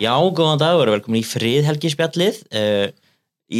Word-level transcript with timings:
Já, 0.00 0.14
góðan 0.32 0.60
dag 0.60 0.78
og 0.80 0.88
velkomin 0.88 1.20
í 1.20 1.26
friðhelgispjallið 1.28 2.38
uh, 2.56 2.86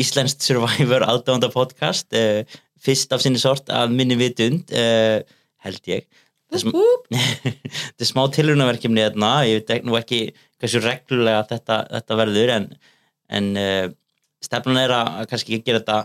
Íslenskt 0.01 0.45
Survivor 0.47 1.05
aðdánda 1.05 1.51
podcast 1.53 2.09
uh, 2.17 2.41
fyrst 2.81 3.13
af 3.13 3.21
sinni 3.25 3.41
sort 3.43 3.69
að 3.75 3.93
minni 3.93 4.17
vitund 4.21 4.73
uh, 4.73 5.21
held 5.67 5.91
ég. 5.91 6.07
Þetta 6.51 8.03
er 8.03 8.09
smá 8.09 8.23
tilrunaverkefni 8.35 9.05
þarna, 9.05 9.33
ég 9.47 9.61
veit 9.61 9.75
ekki- 9.77 9.87
nú 9.87 9.99
ekki 10.01 10.23
hversu 10.61 10.81
reglulega 10.83 11.45
þetta, 11.53 11.77
þetta 11.93 12.17
verður 12.19 12.53
en, 12.57 12.67
en 13.31 13.47
stefnan 14.43 14.81
er 14.81 14.93
að 14.97 15.21
kannski 15.31 15.61
gera 15.63 15.79
þetta 15.79 16.01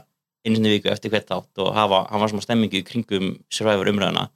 einu 0.46 0.60
sinni 0.60 0.76
viku 0.76 0.92
eftir 0.94 1.12
hvert 1.16 1.34
átt 1.34 1.64
og 1.64 1.72
hafa, 1.76 2.04
hafa 2.12 2.30
smá 2.30 2.44
stemmingu 2.46 2.84
kringum 2.86 3.32
Survivor 3.50 3.90
umræðuna. 3.90 4.28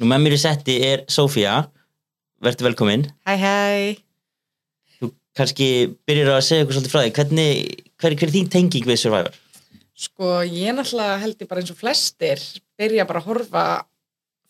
Nú 0.00 0.08
með 0.10 0.24
mér 0.24 0.38
í 0.38 0.40
setti 0.46 0.78
er 0.88 1.04
Sofía. 1.12 1.58
Verður 2.42 2.70
velkomin. 2.70 3.06
Hæ 3.28 3.36
hæ 3.44 3.54
kannski 5.38 5.68
byrjar 6.06 6.34
að 6.36 6.44
segja 6.46 6.62
eitthvað 6.64 6.76
svolítið 6.78 6.92
frá 6.94 7.00
því 7.02 7.14
hvernig, 7.18 7.64
hver, 8.00 8.16
hver 8.18 8.28
er 8.28 8.34
þín 8.36 8.52
tenging 8.52 8.86
við 8.88 9.00
Survivor? 9.02 9.40
Sko 9.94 10.30
ég 10.42 10.74
náttúrulega 10.74 11.20
held 11.22 11.42
ég 11.42 11.50
bara 11.50 11.62
eins 11.62 11.72
og 11.74 11.78
flestir 11.78 12.42
byrja 12.78 13.06
bara 13.08 13.22
að 13.22 13.28
horfa 13.30 13.64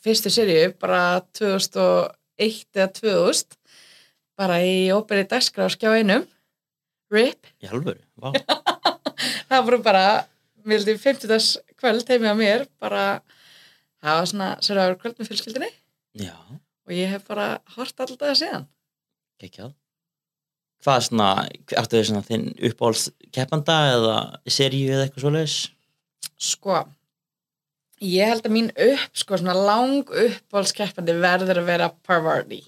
fyrstu 0.04 0.32
seríu 0.32 0.70
bara 0.80 1.20
2001 1.36 2.64
eða 2.76 2.88
2000 3.00 3.58
bara 4.38 4.58
í 4.64 4.90
óperið 4.94 5.30
dagskrá 5.34 5.68
skjá 5.72 5.92
einum 5.94 6.24
RIP 7.12 7.52
Í 7.62 7.68
halvöru? 7.70 8.00
Vá. 8.18 8.32
það 9.50 9.66
voru 9.68 9.80
bara 9.84 10.04
vildi 10.64 10.96
50 10.98 11.30
dags 11.30 11.52
kvöld 11.78 12.08
heimi 12.08 12.32
á 12.32 12.36
mér 12.36 12.66
bara 12.80 13.20
það 14.02 14.18
var 14.18 14.28
svona 14.32 14.50
sérlega 14.64 14.98
kvöld 15.00 15.20
með 15.20 15.30
fjölskyldinni 15.30 15.70
Já, 16.24 16.34
og 16.86 16.92
ég 16.94 17.10
hef 17.12 17.24
bara 17.28 17.58
hort 17.76 18.00
alltaf 18.00 18.20
það 18.20 18.38
síðan 18.40 18.66
geggjað. 19.42 19.72
Hvað 20.84 20.98
er 21.00 21.04
svona, 21.06 21.28
áttu 21.80 21.96
þau 21.96 22.04
svona 22.10 22.24
þinn 22.26 22.42
uppáhalds 22.68 23.06
keppanda 23.32 23.76
eða 23.94 24.16
seríu 24.52 24.90
eða 24.92 25.06
eitthvað 25.06 25.24
svoleiðis? 25.24 25.54
Sko, 26.44 26.80
ég 28.04 28.28
held 28.28 28.44
að 28.44 28.52
mín 28.52 28.68
upp, 28.74 29.06
sko, 29.16 29.38
svona 29.40 29.54
lang 29.56 30.10
uppbólskeppandi 30.24 31.14
verður 31.22 31.62
að 31.62 31.68
vera 31.70 31.88
Parvati. 32.04 32.60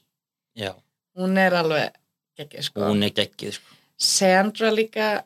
Já, 0.57 0.73
Hún 1.17 1.37
er 1.41 1.55
alveg 1.57 1.93
geggið, 2.39 2.65
sko. 2.71 2.81
hún 2.89 3.05
er 3.05 3.13
geggið 3.17 3.59
sko. 3.59 3.77
Sandra 3.99 4.71
líka, 4.73 5.25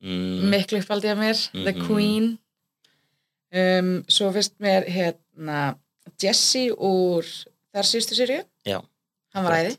Mm, 0.00 0.44
miklu 0.52 0.78
uppaldið 0.78 1.10
að 1.10 1.18
mér, 1.18 1.38
The 1.64 1.72
Mhm. 1.72 1.86
Queen. 1.88 2.26
Um, 3.52 4.04
svo 4.06 4.28
finnst 4.30 4.52
mér, 4.60 4.84
hérna, 4.86 5.76
Jesse 6.22 6.68
úr 6.76 7.24
þar 7.74 7.82
síðustu 7.88 8.14
sériu. 8.14 8.44
Já. 8.64 8.78
Hann 9.34 9.44
var 9.44 9.52
æði, 9.58 9.76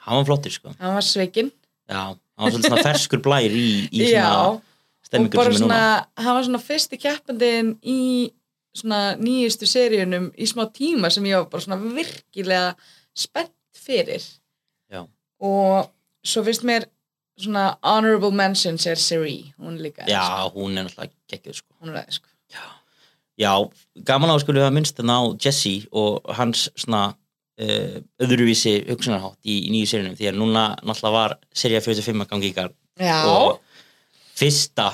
hann 0.00 0.16
var 0.16 0.24
flottir 0.24 0.50
sko. 0.52 0.74
hann 0.78 0.94
var 0.94 1.02
sveikinn. 1.02 1.52
Já, 1.90 2.02
hann 2.14 2.44
var 2.46 2.52
svolítið 2.54 2.70
svona 2.70 2.84
ferskur 2.86 3.22
blær 3.24 3.50
í, 3.56 3.68
í 3.90 4.04
Já, 4.06 4.24
svona 4.24 4.42
og 4.50 5.08
stemmingur 5.08 5.40
bara 5.40 5.50
sem 5.50 5.56
er 5.56 5.62
svona, 5.64 5.80
núna. 5.80 6.24
hann 6.24 6.36
var 6.38 6.46
svona 6.48 6.62
fyrsti 6.62 6.98
keppandinn 7.02 7.72
í 7.82 7.98
svona 8.80 9.00
nýjustu 9.18 9.66
seríunum 9.66 10.30
í 10.38 10.46
smá 10.46 10.68
tíma 10.70 11.10
sem 11.10 11.26
ég 11.26 11.40
var 11.42 11.48
bara 11.50 11.64
svona 11.66 11.80
virkilega 11.82 12.74
spennt 13.18 13.54
fyrir 13.74 14.22
Já. 14.92 15.02
og 15.42 15.90
svo 16.22 16.44
finnst 16.46 16.62
mér 16.68 16.86
svona 17.40 17.72
honorable 17.82 18.30
mentions 18.36 18.86
er 18.86 19.00
Siri, 19.00 19.52
hún 19.58 19.80
líka 19.82 20.04
Já, 20.06 20.22
sko. 20.46 20.60
hún 20.60 20.78
er 20.78 20.86
náttúrulega 20.86 21.10
geggið 21.32 21.56
sko. 21.62 21.74
hún 21.80 21.90
er 21.90 22.02
aðeins 22.02 22.20
sko. 22.20 22.28
Já, 23.40 23.54
gaman 24.04 24.28
á 24.28 24.36
að 24.36 24.42
skulle 24.44 24.60
hafa 24.60 24.74
minnst 24.76 24.98
þarna 24.98 25.14
á 25.16 25.22
Jesse 25.40 25.86
og 25.96 26.20
hans 26.36 26.68
svona 26.76 27.14
uh, 27.60 28.00
öðruvísi 28.24 28.74
hugsunarhátt 28.88 29.38
í, 29.44 29.56
í 29.68 29.74
nýju 29.74 29.92
sérunum 29.92 30.16
því 30.18 30.30
að 30.30 30.40
núna 30.40 30.64
náttúrulega 30.82 31.16
var 31.16 31.36
serið 31.52 31.86
45 31.88 32.24
að 32.24 32.32
gangi 32.34 32.50
í 32.50 32.56
Já, 33.00 33.18
og 33.24 33.60
fyrsta 34.36 34.90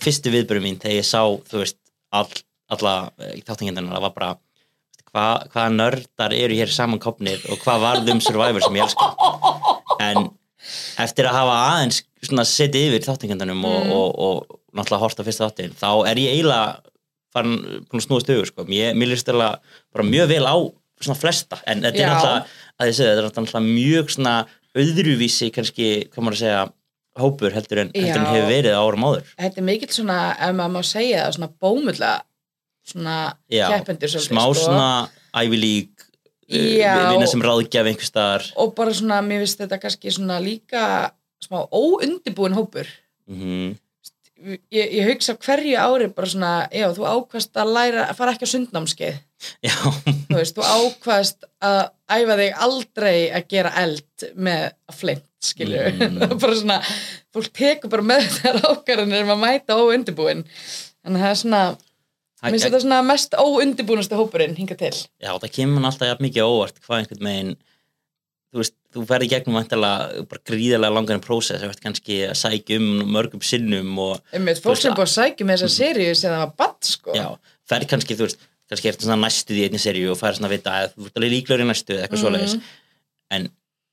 fyrstu 0.00 0.32
viðbörum 0.32 0.64
mín 0.64 0.78
þegar 0.80 1.00
ég 1.00 1.08
sá 1.08 1.20
þú 1.50 1.60
veist, 1.60 1.76
all, 2.14 2.30
alla 2.72 2.94
þáttingendarnar, 3.44 3.96
það 3.98 4.06
var 4.06 4.14
bara 4.16 4.30
hvað 5.10 5.48
hva 5.54 5.64
nördar 5.74 6.34
eru 6.36 6.56
hér 6.56 6.70
samankopnir 6.72 7.42
og 7.50 7.60
hvað 7.64 7.82
varð 7.84 8.12
um 8.14 8.20
Survivor 8.22 8.62
sem 8.64 8.78
ég 8.78 8.86
elska 8.86 9.08
en 10.00 10.30
eftir 11.02 11.26
að 11.28 11.36
hafa 11.40 11.56
aðeins 11.72 12.02
setið 12.20 12.90
yfir 12.90 13.06
þáttingendarnum 13.08 13.64
og, 13.64 13.80
Mm. 13.80 13.92
og, 13.96 14.18
og, 14.20 14.60
náttúrulega 14.70 15.02
horta 15.02 15.26
fyrsta 15.26 15.48
þáttin 15.48 15.74
þá 15.74 15.88
er 16.06 16.20
ég 16.22 16.36
eiginlega 16.36 16.80
farin 17.34 18.02
snúast 18.02 18.30
augur 18.30 18.46
sko. 18.46 18.64
ég, 18.70 18.94
mér 18.94 19.10
líst 19.10 19.26
eiginlega 19.26 19.58
bara 19.92 20.04
mjög 20.06 20.28
vel 20.30 20.46
á 20.46 20.56
svona 21.00 21.18
flesta 21.18 21.60
en 21.66 21.84
þetta 21.84 22.02
er 22.02 22.10
náttúrulega 22.10 22.42
að 22.80 22.90
ég 22.90 22.96
segi 22.96 23.08
þetta 23.08 23.22
er 23.22 23.28
náttúrulega 23.28 23.62
mjög 23.66 24.12
svona 24.14 24.34
öðruvísi 24.80 25.50
kannski, 25.54 25.88
hvað 26.12 26.26
maður 26.26 26.36
að 26.38 26.42
segja 26.44 26.60
hópur 27.20 27.56
heldur 27.56 27.82
en, 27.82 27.90
heldur 27.96 28.20
en 28.20 28.28
hefur 28.30 28.50
verið 28.50 28.76
árum 28.78 29.06
áður. 29.08 29.32
Þetta 29.40 29.60
er 29.60 29.66
mikill 29.66 29.90
svona 29.94 30.18
ef 30.36 30.54
maður 30.60 30.76
má 30.76 30.86
segja 30.86 31.24
það, 31.24 31.34
svona 31.36 31.50
bómulla 31.64 32.12
svona 32.90 33.16
keppendur 33.50 34.14
smá 34.14 34.44
sko. 34.46 34.62
svona 34.62 34.88
Ivy 35.42 35.58
League 35.58 36.06
uh, 36.06 37.10
vinna 37.10 37.28
sem 37.30 37.44
ráðgjafi 37.44 37.92
einhver 37.92 38.08
staðar. 38.08 38.48
Og 38.62 38.74
bara 38.78 38.94
svona, 38.96 39.20
mér 39.26 39.44
finnst 39.44 39.60
þetta 39.64 39.80
kannski 39.82 40.14
svona 40.14 40.38
líka 40.42 40.84
smá 41.42 41.64
óundibúin 41.66 42.56
hópur. 42.56 42.88
Mm 43.30 43.78
ég, 44.40 44.92
ég 44.96 45.08
hugsa 45.10 45.36
hverju 45.40 45.76
ári 45.80 46.08
bara 46.14 46.30
svona, 46.30 46.52
já, 46.72 46.88
þú 46.96 47.06
ákvast 47.08 47.60
að 47.60 47.74
læra 47.76 48.06
að 48.08 48.18
fara 48.18 48.34
ekki 48.34 48.48
á 48.48 48.52
sundnámskeið 48.54 49.18
já, 49.66 49.74
þú 49.74 50.36
veist, 50.36 50.56
þú 50.56 50.66
ákvast 50.66 51.48
að 51.64 51.80
æfa 52.10 52.38
þig 52.40 52.62
aldrei 52.66 53.16
að 53.28 53.46
gera 53.54 53.74
eld 53.82 54.26
með 54.36 54.64
að 54.68 54.98
flint, 55.02 55.28
skilju. 55.44 55.84
Mm. 55.96 56.18
bara 56.42 56.58
svona, 56.58 56.80
fólk 57.34 57.52
tekur 57.56 57.92
bara 57.92 58.08
með 58.12 58.26
þær 58.38 58.60
ákvarðanir 58.72 59.24
um 59.26 59.34
að 59.36 59.44
mæta 59.46 59.78
óundibúin 59.80 60.44
þannig 60.50 61.16
að 61.16 61.24
það 61.24 61.30
er 61.30 61.40
svona 61.44 61.64
mér 62.40 62.54
finnst 62.54 62.68
þetta 62.68 62.84
svona 62.84 63.00
mest 63.04 63.34
óundibúnastu 63.36 64.20
hópurinn 64.20 64.56
hinga 64.56 64.76
til. 64.80 64.94
Já, 65.20 65.32
það 65.32 65.50
kemur 65.56 65.88
alltaf 65.88 66.08
jafn 66.08 66.26
mikið 66.28 66.48
óvart 66.48 66.80
hvað 66.84 67.02
einhvern 67.02 67.28
veginn 67.28 67.58
þú 68.50 68.62
veist, 68.62 68.74
þú 68.90 69.04
ferði 69.06 69.28
gegnum 69.30 69.58
vantilega 69.60 70.24
bara 70.30 70.42
gríðarlega 70.50 70.96
langarinn 70.96 71.22
prósess, 71.22 71.62
þú 71.62 71.70
veist 71.70 71.82
kannski 71.84 72.18
að 72.26 72.38
sækja 72.40 72.78
um 72.80 72.88
mörgum 73.14 73.42
sinnum 73.46 73.92
og 74.02 74.16
um, 74.34 74.48
Þú 74.50 74.64
fólk 74.64 74.80
sem 74.82 74.96
búið 74.96 75.06
að 75.06 75.12
sækja 75.14 75.46
með 75.46 75.60
þessa 75.60 75.76
seríu 75.76 76.16
sem 76.18 76.34
það 76.34 76.42
var 76.42 76.54
badd, 76.58 76.80
sko. 76.88 77.14
Já, 77.14 77.26
ferði 77.70 77.90
kannski, 77.92 78.16
þú 78.18 78.26
veist 78.26 78.48
kannski 78.70 78.90
ertu 78.92 79.06
svona 79.08 79.20
næstu 79.26 79.52
því 79.56 79.64
einni 79.68 79.80
seríu 79.82 80.12
og 80.14 80.18
færi 80.20 80.38
svona 80.38 80.48
að 80.50 80.54
vita 80.56 80.76
að 80.80 80.92
þú 80.96 81.08
ert 81.10 81.18
alveg 81.20 81.34
líklegur 81.36 81.64
í 81.64 81.68
næstu 81.70 81.96
eða 81.96 82.04
eitthvað 82.06 82.18
Mhm. 82.20 82.24
svoleiðis. 82.24 82.54
En 83.30 83.48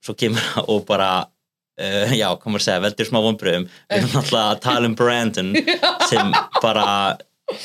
svo 0.06 0.14
kemur 0.18 0.46
það 0.54 0.70
og 0.74 0.86
bara 0.88 1.10
uh, 1.26 2.14
já, 2.18 2.28
komur 2.42 2.62
að 2.62 2.66
segja, 2.68 2.82
veldur 2.86 3.08
smá 3.10 3.20
vonbröðum 3.26 3.66
við 3.70 3.98
erum 3.98 4.12
náttúrulega 4.16 4.52
að 4.56 4.62
tala 4.66 4.86
um 4.90 4.96
Brandon 4.98 5.50
sem 6.12 6.32
bara 6.62 6.86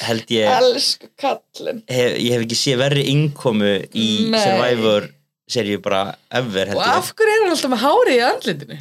held 0.07 0.31
ég 0.31 0.47
hef, 0.47 1.83
ég 1.91 2.31
hef 2.37 2.45
ekki 2.45 2.59
séð 2.59 2.81
verri 2.85 3.05
innkomu 3.13 3.73
í 3.99 4.09
Nei. 4.33 4.39
Survivor 4.43 5.09
seríu 5.53 5.81
bara 5.85 6.15
ever 6.33 6.71
held 6.71 6.79
og 6.81 6.87
af 6.87 7.13
hverju 7.19 7.35
er 7.35 7.43
hann 7.45 7.55
alltaf 7.57 7.73
með 7.73 7.83
hárið 7.85 8.15
í 8.19 8.23
andlitinu? 8.29 8.79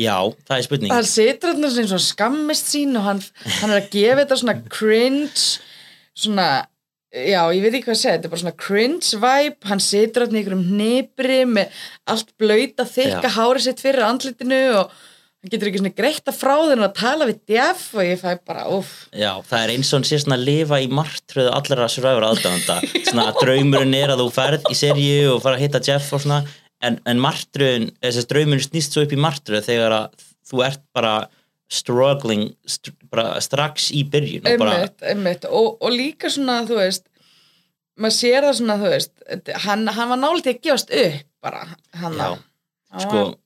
Já, 0.00 0.14
það 0.48 0.54
er 0.56 0.64
spurning. 0.64 0.92
Hann 0.94 1.04
situr 1.10 1.50
hann 1.52 1.66
eins 1.68 1.92
og 1.92 2.00
skammist 2.00 2.70
sín 2.72 2.94
og 2.96 3.04
hann, 3.04 3.20
hann 3.60 3.74
er 3.74 3.82
að 3.82 3.90
gefa 3.92 4.22
þetta 4.22 4.38
svona 4.40 4.54
cringe 4.72 5.42
svona, 6.16 6.46
já, 7.10 7.42
ég 7.50 7.62
veit 7.64 7.74
ekki 7.74 7.86
hvað 7.88 7.96
að 7.96 8.00
segja 8.00 8.16
þetta 8.16 8.28
er 8.28 8.32
bara 8.32 8.42
svona 8.44 8.58
cringe 8.64 9.20
vibe 9.24 9.70
hann 9.70 9.82
situr 9.82 10.26
hann 10.26 10.36
í 10.36 10.40
einhverjum 10.40 10.66
hnibri 10.70 11.38
með 11.50 11.78
allt 12.12 12.34
blöyta 12.38 12.86
þykka 12.86 13.30
Já. 13.30 13.36
hárið 13.38 13.64
sitt 13.66 13.82
fyrir 13.82 14.06
andlitinu 14.06 14.60
og 14.78 14.92
hann 15.40 15.52
getur 15.54 15.70
ekki 15.70 15.80
svona 15.80 15.94
greitt 15.96 16.30
að 16.30 16.38
frá 16.38 16.54
þeirra 16.60 16.86
að 16.86 16.96
tala 17.00 17.28
við 17.30 17.42
djaf 17.50 17.82
og 17.96 18.06
ég 18.06 18.22
fæ 18.22 18.30
bara, 18.46 18.66
uff 18.76 18.94
já, 19.10 19.32
það 19.48 19.64
er 19.64 19.74
eins 19.74 19.90
og 19.90 19.98
hann 19.98 20.08
sé 20.10 20.20
svona 20.22 20.38
að 20.38 20.46
lifa 20.50 20.80
í 20.84 20.88
martröðu 21.00 21.54
allra 21.56 21.90
Survivor 21.90 22.28
aðdæðanda 22.28 22.78
svona 23.08 23.28
að 23.30 23.42
draumurinn 23.42 23.98
er 23.98 24.14
að 24.14 24.24
þú 24.24 24.30
ferð 24.36 24.70
í 24.70 24.78
seríu 24.78 25.34
og 25.34 25.42
fara 25.44 25.58
að 25.58 25.64
hitta 25.66 25.82
Jeff 25.90 26.14
og 26.14 26.24
svona 26.26 26.42
en, 26.84 27.00
en 27.10 27.20
martröðun, 27.20 27.90
þess 28.04 28.22
að 28.22 28.30
draumurinn 28.34 28.68
snýst 28.68 28.94
svo 28.94 29.04
upp 29.04 29.16
í 29.16 29.20
martröðu 29.20 29.66
þegar 29.66 29.96
að 29.98 30.26
þú 30.50 30.64
ert 30.68 30.84
bara 30.94 31.14
struggling 31.70 32.48
st 32.66 32.92
bara 33.10 33.38
strax 33.42 33.90
í 33.94 34.04
byrjun 34.10 34.46
og 34.46 34.58
bara, 34.62 34.74
einmitt, 34.80 35.04
einmitt. 35.12 35.44
Og, 35.46 35.76
og 35.82 35.94
líka 35.94 36.30
svona, 36.30 36.60
þú 36.68 36.78
veist 36.80 37.06
maður 38.00 38.16
sér 38.16 38.46
það 38.46 38.56
svona, 38.60 38.76
þú 38.80 38.90
veist 38.94 39.52
hann, 39.66 39.86
hann 39.96 40.10
var 40.12 40.20
nálega 40.20 40.54
að 40.54 40.60
gefast 40.66 40.92
upp 40.94 41.22
bara, 41.44 41.62
hann 42.00 42.18
Já, 42.18 42.28
hann 42.94 43.04
sko 43.06 43.22
var- 43.22 43.36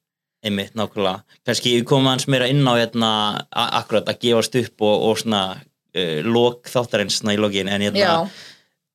einmitt, 0.45 0.75
nákvæmlega. 0.77 1.23
Kannski 1.49 1.77
við 1.79 1.87
komum 1.89 2.11
hans 2.13 2.27
meira 2.29 2.49
inn 2.53 2.65
á 2.69 2.75
hérna, 2.77 3.11
akkurat 3.51 4.09
að 4.13 4.21
gefast 4.27 4.57
upp 4.61 4.85
og, 4.85 5.07
og 5.09 5.21
svona 5.23 5.43
uh, 5.57 6.19
lok 6.27 6.69
þáttarins 6.69 7.21
svona 7.21 7.37
í 7.37 7.41
lokin 7.41 7.71
en 7.73 7.87
hérna, 7.87 8.17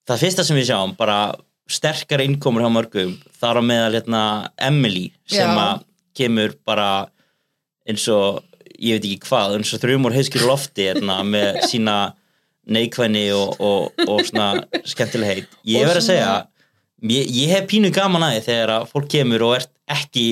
það 0.10 0.26
fyrsta 0.26 0.46
sem 0.46 0.58
við 0.60 0.70
sjáum 0.70 0.94
bara 0.98 1.20
sterkar 1.70 2.22
innkomur 2.26 2.66
hjá 2.66 2.70
mörgum 2.74 3.16
þar 3.42 3.62
á 3.62 3.64
meðal 3.66 3.96
hérna 4.00 4.22
Emily 4.58 5.08
sem 5.30 5.50
að 5.54 5.84
kemur 6.18 6.54
bara 6.66 6.90
eins 7.90 8.06
og 8.14 8.44
ég 8.80 8.98
veit 8.98 9.08
ekki 9.10 9.28
hvað, 9.28 9.58
eins 9.58 9.74
og 9.76 9.81
þrjumur 9.84 10.16
heiskir 10.16 10.46
lofti 10.48 10.88
hérna, 10.90 11.20
með 11.28 11.62
sína 11.70 11.98
neikvæðni 12.70 13.26
og, 13.36 13.56
og, 13.64 14.06
og 14.06 14.22
svona 14.28 14.52
skemmtileg 14.88 15.31
heit. 15.34 15.58
Ég 15.68 15.84
Og 15.84 15.90
verð 15.90 16.04
að 16.04 16.08
segja 16.10 16.30
ég, 17.10 17.31
ég 17.34 17.54
hef 17.56 17.68
pínu 17.72 17.92
gaman 17.96 18.28
að 18.28 18.38
því 18.38 18.46
þegar 18.50 18.76
að 18.76 18.88
fólk 18.94 19.10
kemur 19.12 19.48
og 19.48 19.58
ert 19.58 19.74
ekki 19.90 20.28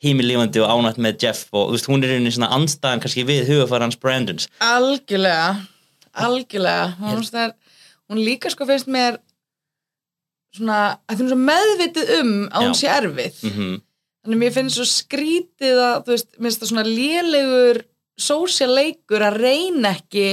heimilífandi 0.00 0.62
og 0.64 0.70
ánætt 0.72 1.00
með 1.02 1.26
Jeff 1.26 1.50
og 1.52 1.74
veist, 1.74 1.88
hún 1.90 2.04
er 2.06 2.14
einnig 2.14 2.32
svona 2.36 2.52
andstæðan 2.56 3.02
kannski 3.02 3.26
við 3.28 3.50
hugafæra 3.50 3.88
hans 3.88 3.98
Brandons. 4.00 4.48
Algjörlega 4.64 5.58
algjörlega. 6.16 6.94
Hún, 6.98 7.26
er, 7.38 7.52
hún 8.10 8.22
líka 8.24 8.50
sko 8.52 8.66
finnst 8.68 8.88
mér 8.90 9.20
svona 10.56 10.80
að 11.06 11.22
hún 11.22 11.34
er 11.36 11.44
meðvitið 11.50 12.12
um 12.20 12.34
að 12.48 12.66
hún 12.66 12.76
sé 12.78 12.90
erfið. 12.90 13.44
Mm 13.50 13.78
þannig 14.20 14.40
mér 14.42 14.52
finnst 14.52 14.76
svo 14.76 14.86
skrítið 14.88 15.78
að 15.80 15.94
þú 16.04 16.14
veist, 16.14 16.26
mér 16.36 16.46
finnst 16.46 16.62
það 16.62 16.70
svona 16.74 16.86
lélegur 16.88 17.78
sósialeikur 18.20 19.24
að 19.26 19.38
reyna 19.44 19.94
ekki 19.96 20.30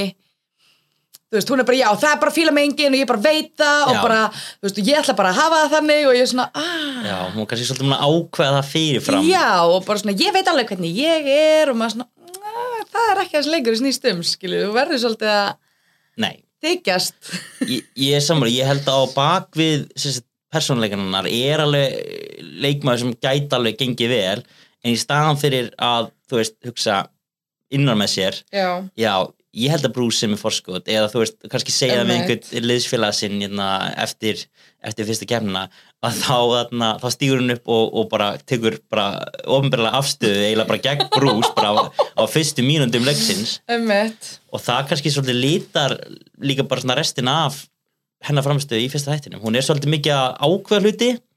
þú 1.28 1.36
veist, 1.36 1.50
hún 1.52 1.60
er 1.62 1.68
bara 1.68 1.78
já, 1.82 1.88
það 2.00 2.14
er 2.14 2.20
bara 2.22 2.34
fíla 2.34 2.52
með 2.56 2.68
enginn 2.70 2.96
og 2.96 3.02
ég 3.02 3.10
bara 3.10 3.24
veit 3.26 3.50
það 3.60 3.82
og 3.84 3.98
Já. 3.98 4.02
bara, 4.06 4.20
þú 4.32 4.68
veist, 4.68 4.78
ég 4.88 5.00
ætla 5.02 5.16
bara 5.18 5.32
að 5.34 5.40
hafa 5.42 5.58
það 5.64 5.74
þannig 5.76 6.06
og 6.08 6.16
ég 6.16 6.24
er 6.24 6.30
svona, 6.32 6.46
ah. 6.56 7.00
Já, 7.04 7.18
hún 7.34 7.42
er 7.44 7.50
kannski 7.52 7.68
svolítið 7.68 7.88
múin 7.88 7.98
að 7.98 8.14
ákveða 8.14 8.54
það 8.58 8.70
fyrirfram. 8.72 9.28
Já, 9.28 9.48
og 9.68 9.88
bara 9.90 10.02
svona, 10.04 10.16
ég 10.24 10.36
veit 10.38 10.52
alveg 10.54 10.72
hvernig 10.72 11.02
ég 11.02 11.28
er. 11.34 11.72
Og 11.72 11.80
maður 11.80 11.98
svona, 11.98 12.08
"Ah, 12.48 12.78
það 12.94 13.12
er 13.12 13.22
ekki 13.26 13.38
hans 13.38 13.52
leikur 13.52 13.76
í 13.76 13.82
snýst 13.82 14.08
um, 14.12 14.24
skilju, 14.24 14.62
þú 14.64 14.78
verður 14.78 15.04
svolítið 15.04 15.34
að 15.34 15.56
Nei, 16.18 16.44
þykjast. 16.64 17.20
Ég, 17.68 17.84
ég 18.08 18.16
er 18.16 18.24
sammála, 18.24 18.56
ég 18.56 18.66
held 18.66 18.88
að 18.88 19.04
á 19.04 19.06
bakvið 19.14 20.24
persónleikannar 20.48 21.28
er 21.28 21.60
alveg 21.60 22.40
leikmaður 22.64 23.04
sem 23.04 23.14
gæti 23.20 23.54
alveg 23.58 23.78
gengið 23.78 24.10
vel 24.10 24.44
en 24.84 24.94
í 24.94 24.98
staðan 24.98 25.38
fyrir 25.38 25.70
að 25.78 26.12
þú 26.30 26.40
veist, 26.40 26.56
hugsa 26.66 27.02
innan 27.74 28.00
með 28.00 28.14
sér. 28.14 28.40
Já, 28.54 28.70
já, 29.00 29.14
ég 29.58 29.74
held 29.74 29.88
að 29.88 29.94
Bruce 29.96 30.22
sem 30.22 30.34
er 30.36 30.40
forskot 30.42 30.90
eða 30.92 31.10
þú 31.12 31.22
veist, 31.24 31.38
kannski 31.52 31.74
segja 31.74 32.00
það 32.00 32.12
Einmitt. 32.14 32.32
einhvern 32.48 32.68
liðsfélag 32.72 33.16
sinn 33.18 33.38
hérna, 33.42 33.68
eftir, 34.04 34.44
eftir 34.86 35.08
fyrsta 35.08 35.28
kemna 35.30 35.68
að 36.06 36.20
þá, 36.22 36.36
þarna, 36.54 36.90
þá 37.02 37.08
stígur 37.16 37.42
hún 37.42 37.56
upp 37.56 37.72
og, 37.74 37.86
og 37.98 38.10
bara 38.12 38.28
tekur 38.48 38.78
bara 38.92 39.08
ofinbarlega 39.50 39.98
afstöðu 39.98 40.44
eiginlega 40.46 40.70
bara 40.70 40.84
gegn 40.86 41.08
Bruce 41.16 41.54
bara 41.58 41.72
á, 41.74 41.84
á 41.90 42.24
fyrstu 42.30 42.66
mínundum 42.66 43.08
leiksins. 43.08 43.58
Og 44.54 44.62
það 44.62 44.92
kannski 44.92 45.14
svolítið 45.16 45.42
lítar 45.42 45.98
líka 46.44 46.68
bara 46.70 46.84
svona 46.86 47.00
restina 47.00 47.40
af 47.48 47.64
hennar 48.28 48.46
framstöðu 48.46 48.86
í 48.86 48.92
fyrsta 48.94 49.14
hættinum 49.14 49.42
hún 49.44 49.58
er 49.58 49.66
svolítið 49.66 49.92
mikið 49.94 50.14
að 50.18 50.38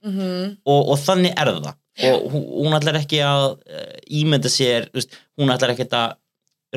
mm 0.05 0.57
og, 0.65 0.89
og 0.95 0.99
þannig 0.99 1.35
er 1.37 1.51
það. 1.57 1.75
Og 2.11 2.31
hún, 2.33 2.73
ætlar 2.79 2.97
ekki 3.03 3.19
að 3.27 3.45
uh, 3.59 3.97
ímynda 4.21 4.49
sér, 4.53 4.87
veist, 4.95 5.13
hún 5.37 5.51
ætlar 5.53 5.75
ekki 5.75 5.89
að 5.91 6.15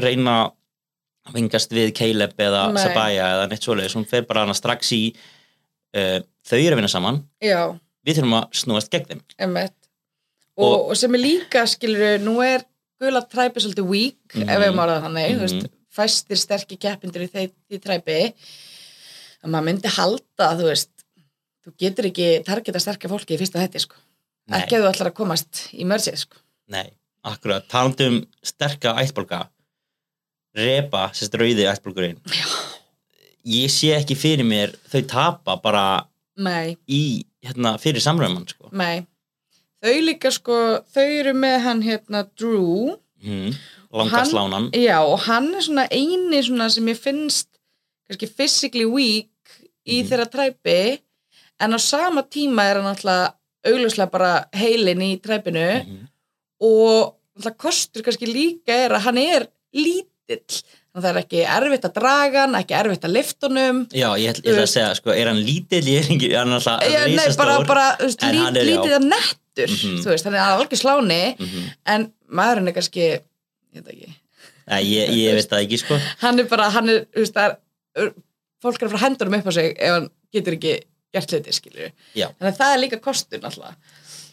reyna 0.04 0.34
að 1.30 1.38
vingast 1.38 1.72
við 1.72 1.94
Caleb 1.96 2.34
eða 2.44 2.66
Nei. 2.74 2.82
Sabaya 2.84 3.30
eða 3.38 3.46
neitt 3.52 3.64
svoleiðis, 3.64 3.96
hún 3.96 4.08
fer 4.10 4.26
bara 4.28 4.44
hana 4.44 4.56
strax 4.58 4.90
í 4.98 5.02
uh, 5.96 6.20
þau 6.44 6.58
eru 6.60 6.74
að 6.76 6.82
vinna 6.82 6.92
saman. 6.92 7.22
Já, 7.44 7.62
við 8.04 8.20
þurfum 8.20 8.36
að 8.42 8.60
snúast 8.60 8.92
gegn 8.92 9.08
þeim. 9.14 9.24
Og, 10.58 10.66
Og- 10.68 10.90
og 10.92 10.98
sem 11.00 11.16
er 11.16 11.24
líka, 11.24 11.64
skilur 11.70 12.20
nú 12.22 12.36
er 12.46 12.66
gula 13.02 13.22
træpi 13.26 13.62
svolítið 13.64 13.88
weak 13.90 14.36
Mhm. 14.36 14.50
ef 14.50 14.60
við 14.66 14.76
málaði 14.78 15.04
þannig, 15.08 15.30
Mhm. 15.30 15.40
þú 15.40 15.48
veist 15.48 15.70
fæstir 15.94 16.38
sterkir 16.38 16.78
keppindur 16.82 17.24
í 17.24 17.30
þeir 17.32 17.52
í 17.72 17.80
træpi. 17.80 18.34
Að 19.44 19.50
maður 19.52 19.66
myndi 19.70 19.90
halda, 19.98 20.48
þú 20.60 20.68
veist 20.70 20.93
þú 21.64 21.74
getur 21.80 22.06
ekki 22.10 22.28
targeta 22.48 22.80
sterkir 22.84 23.10
fólki 23.12 23.36
í 23.36 23.40
fyrsta 23.42 23.62
hætti, 23.64 23.80
sko. 23.84 23.96
Ekki 24.52 24.76
að 24.78 24.84
þú 24.86 24.90
ætlar 24.92 25.10
að 25.12 25.18
komast 25.20 25.62
í 25.74 25.86
mörgsið, 25.88 26.18
sko. 26.26 26.38
Nei, 26.74 26.90
akkurat, 27.24 27.68
talandi 27.72 28.08
um 28.12 28.18
sterka 28.44 28.96
ættbólka 29.00 29.46
repa, 30.56 31.08
sérst 31.16 31.34
rauði 31.40 31.66
ættbólkurinn. 31.70 32.20
Ég 33.44 33.72
sé 33.74 33.92
ekki 33.98 34.16
fyrir 34.16 34.46
mér 34.48 34.76
þau 34.92 35.02
tapa 35.12 35.56
bara 35.64 35.86
Nei, 36.40 36.76
í, 36.88 37.24
hérna, 37.46 37.76
fyrir 37.82 38.02
samrömman 38.04 38.48
sko. 38.50 38.70
nei. 38.72 39.06
Þau 39.84 39.98
líka, 40.00 40.32
sko, 40.32 40.58
þau 40.96 41.04
eru 41.20 41.34
með 41.36 41.58
hann 41.66 41.82
hérna 41.84 42.22
Drew. 42.40 42.96
Mm. 43.24 43.52
langa 43.94 44.10
Hann- 44.18 44.28
slánan. 44.30 44.70
Já, 44.74 45.00
og 45.06 45.20
hann 45.28 45.54
er 45.56 45.62
svona 45.62 45.88
eini 45.92 46.40
svona 46.44 46.70
sem 46.72 46.86
ég 46.88 46.98
finnst 46.98 47.48
kannski 48.10 48.28
physically 48.28 48.86
weak 48.86 49.30
í 49.88 50.02
Mhm. 50.02 50.08
þeirra 50.10 50.26
træpi 50.32 51.00
en 51.64 51.74
á 51.76 51.80
sama 51.80 52.24
tíma 52.36 52.66
er 52.70 52.80
hann 52.82 52.92
alltaf 52.94 53.34
augljóslega 53.66 54.12
bara 54.12 54.32
heilin 54.60 55.02
í 55.02 55.12
træpinu 55.24 55.68
Mhm. 55.84 56.08
og 56.62 57.16
alltaf 57.38 57.58
kostur 57.58 58.04
kannski 58.06 58.28
líka 58.30 58.76
er 58.86 58.92
að 58.98 59.06
hann 59.08 59.18
er 59.18 59.48
lítill 59.74 60.64
þannig 60.94 61.00
að 61.00 61.04
það 61.04 61.10
er 61.14 61.20
ekki 61.24 61.40
erfitt 61.58 61.86
að 61.88 61.94
draga 61.98 62.42
hann 62.46 62.56
ekki 62.60 62.76
erfitt 62.78 63.06
að 63.08 63.14
lifta 63.18 63.48
honum 63.50 63.80
Já, 63.92 64.10
ég 64.22 64.30
ætla 64.34 64.44
ætla 64.52 64.66
að 64.68 64.72
segja, 64.74 64.96
sko, 65.00 65.10
er 65.16 65.28
hann 65.32 65.42
lítill 65.48 65.88
ég 65.90 66.04
er 66.04 66.12
ekki, 66.16 66.30
hann 66.38 66.52
er 66.54 66.60
alltaf 66.60 66.84
Já, 66.86 67.00
nei, 67.10 67.30
bara, 67.40 67.56
bara 67.72 67.86
þú 67.98 68.10
veist, 68.10 68.26
lít, 68.36 68.58
er, 68.62 68.68
lítið 68.70 68.98
að 69.00 69.08
nettur 69.10 69.70
Mhm. 69.74 69.98
þú 70.04 70.12
veist, 70.14 70.24
hann 70.30 70.36
er 70.36 70.44
alveg 70.46 70.78
sláni 70.84 71.22
Mhm. 71.40 71.72
en 71.86 72.12
maðurinn 72.32 72.68
er 72.70 72.74
kannski 72.78 73.02
ég 73.10 73.22
veit 73.74 73.88
ekki 73.96 74.14
Nei, 74.68 74.84
ég, 74.86 75.10
ég 75.10 75.34
veit 75.36 75.50
það 75.50 75.64
ekki, 75.66 75.78
sko 75.82 75.98
hann 76.22 76.40
er 76.40 76.46
bara, 76.46 76.70
hann 76.70 76.90
er, 76.90 77.06
þú 77.12 77.20
veist, 77.24 77.34
það 77.34 77.58
er 77.98 78.14
fólk 78.64 78.82
er 78.82 78.88
að 78.88 78.92
fara 78.92 79.06
hendunum 79.10 79.40
upp 79.40 79.48
á 79.48 79.52
sig 79.54 79.76
ef 79.80 79.92
hann 79.98 80.10
getur 80.34 80.54
ekki 80.60 80.76
gert 81.14 81.36
hluti, 81.36 81.54
skilur 81.56 81.92
Já. 82.18 82.30
þannig 82.40 82.50
að 82.52 82.58
það 82.62 82.74
er 82.76 82.82
líka 82.84 83.00
kostur 83.04 83.44
náttúrulega. 83.44 83.76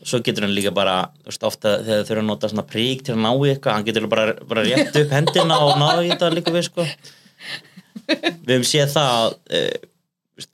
Svo 0.00 0.22
getur 0.24 0.46
hann 0.46 0.54
líka 0.56 0.72
bara, 0.72 0.94
þú 1.20 1.28
veist, 1.28 1.42
ofta 1.44 1.74
þegar 1.84 1.98
þau 2.00 2.08
þurfa 2.08 2.22
að 2.22 2.28
nota 2.30 2.48
svona 2.48 2.66
prík 2.70 3.02
til 3.04 3.14
að 3.14 3.22
ná 3.26 3.30
í 3.34 3.50
eitthvað 3.52 3.74
hann 3.76 3.86
getur 3.90 4.06
bara, 4.08 4.34
bara 4.48 4.64
rétt 4.64 4.96
upp 5.02 5.12
hendina 5.12 5.58
og 5.66 5.74
ná 5.76 5.88
í 6.00 6.08
þetta 6.08 6.30
líka 6.32 6.54
við, 6.54 6.66
sko. 6.70 6.86
Við 8.10 8.54
höfum 8.54 8.64
séð 8.66 8.94
það 8.94 9.10
að 9.18 9.26
uh, 9.58 9.90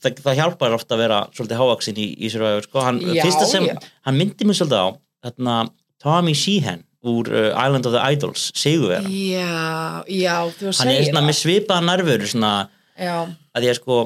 það, 0.03 0.19
það 0.25 0.39
hjálpar 0.41 0.75
ofta 0.77 0.97
að 0.97 1.03
vera 1.05 1.21
svolítið 1.37 1.61
hávaksin 1.63 2.01
í, 2.03 2.09
í 2.19 2.31
Survivor, 2.33 2.67
sko 2.67 2.83
hann, 2.89 2.99
Já, 3.07 3.23
Fyrsta 3.23 3.47
sem, 3.51 3.69
já. 3.71 3.77
hann 4.09 4.19
myndi 4.19 4.49
mig 4.49 4.59
svolítið 4.59 4.83
á 4.83 4.89
þarna, 5.29 5.57
Tommy 6.03 6.35
Sheehan 6.37 6.83
úr 7.07 7.31
uh, 7.31 7.53
Island 7.55 7.87
of 7.87 7.95
the 7.95 8.03
Idols, 8.03 8.49
Sigurvera 8.59 9.07
já, 9.07 10.03
já, 10.11 10.35
þú 10.59 10.73
hann 10.81 10.91
er 10.91 11.07
svona 11.07 11.23
með 11.29 11.39
svipaða 11.39 11.87
nervur 11.87 12.27
svona 12.27 12.53
já, 12.99 13.15
að 13.55 13.69
ég 13.69 13.79
sko 13.79 14.01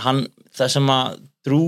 hann, 0.00 0.24
það 0.56 0.72
sem 0.78 0.92
að 0.96 1.20
drú 1.46 1.62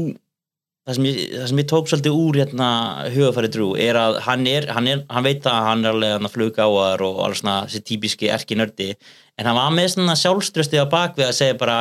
það 0.85 0.99
sem 0.99 1.07
ég, 1.09 1.21
það 1.33 1.51
sem 1.51 1.61
ég 1.63 1.69
tók 1.71 1.91
svolítið 1.91 2.17
úr 2.21 2.39
hérna 2.43 2.69
hugafæri 3.15 3.51
drú 3.55 3.69
er 3.81 3.99
að 3.99 4.19
hann 4.27 4.49
er, 4.51 4.67
hann 4.77 4.89
er, 4.91 5.05
hann 5.09 5.27
veit 5.27 5.47
að 5.49 5.69
hann 5.69 5.85
er 5.85 5.95
alveg 5.95 6.17
hann 6.17 6.29
að 6.29 6.35
þar 6.59 7.05
og 7.07 7.21
alveg 7.25 7.41
svona 7.41 7.57
þessi 7.69 7.85
típiski 7.89 8.33
erki 8.33 8.59
nördi, 8.61 8.91
en 9.39 9.49
hann 9.49 9.57
var 9.59 9.73
með 9.75 9.95
svona 9.95 10.17
sjálfströstið 10.21 10.85
á 10.85 10.87
bakvið 10.93 11.31
að 11.31 11.39
segja 11.39 11.57
bara 11.61 11.79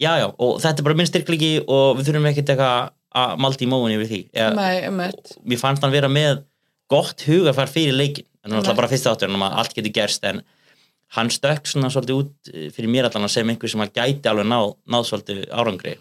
já 0.00 0.12
já, 0.20 0.26
og 0.28 0.58
þetta 0.60 0.82
er 0.82 0.88
bara 0.88 0.98
minn 1.00 1.08
styrklegi 1.08 1.52
og 1.64 1.98
við 1.98 2.10
þurfum 2.10 2.30
ekkert 2.32 2.52
eitthvað 2.52 2.92
að 3.14 3.36
maldi 3.44 3.64
í 3.64 3.70
móðunni 3.70 3.96
yfir 4.00 4.10
því, 4.10 4.22
nei, 4.58 4.76
um 4.90 5.00
mér 5.00 5.60
fannst 5.60 5.84
hann 5.86 5.94
vera 5.94 6.10
með 6.10 6.42
gott 6.90 7.24
hugafær 7.24 7.70
fyrir 7.70 7.96
leikin 7.96 8.26
en 8.44 8.50
það 8.50 8.58
er 8.58 8.60
alltaf 8.60 8.80
bara 8.82 8.90
fyrst 8.90 9.08
áttur 9.08 9.30
en 9.30 9.46
allt 9.46 9.76
getur 9.76 9.94
gerst 9.94 10.26
en 10.28 10.42
hann 11.14 11.30
stökk 11.32 11.68
svona 11.70 11.88
svolítið 11.94 12.18
út 12.18 12.50
fyrir 12.74 12.90
mér 12.90 13.08
allan 13.08 13.28
að 13.28 13.36
segja 13.36 13.54
einhver 13.54 13.70
sem 13.72 13.84
að 13.84 13.94
gæti 13.94 14.28
alveg 14.28 14.50
náð, 14.50 14.74
náð 14.90 15.06
svolítið 15.08 15.44
árangri 15.54 15.94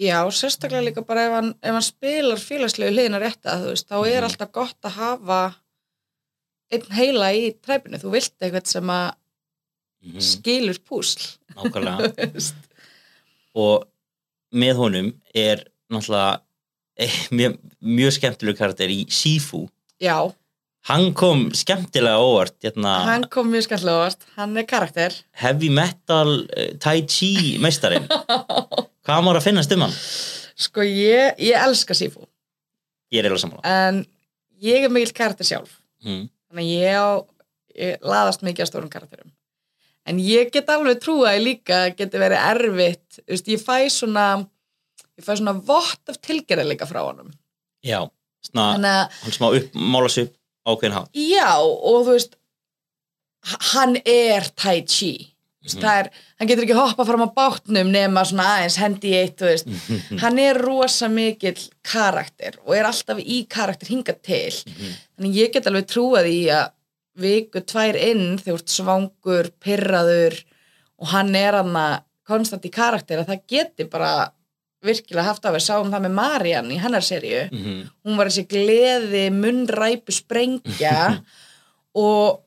já, 0.00 0.18
sérstaklega 0.30 0.84
líka 0.88 1.02
bara 1.06 1.26
ef 1.28 1.32
hann, 1.38 1.52
ef 1.62 1.72
hann 1.76 1.82
spilar 1.86 2.40
félagslegu 2.42 2.92
hliðina 2.94 3.20
rétta, 3.22 3.56
þú 3.62 3.70
veist, 3.72 3.88
þá 3.88 3.96
er 4.06 4.20
Mhm. 4.22 4.24
alltaf 4.30 4.52
gott 4.52 4.80
að 4.84 4.96
hafa 5.00 5.40
einn 6.72 6.88
heila 6.98 7.30
í 7.32 7.52
træpinu, 7.62 8.00
þú 8.02 8.10
vilt 8.16 8.34
eitthvað 8.42 8.66
sem 8.66 8.90
að 8.90 9.12
mm, 10.04 10.20
skilur 10.20 10.78
púsl. 10.84 11.36
Nákvæmlega. 11.56 12.10
Og 13.56 13.86
með 14.52 14.74
honum 14.80 15.12
er 15.34 15.62
náttúrulega 15.92 16.40
eh, 16.98 17.14
mjög, 17.32 17.56
mjög 17.80 18.12
skemmtileg 18.18 18.58
karakter 18.58 18.90
í 18.92 19.04
Sifu. 19.12 19.62
Já, 20.02 20.18
hann 20.90 21.12
kom 21.16 21.46
skemmtilega 21.56 22.18
óvart 22.20 22.58
hérna, 22.62 22.98
hann 23.08 23.24
kom 23.32 23.48
mjög 23.52 23.64
skemmtilega 23.68 24.02
óvart. 24.02 24.26
Hann 24.36 24.56
er 24.60 24.66
karakter. 24.68 25.16
Heavy 25.40 25.70
metal 25.72 26.42
uh, 26.44 26.68
tai 26.82 27.00
chi 27.08 27.56
meistarinn 27.62 28.06
hvað 29.06 29.22
maður 29.24 29.40
að 29.40 29.46
finnast 29.50 29.76
um 29.76 29.86
hann? 29.86 30.00
sko 30.56 30.84
ég, 30.86 31.36
ég 31.38 31.62
elska 31.62 31.94
Sifu 31.96 32.26
ég 33.12 33.20
er 33.20 33.26
eiginlega 33.26 33.42
sammála. 33.42 33.62
En 33.64 34.02
ég 34.62 34.86
er 34.86 34.92
mikill 34.92 35.14
karakter 35.16 35.46
sjálf. 35.46 35.78
Mm. 36.04 36.28
þannig 36.50 36.66
að 36.66 36.72
ég, 36.72 36.98
á, 37.00 37.08
ég 37.76 38.04
laðast 38.06 38.44
mikið 38.46 38.68
á 38.68 38.70
stórum 38.70 38.92
karakterum. 38.92 39.32
En 40.06 40.20
ég 40.22 40.52
get 40.54 40.68
alveg 40.70 41.00
trúa 41.02 41.32
að 41.32 41.38
ég 41.40 41.46
líka 41.46 41.78
geti 41.98 42.20
verið 42.20 42.38
erfitt 42.38 43.16
Þú 43.18 43.32
veist, 43.32 43.48
ég 43.50 43.62
fæ 43.62 43.78
svona 43.90 44.26
ég 45.18 45.26
fæ 45.26 45.32
svona 45.34 45.56
vott 45.66 46.12
af 46.12 46.20
tilgerðileika 46.22 46.86
frá 46.86 47.00
honum. 47.02 47.32
Já, 47.82 48.04
svona 48.46 48.68
hann 48.76 49.34
smá 49.34 49.48
upp, 49.50 49.74
mála 49.74 50.10
upp 50.10 50.36
ákveðin 50.66 50.96
hátt. 50.98 51.10
Já 51.14 51.50
og 51.58 52.06
þú 52.06 52.12
veist 52.12 52.36
hann 53.72 53.98
er 54.04 54.46
tai 54.58 54.80
chi 54.86 55.12
mm. 55.74 55.80
Mhm. 55.82 55.90
er, 55.98 56.10
hann 56.38 56.48
getur 56.48 56.64
ekki 56.66 56.76
hoppa 56.78 57.04
fram 57.08 57.24
á 57.26 57.30
bátnum 57.36 57.90
nema 57.90 58.22
svona 58.28 58.46
aðeins 58.54 58.78
hendi 58.78 59.10
í 59.10 59.18
eitt 59.22 59.40
veist 59.42 59.66
hann 60.22 60.38
er 60.38 60.60
rosa 60.62 61.08
mikill 61.08 61.58
karakter 61.82 62.56
og 62.64 62.76
er 62.78 62.86
alltaf 62.88 63.18
í 63.18 63.42
karakter 63.48 63.90
hingað 63.90 64.22
til 64.22 64.54
Mhm. 64.66 64.94
þannig 65.18 65.34
ég 65.42 65.52
get 65.52 65.66
alveg 65.66 65.86
trúað 65.90 66.26
í 66.30 66.40
að 66.52 66.70
viku 67.16 67.60
tvær 67.64 67.96
inn 67.96 68.36
þegar 68.38 68.52
þú 68.52 68.60
ert 68.60 68.72
svangur, 68.76 69.46
pyrraður 69.64 70.34
og 71.00 71.06
hann 71.14 71.34
er 71.34 71.54
hann 71.56 71.76
að 71.76 72.02
konstant 72.28 72.64
í 72.66 72.70
karakter 72.70 73.20
að 73.22 73.30
það 73.30 73.44
geti 73.48 73.84
bara 73.88 74.30
virkilega 74.84 75.24
haft 75.24 75.44
af 75.48 75.54
við 75.56 75.64
sáum 75.64 75.88
það 75.90 76.04
með 76.04 76.12
Mariann 76.18 76.70
í 76.70 76.78
hennar 76.78 77.02
serju 77.02 77.46
mhm, 77.50 77.78
hún 78.04 78.16
var 78.18 78.28
þessi 78.28 78.44
gleði 78.50 79.24
munnræpu 79.34 80.12
sprengja 80.12 81.22
og 82.06 82.42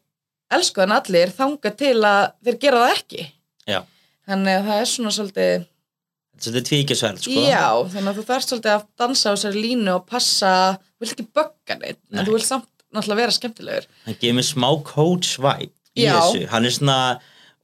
elskuðan 0.57 0.95
allir 0.95 1.33
þanga 1.35 1.73
til 1.79 1.97
að 2.07 2.21
þeir 2.45 2.59
gera 2.63 2.83
það 2.83 2.95
ekki. 2.95 3.25
Já. 3.69 3.79
Þannig 4.29 4.57
að 4.59 4.69
það 4.69 4.81
er 4.81 4.89
svona 4.93 5.13
svolítið 5.15 5.67
er 6.49 6.65
tvíkisverð 6.69 7.23
sko. 7.25 7.41
Já, 7.43 7.65
þannig 7.93 8.11
að 8.11 8.19
þú 8.19 8.25
þarfst 8.29 8.53
svolítið 8.53 8.73
að 8.75 8.85
dansa 9.01 9.31
á 9.31 9.33
þessari 9.33 9.63
línu 9.65 9.95
og 9.97 10.05
passa, 10.07 10.51
þú 10.95 11.05
vilt 11.05 11.15
ekki 11.15 11.27
bögga 11.35 11.79
neitt 11.79 11.99
Nei. 11.99 12.19
en 12.19 12.27
þú 12.27 12.35
vilt 12.37 12.47
samt 12.47 12.69
náttúrulega 12.95 13.21
vera 13.21 13.35
skemmtilegur. 13.35 13.89
Hann 14.05 14.19
gefur 14.21 14.37
mér 14.37 14.47
smá 14.47 14.69
coach 14.87 15.33
vibe 15.41 15.73
í 15.97 16.05
Já. 16.05 16.13
þessu, 16.15 16.45
hann 16.53 16.69
er 16.69 16.75
svona 16.75 16.99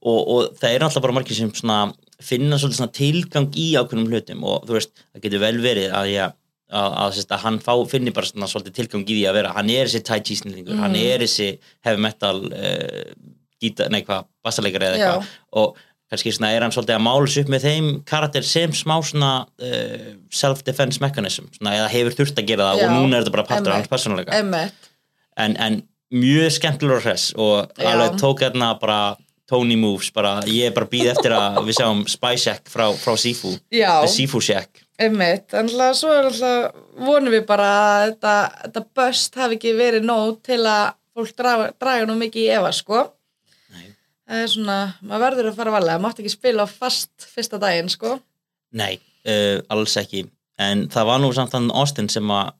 og, 0.06 0.18
og 0.20 0.58
það 0.60 0.74
er 0.74 0.86
alltaf 0.86 1.04
bara 1.06 1.16
margir 1.16 1.38
sem 1.38 1.52
svona 1.56 1.78
finna 2.22 2.58
svolítið 2.60 2.80
svona 2.80 2.96
tilgang 2.96 3.48
í 3.58 3.68
ákveðnum 3.76 4.12
hlutum 4.12 4.44
og 4.48 4.66
þú 4.68 4.76
veist, 4.76 4.92
það 5.14 5.24
getur 5.26 5.42
vel 5.42 5.56
verið 5.64 5.96
að 5.96 6.12
ég 6.12 6.36
að, 6.70 6.92
að, 6.92 7.16
að, 7.20 7.26
að 7.36 7.42
hann 7.46 7.58
fá, 7.62 7.72
finni 7.90 8.10
bara 8.16 8.26
svona 8.26 8.48
svolítið 8.50 8.74
tilgang 8.80 9.04
í 9.06 9.16
því 9.20 9.24
að 9.30 9.34
vera, 9.40 9.52
hann 9.56 9.70
er 9.70 9.86
þessi 9.86 10.04
tai 10.04 10.20
chi 10.26 10.36
snillingur, 10.40 10.78
hann 10.80 10.92
Mhm. 10.96 11.10
er 11.12 11.18
þessi 11.26 11.48
heavy 11.86 12.00
metal 12.02 12.38
uh, 12.46 13.10
gítar, 13.62 13.90
nei 13.90 14.02
hvað, 14.02 14.24
bassaleikari 14.44 14.84
eða 14.88 14.96
eitthvað. 14.98 15.28
Og 15.62 15.76
kannski 16.10 16.30
svona 16.34 16.52
er 16.54 16.62
hann 16.62 16.70
svolítið 16.74 16.96
að 16.98 17.04
mála 17.06 17.26
sig 17.30 17.44
upp 17.44 17.50
með 17.50 17.64
þeim 17.66 17.86
karakter 18.06 18.42
sem 18.46 18.70
smá 18.76 18.96
svona 19.02 19.30
uh, 19.62 20.08
self-defense 20.30 21.00
mechanism, 21.02 21.48
svona 21.56 21.74
eða 21.80 21.88
hefur 21.90 22.14
þurft 22.20 22.38
að 22.42 22.46
gera 22.50 22.68
það 22.72 22.82
Já, 22.82 22.86
og 22.88 22.96
núna 23.00 23.16
er 23.16 23.24
þetta 23.24 23.36
bara 23.38 23.48
partur 23.48 23.72
af 23.74 23.80
hans 23.80 23.88
persónuleika. 23.90 24.38
emmett, 24.38 24.90
en, 25.36 25.56
en 25.56 25.80
mjög 26.14 26.50
skemmtilegur 26.54 27.02
hress 27.02 27.32
og 27.36 27.72
Já. 27.78 27.88
alveg 27.92 28.18
tók 28.22 28.42
hérna 28.44 28.74
bara 28.80 29.16
Tony 29.50 29.76
Moves, 29.78 30.10
bara 30.14 30.40
ég 30.46 30.66
er 30.70 30.74
bara 30.74 30.86
býð 30.90 31.10
eftir 31.12 31.30
að 31.34 31.58
við 31.68 31.76
sjáum 31.78 32.04
Spy 32.10 32.34
Shack 32.38 32.66
frá, 32.70 32.88
frá 32.98 33.14
Sifu. 33.18 33.52
Sifu 34.10 34.40
Shack 34.42 34.82
emmett 35.02 35.54
en 35.56 35.68
svo 35.68 36.12
er 36.14 36.28
alltaf 36.30 36.76
vonum 37.06 37.32
við 37.34 37.44
bara 37.48 37.66
að 37.80 38.04
þetta, 38.10 38.34
þetta 38.62 38.84
böst 38.98 39.36
hafi 39.40 39.58
ekki 39.58 39.74
verið 39.76 40.06
nóg 40.08 40.38
til 40.46 40.62
að 40.62 40.94
fólk 41.16 41.36
draga, 41.36 41.68
draga 41.80 42.08
nú 42.08 42.16
mikið 42.20 42.44
í 42.44 42.52
efa 42.56 42.72
sko. 42.76 43.02
Nei. 43.72 43.86
það 44.28 44.42
er 44.42 44.50
svona, 44.52 44.78
maður 45.00 45.24
verður 45.26 45.50
að 45.50 45.60
fara 45.60 45.76
valega 45.76 46.02
mátt 46.04 46.20
ekki 46.22 46.32
spila 46.32 46.68
fast 46.70 47.28
fyrsta 47.32 47.60
daginn 47.62 47.92
sko. 47.92 48.18
Nei, 48.76 48.98
uh, 49.28 49.62
alls 49.72 49.96
ekki. 50.00 50.26
En 50.60 50.86
það 50.92 51.08
var 51.10 51.22
nú 51.22 51.32
samt 51.36 51.52
þann 51.52 51.72
Austin 51.76 52.10
sem 52.12 52.32
að 52.32 52.54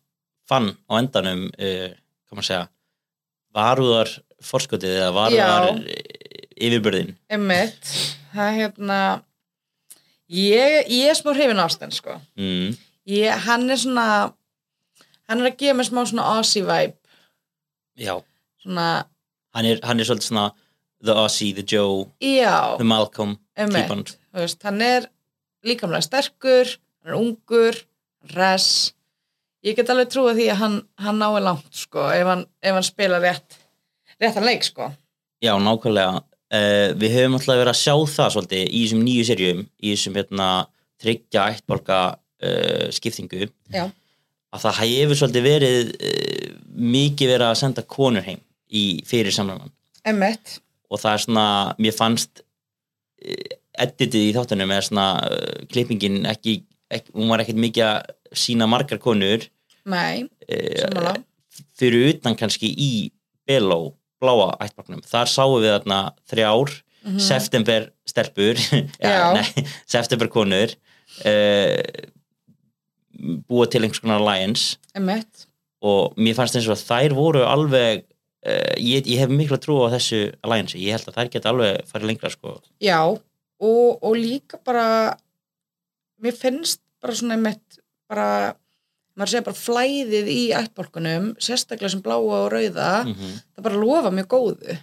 fann 0.48 0.72
á 0.88 0.92
endanum 1.00 1.46
uh, 1.50 1.88
hvað 2.28 2.38
maður 2.38 2.50
segja 2.50 2.66
varúðar 3.56 4.12
forskotið 4.44 4.98
eða 4.98 5.12
varúðar 5.16 5.70
Já. 5.80 6.00
yfirbörðin. 6.68 7.14
Einmitt, 7.32 7.92
það 8.34 8.50
er 8.50 8.58
hérna 8.60 8.98
ég, 10.28 10.90
ég 10.90 11.11
er 11.11 11.18
smá 11.18 11.33
hrifin 11.35 11.62
ástæn 11.62 11.95
sko. 11.95 12.18
Mm, 12.38 12.76
ég, 13.11 13.47
hann 13.47 13.71
er 13.71 13.80
svona 13.80 14.06
hann 15.26 15.42
er 15.42 15.50
að 15.50 15.59
gefa 15.62 15.76
mér 15.78 15.88
smá 15.88 16.02
svona 16.06 16.28
Aussie 16.37 16.64
vibe. 16.66 16.97
Já, 17.97 18.14
svona, 18.62 18.88
hann 19.56 19.68
er, 19.71 19.80
hann 19.87 20.00
er 20.00 20.09
svolítið 20.09 20.30
svona 20.30 20.49
The 21.04 21.14
Aussie, 21.23 21.54
The 21.56 21.64
Joe, 21.66 22.06
já. 22.23 22.76
The 22.80 22.87
Malcolm 22.88 23.37
einmitt, 23.56 23.87
típan 23.87 24.04
þú 24.06 24.42
veist, 24.42 24.62
hann 24.66 24.83
er 24.85 25.09
líkamlega 25.66 26.04
sterkur, 26.04 26.76
hann 27.02 27.14
er 27.14 27.21
ungur 27.21 27.80
res 28.37 28.68
ég 29.66 29.76
get 29.78 29.90
alveg 29.90 30.11
trúið 30.12 30.40
því 30.40 30.49
að 30.52 30.61
hann, 30.62 30.76
hann 31.02 31.21
nái 31.21 31.40
langt 31.42 31.73
sko, 31.75 32.06
ef 32.12 32.28
hann, 32.28 32.45
ef 32.62 32.76
hann 32.76 32.87
spila 32.87 33.21
rétt 33.23 33.59
réttan 34.21 34.47
leik 34.47 34.64
sko. 34.64 34.90
Já, 35.45 35.52
nákvæmlega. 35.61 36.23
Uh, 36.56 36.94
við 36.96 37.14
höfum 37.16 37.36
alltaf 37.36 37.58
verið 37.58 37.72
að 37.72 37.80
sjá 37.80 37.94
það 38.12 38.32
svolítið 38.34 38.64
í 38.64 38.80
þessum 38.84 39.04
nýju 39.04 39.25
serjum, 39.28 39.62
í 39.82 39.92
þessum 39.92 40.18
hérna, 40.20 40.48
tryggja 41.02 41.46
ættborga 41.52 42.00
uh, 42.14 42.86
skiptingu, 42.94 43.48
já, 43.75 43.84
að 44.54 44.62
það 44.62 44.78
hefur 44.82 45.20
svolítið 45.20 45.46
verið 45.46 45.90
uh, 45.96 46.46
mikið 46.96 47.32
verið 47.34 47.48
að 47.48 47.58
senda 47.62 47.84
konur 47.96 48.25
heim 48.26 48.40
í 48.70 48.84
fyrir 49.08 49.34
samlangan. 49.34 49.75
Og 50.86 51.02
það 51.02 51.16
er 51.16 51.25
svona, 51.25 51.46
mér 51.82 51.96
fannst 51.96 52.44
editið 53.76 54.28
í 54.28 54.32
þáttunum 54.36 54.72
eða 54.76 54.86
svona 54.86 55.06
klippingin 55.72 56.20
ekki, 56.30 56.60
ekki, 56.92 57.12
hún 57.16 57.32
var 57.32 57.42
ekkert 57.42 57.58
mikið 57.64 57.86
að 57.88 58.38
sína 58.38 58.68
margar 58.70 59.00
konur 59.02 59.48
nei, 59.88 60.26
fyrir 61.78 62.12
utan 62.12 62.36
kannski 62.38 62.70
í 62.70 62.90
Beló, 63.46 63.96
bláa 64.23 64.50
ættborgnum. 64.64 65.02
Þar 65.06 65.30
sáum 65.32 65.58
við 65.62 65.73
þarna 65.78 66.00
þrjár 66.30 66.76
Mhm. 67.06 67.20
september 67.23 67.85
stelpur 68.08 68.58
Já. 68.99 69.30
nei, 69.37 69.62
september 69.87 70.26
konur 70.26 70.73
uh, 71.23 71.82
búa 73.46 73.66
til 73.70 73.85
einhvers 73.87 74.00
konar 74.02 74.18
alliance 74.20 74.76
einmitt, 74.96 75.44
og 75.87 76.16
mér 76.18 76.35
fannst 76.35 76.56
eins 76.58 76.66
og 76.68 76.75
að 76.75 76.82
þær 76.88 77.14
voru 77.16 77.44
alveg 77.46 78.02
uh, 78.02 78.75
ég, 78.82 79.06
ég 79.06 79.23
hef 79.23 79.30
mikla 79.30 79.58
trú 79.62 79.78
á 79.87 79.92
þessu 79.94 80.18
alliance, 80.42 80.75
ég 80.80 80.96
held 80.96 81.06
að 81.12 81.18
þær 81.20 81.30
geta 81.37 81.52
alveg 81.52 81.87
farið 81.92 82.11
lengra 82.11 82.32
sko, 82.35 82.56
já 82.82 82.99
og, 83.06 83.23
og 84.02 84.18
líka 84.18 84.58
bara 84.66 85.14
mér 86.23 86.35
finnst 86.37 86.82
bara 87.00 87.14
svona 87.16 87.38
einmitt 87.38 87.78
bara, 88.11 88.28
maður 89.16 89.32
segir 89.32 89.44
bara 89.46 89.58
flæðið 89.61 90.26
í 90.32 90.40
ættbólkunum, 90.58 91.28
sérstaklega 91.40 91.92
sem 91.94 92.02
bláa 92.04 92.18
og 92.20 92.50
rauða, 92.52 92.90
mm 93.08 93.14
það 93.56 93.64
bara 93.68 93.80
lofa 93.82 94.11
mjög 94.12 94.28
góðu. 94.35 94.76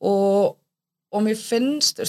Og, 0.00 0.56
og 1.14 1.22
mér 1.26 1.38
finnst 1.40 2.00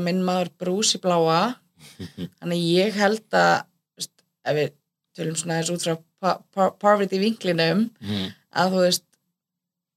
minn 0.00 0.22
maður 0.24 0.50
brús 0.60 0.94
í 0.96 1.00
bláa 1.02 1.54
þannig 2.40 2.62
ég 2.70 2.96
held 2.96 3.36
að 3.36 3.64
veist, 3.98 4.12
ef 4.48 4.56
við 4.58 4.72
tölum 5.16 5.36
svona 5.38 5.58
eins 5.60 5.70
út 5.74 5.84
frá 5.84 5.96
pa- 6.20 6.40
pa- 6.54 6.72
poverty 6.80 7.20
vinklinum 7.22 7.88
mm 8.00 8.32
að 8.54 8.70
þú 8.70 8.80
veist 8.84 9.02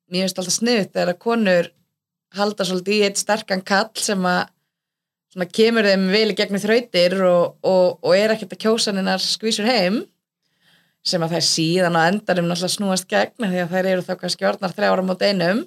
mér 0.10 0.24
finnst 0.26 0.40
alltaf 0.42 0.56
sniðt 0.56 0.94
þegar 0.96 1.12
að 1.14 1.20
konur 1.22 1.68
halda 2.38 2.66
svolítið 2.66 2.96
í 2.96 3.04
eitt 3.06 3.20
sterkan 3.22 3.62
kall 3.62 3.92
sem 4.02 4.24
að 4.26 4.48
svona 5.34 5.46
kemur 5.54 5.86
þeim 5.86 6.08
vel 6.10 6.32
í 6.34 6.36
gegnum 6.40 6.64
þrautir 6.64 7.16
og, 7.28 7.44
og, 7.62 8.00
og 8.02 8.16
er 8.18 8.34
ekkert 8.34 8.56
að 8.58 8.62
kjósa 8.66 8.96
hennar 8.98 9.22
skvísur 9.22 9.68
heim 9.70 10.00
sem 11.08 11.24
að 11.24 11.36
það 11.38 11.46
síðan 11.48 11.98
á 12.00 12.02
endanum 12.08 12.50
náttúrulega 12.50 12.76
snúast 12.76 13.08
gegn 13.12 13.48
því 13.48 13.62
að 13.64 13.74
þær 13.76 13.92
eru 13.94 14.06
þá 14.08 14.14
kannski 14.22 14.48
orðnar 14.50 14.76
þrjá 14.76 14.90
ára 14.92 15.06
mót 15.08 15.26
einum 15.26 15.64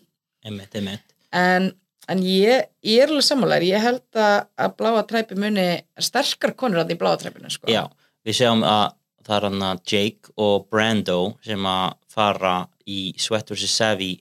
einmitt, 0.47 0.75
einmitt. 0.77 1.17
En, 1.37 1.71
en 2.11 2.23
ég, 2.27 2.69
ég 2.87 3.05
er 3.05 3.13
alveg 3.13 3.27
sammálar 3.27 3.65
ég 3.67 3.83
held 3.83 4.21
að, 4.21 4.49
að 4.61 4.77
bláa 4.81 5.05
træpi 5.09 5.39
muni 5.39 5.69
sterkar 6.01 6.57
konur 6.59 6.83
að 6.83 6.93
því 6.93 7.01
bláa 7.03 7.21
træpinu 7.21 7.53
sko. 7.53 7.71
já, 7.71 7.85
við 8.27 8.41
sjáum 8.41 8.65
að 8.67 8.97
það 9.27 9.37
er 9.37 9.47
hann 9.49 9.69
að 9.69 9.85
Jake 9.93 10.35
og 10.41 10.67
Brando 10.73 11.21
sem 11.47 11.71
að 11.71 11.87
fara 12.11 12.57
í 12.89 13.01
Sweat 13.21 13.53
vs. 13.53 13.71
Savvy 13.71 14.13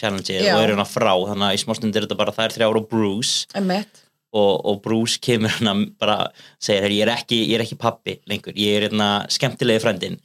challenge 0.00 0.36
og 0.40 0.62
eru 0.62 0.76
hann 0.76 0.84
að 0.84 0.92
frá 0.92 1.12
þannig 1.12 1.46
að 1.48 1.56
í 1.56 1.60
smástundir 1.64 2.02
er 2.02 2.08
þetta 2.08 2.18
bara 2.20 2.36
þær 2.36 2.56
þrjár 2.56 2.80
og 2.80 2.88
Bruce. 2.90 3.46
Emmett, 3.58 4.04
og, 4.32 4.52
og 4.66 4.80
Bruce 4.84 5.18
kemur 5.22 5.50
hann 5.58 5.70
að 5.72 5.80
bara 5.98 6.18
segir, 6.62 6.84
"Heyrðu, 6.86 6.98
ég 7.00 7.06
er 7.06 7.12
ekki, 7.16 7.40
ég 7.50 7.54
er 7.58 7.64
ekki 7.64 7.78
pappi 7.80 8.18
lengur, 8.30 8.54
ég 8.54 8.76
er 8.76 8.88
hérna 8.88 9.10
skemmtilegi 9.32 9.82
frændin 9.82 10.20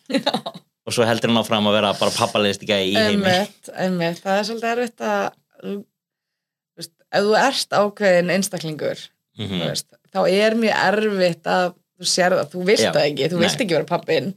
og 0.85 0.93
svo 0.93 1.05
heldur 1.07 1.31
hann 1.31 1.41
áfram 1.41 1.65
að 1.69 1.77
vera 1.79 1.93
bara 1.97 2.13
pappalegist 2.13 2.63
í 2.63 2.69
heimi. 2.69 3.15
Emmett, 3.15 3.69
Emmett 3.73 4.21
það 4.21 4.39
er 4.39 4.47
svolítið 4.49 4.71
erfitt 4.75 5.01
að 5.01 5.79
veist, 6.77 6.93
ef 7.11 7.25
þú 7.25 7.37
ert 7.41 7.77
ákveðin 7.79 8.33
einstaklingur 8.35 9.05
mm 9.39 9.49
þú 9.55 9.63
veist, 9.65 9.87
þá 10.13 10.19
er 10.31 10.55
mjög 10.59 10.83
erfitt 10.85 11.49
að 11.51 11.65
þú 11.95 12.11
sér 12.11 12.35
það, 12.37 12.51
þú 12.53 12.67
veist 12.69 12.85
Já, 12.85 12.91
það 12.91 13.07
ekki 13.09 13.29
þú 13.31 13.39
nei. 13.39 13.43
veist 13.47 13.63
ekki 13.65 13.77
vera 13.79 13.89
pappin 13.89 14.29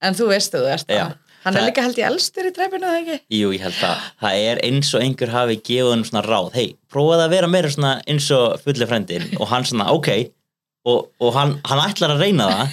en 0.00 0.16
þú 0.16 0.30
veist 0.30 0.54
að 0.54 0.62
þú 0.64 0.70
ert 0.76 0.94
Já, 1.40 1.46
það 1.46 1.46
hann 1.46 1.56
er 1.56 1.60
það- 1.60 1.68
líka 1.70 1.82
held 1.86 1.98
ég 2.00 2.06
elstur 2.10 2.44
í 2.44 2.52
træpinu 2.56 2.84
það 2.84 2.98
ekki? 3.00 3.16
Jú, 3.32 3.50
ég 3.56 3.60
held 3.64 3.78
að 3.88 3.96
það 4.22 4.40
er 4.50 4.58
eins 4.68 4.90
og 4.94 5.00
einhver 5.06 5.30
hafi 5.32 5.56
gefið 5.70 5.90
hann 5.90 6.04
svona 6.04 6.22
ráð, 6.26 6.52
hei, 6.54 6.66
prófaði 6.92 7.24
að 7.24 7.30
vera 7.30 7.48
meira 7.48 7.70
svona 7.72 7.92
eins 8.06 8.30
og 8.36 8.60
fulli 8.64 8.86
frændin 8.90 9.24
og 9.40 9.48
hann 9.48 9.64
svona, 9.64 9.86
ok. 9.96 10.10
Og, 10.88 11.10
og 11.20 11.34
hann, 11.34 11.60
hann 11.64 11.80
ætlar 11.90 12.14
að 12.14 12.20
reyna 12.24 12.46
það 12.48 12.68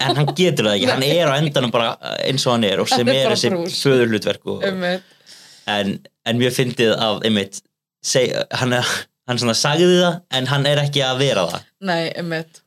en 0.00 0.16
hann 0.20 0.26
getur 0.38 0.66
það 0.68 0.76
ekki, 0.76 0.90
hann 0.90 1.02
er 1.02 1.30
á 1.30 1.34
endanum 1.38 1.70
bara 1.74 1.96
eins 2.26 2.46
og 2.46 2.52
hann 2.54 2.64
er 2.64 2.80
og 2.82 2.88
sem 2.88 3.06
Hann 3.06 3.14
er 3.14 3.26
er 3.26 3.34
þessi 3.34 3.50
Emmett, 4.68 5.02
en, 5.66 5.98
en 6.26 6.38
mjög 6.38 6.54
fyndið 6.58 6.92
af 6.98 7.22
einmitt, 7.26 7.60
seg, 8.06 8.34
hann, 8.60 8.72
hann 9.28 9.38
svona 9.38 9.54
sagði 9.58 10.00
það 10.02 10.20
en 10.38 10.46
hann 10.46 10.66
er 10.66 10.82
ekki 10.84 11.02
að 11.06 11.18
vera 11.24 11.46
það. 11.50 11.66
Nei, 11.90 12.02
Emmett 12.22 12.60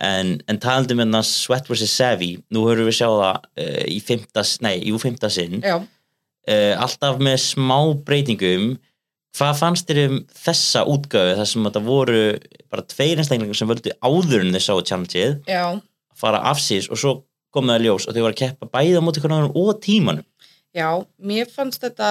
en, 0.00 0.34
en 0.48 0.58
talandi 0.62 0.96
með 0.96 1.14
hann 1.14 1.26
Sweat 1.28 1.68
vs. 1.70 1.88
Savvy. 1.92 2.30
Nú 2.54 2.64
höfum 2.66 2.88
við 2.88 2.96
sjá 3.00 3.06
það 3.08 3.40
uh, 3.64 3.82
í 3.90 3.98
fymta, 4.04 4.44
nei, 4.64 4.76
jú, 4.88 4.98
fymta 5.02 5.30
sinn. 5.32 5.60
Uh, 5.64 6.74
alltaf 6.80 7.20
með 7.22 7.36
smá 7.44 7.76
breytingum. 8.06 8.72
Hvað 9.36 9.58
fannst 9.60 9.86
þér 9.86 10.00
um 10.08 10.16
þessa 10.34 10.82
útgöfu 10.90 11.36
þar 11.38 11.46
sem 11.46 11.66
þetta 11.68 11.82
voru 11.86 12.22
bara 12.72 12.82
tveir 12.90 13.20
einstaklingar 13.22 13.54
sem 13.60 13.68
völdu 13.70 13.92
áður 14.02 14.42
en 14.42 14.56
þau 14.56 14.64
sáu 14.64 14.80
að 14.82 15.82
fara 16.18 16.40
afsýs 16.50 16.88
og 16.90 16.98
svo 17.00 17.12
kom 17.54 17.70
það 17.70 17.78
að 17.78 17.84
ljós 17.86 18.06
og 18.08 18.14
þau 18.16 18.24
voru 18.24 18.34
að 18.34 18.40
keppa 18.42 18.68
bæði 18.74 18.98
á 18.98 19.02
móti 19.06 19.22
hvernig 19.22 19.54
og 19.56 19.70
tímanum. 19.84 20.26
Já 20.76 20.88
mér 21.22 21.48
fannst 21.50 21.82
þetta 21.82 22.10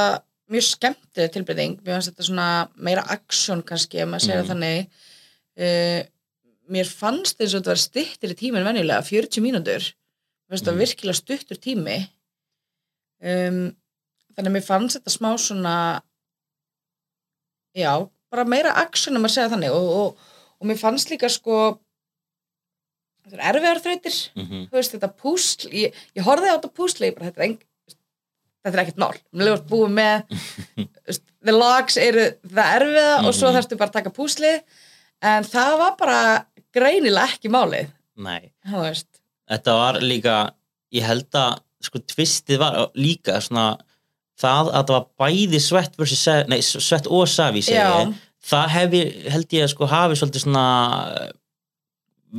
mjög 0.50 0.66
skemmtileg 0.66 1.34
tilbreyting. 1.36 1.76
Mér 1.84 1.98
fannst 1.98 2.12
þetta 2.14 2.26
svona 2.30 2.48
meira 2.76 3.04
aksjón 3.14 3.62
kannski 3.68 4.00
ef 4.02 4.08
maður 4.10 4.26
Mhm. 4.30 4.40
það 4.40 4.50
þannig. 4.54 4.88
Uh, 5.60 6.02
mér 6.70 6.86
fannst 6.90 7.40
eins 7.42 7.54
og 7.56 7.62
þetta 7.64 7.74
var 7.74 7.82
stuttir 7.82 8.34
í 8.34 8.38
tíminn 8.40 8.66
venjulega, 8.68 9.02
40 9.06 9.42
mínútur. 9.44 9.88
Mér 10.50 10.54
finnst 10.56 10.66
það 10.68 10.76
Mhm. 10.76 10.82
virkilega 10.84 11.18
stuttur 11.20 11.58
tími. 11.58 11.98
Um, 13.22 13.76
þannig 14.36 14.50
að 14.52 14.56
mér 14.56 14.66
fannst 14.68 14.98
þetta 15.00 15.12
smá 15.18 15.32
svona 15.38 15.76
já, 17.76 18.10
bara 18.32 18.46
meira 18.46 18.74
action 18.78 19.18
um 19.18 19.26
að 19.28 19.34
segja 19.36 19.50
þannig. 19.54 19.72
Og, 19.76 19.90
og, 20.00 20.18
og 20.60 20.68
mér 20.70 20.80
fannst 20.80 21.10
líka 21.12 21.30
sko 21.32 21.80
þetta 23.26 23.38
er 23.40 23.48
erfiðar 23.54 23.82
þrautir. 23.84 24.20
Mhm, 24.40 24.68
þú 24.70 24.78
veist, 24.80 24.94
þetta 24.96 25.12
púsl 25.22 25.70
ég, 25.76 25.98
ég 26.18 26.26
horfði 26.26 26.50
á 26.50 26.58
þetta 26.58 26.72
púsli, 26.80 27.10
ég 27.12 27.18
bara, 27.18 27.30
þetta 27.30 27.42
er 27.44 27.48
eng, 27.50 27.60
þetta 28.66 28.74
er 28.78 28.84
ekkert 28.86 29.02
mál, 29.04 29.14
mér 29.34 29.46
lefur 29.50 29.66
búið 29.70 29.92
með 30.00 30.18
the 31.46 31.54
logs 31.56 31.98
eru 32.02 32.26
það 32.44 32.72
erfiða 32.80 33.12
og 33.26 33.34
svo 33.34 33.50
Mhm. 33.52 33.56
þarfstu 33.60 33.78
bara 33.80 33.90
að 33.92 33.98
taka 34.00 34.16
púsli 34.16 34.54
en 35.22 35.44
það 35.44 35.78
var 35.84 35.96
bara 36.00 36.20
greinilega 36.76 37.34
ekki 37.34 37.52
málið. 37.54 37.92
Nei. 38.20 38.52
Þetta 39.50 39.76
var 39.80 40.00
líka 40.04 40.38
ég 40.96 41.06
held 41.06 41.38
að 41.38 41.60
sko 41.84 42.02
tvistið 42.12 42.60
var 42.62 42.80
líka 43.00 43.40
svona 43.44 43.78
það 44.40 44.72
að 44.72 44.90
það 44.90 44.96
var 44.96 45.06
bæði 45.22 45.62
svett, 45.64 45.96
versus, 46.00 46.24
nei, 46.52 46.60
svett 46.64 47.08
og 47.12 47.28
savi 47.30 47.64
segi 47.66 47.78
Já. 47.78 48.02
ég, 48.02 48.18
það 48.50 48.76
held 48.76 49.56
ég 49.56 49.66
að 49.66 49.72
sko 49.74 49.88
hafi 49.90 50.20
svolítið 50.20 50.46
svona 50.46 50.66
eh, 51.20 51.32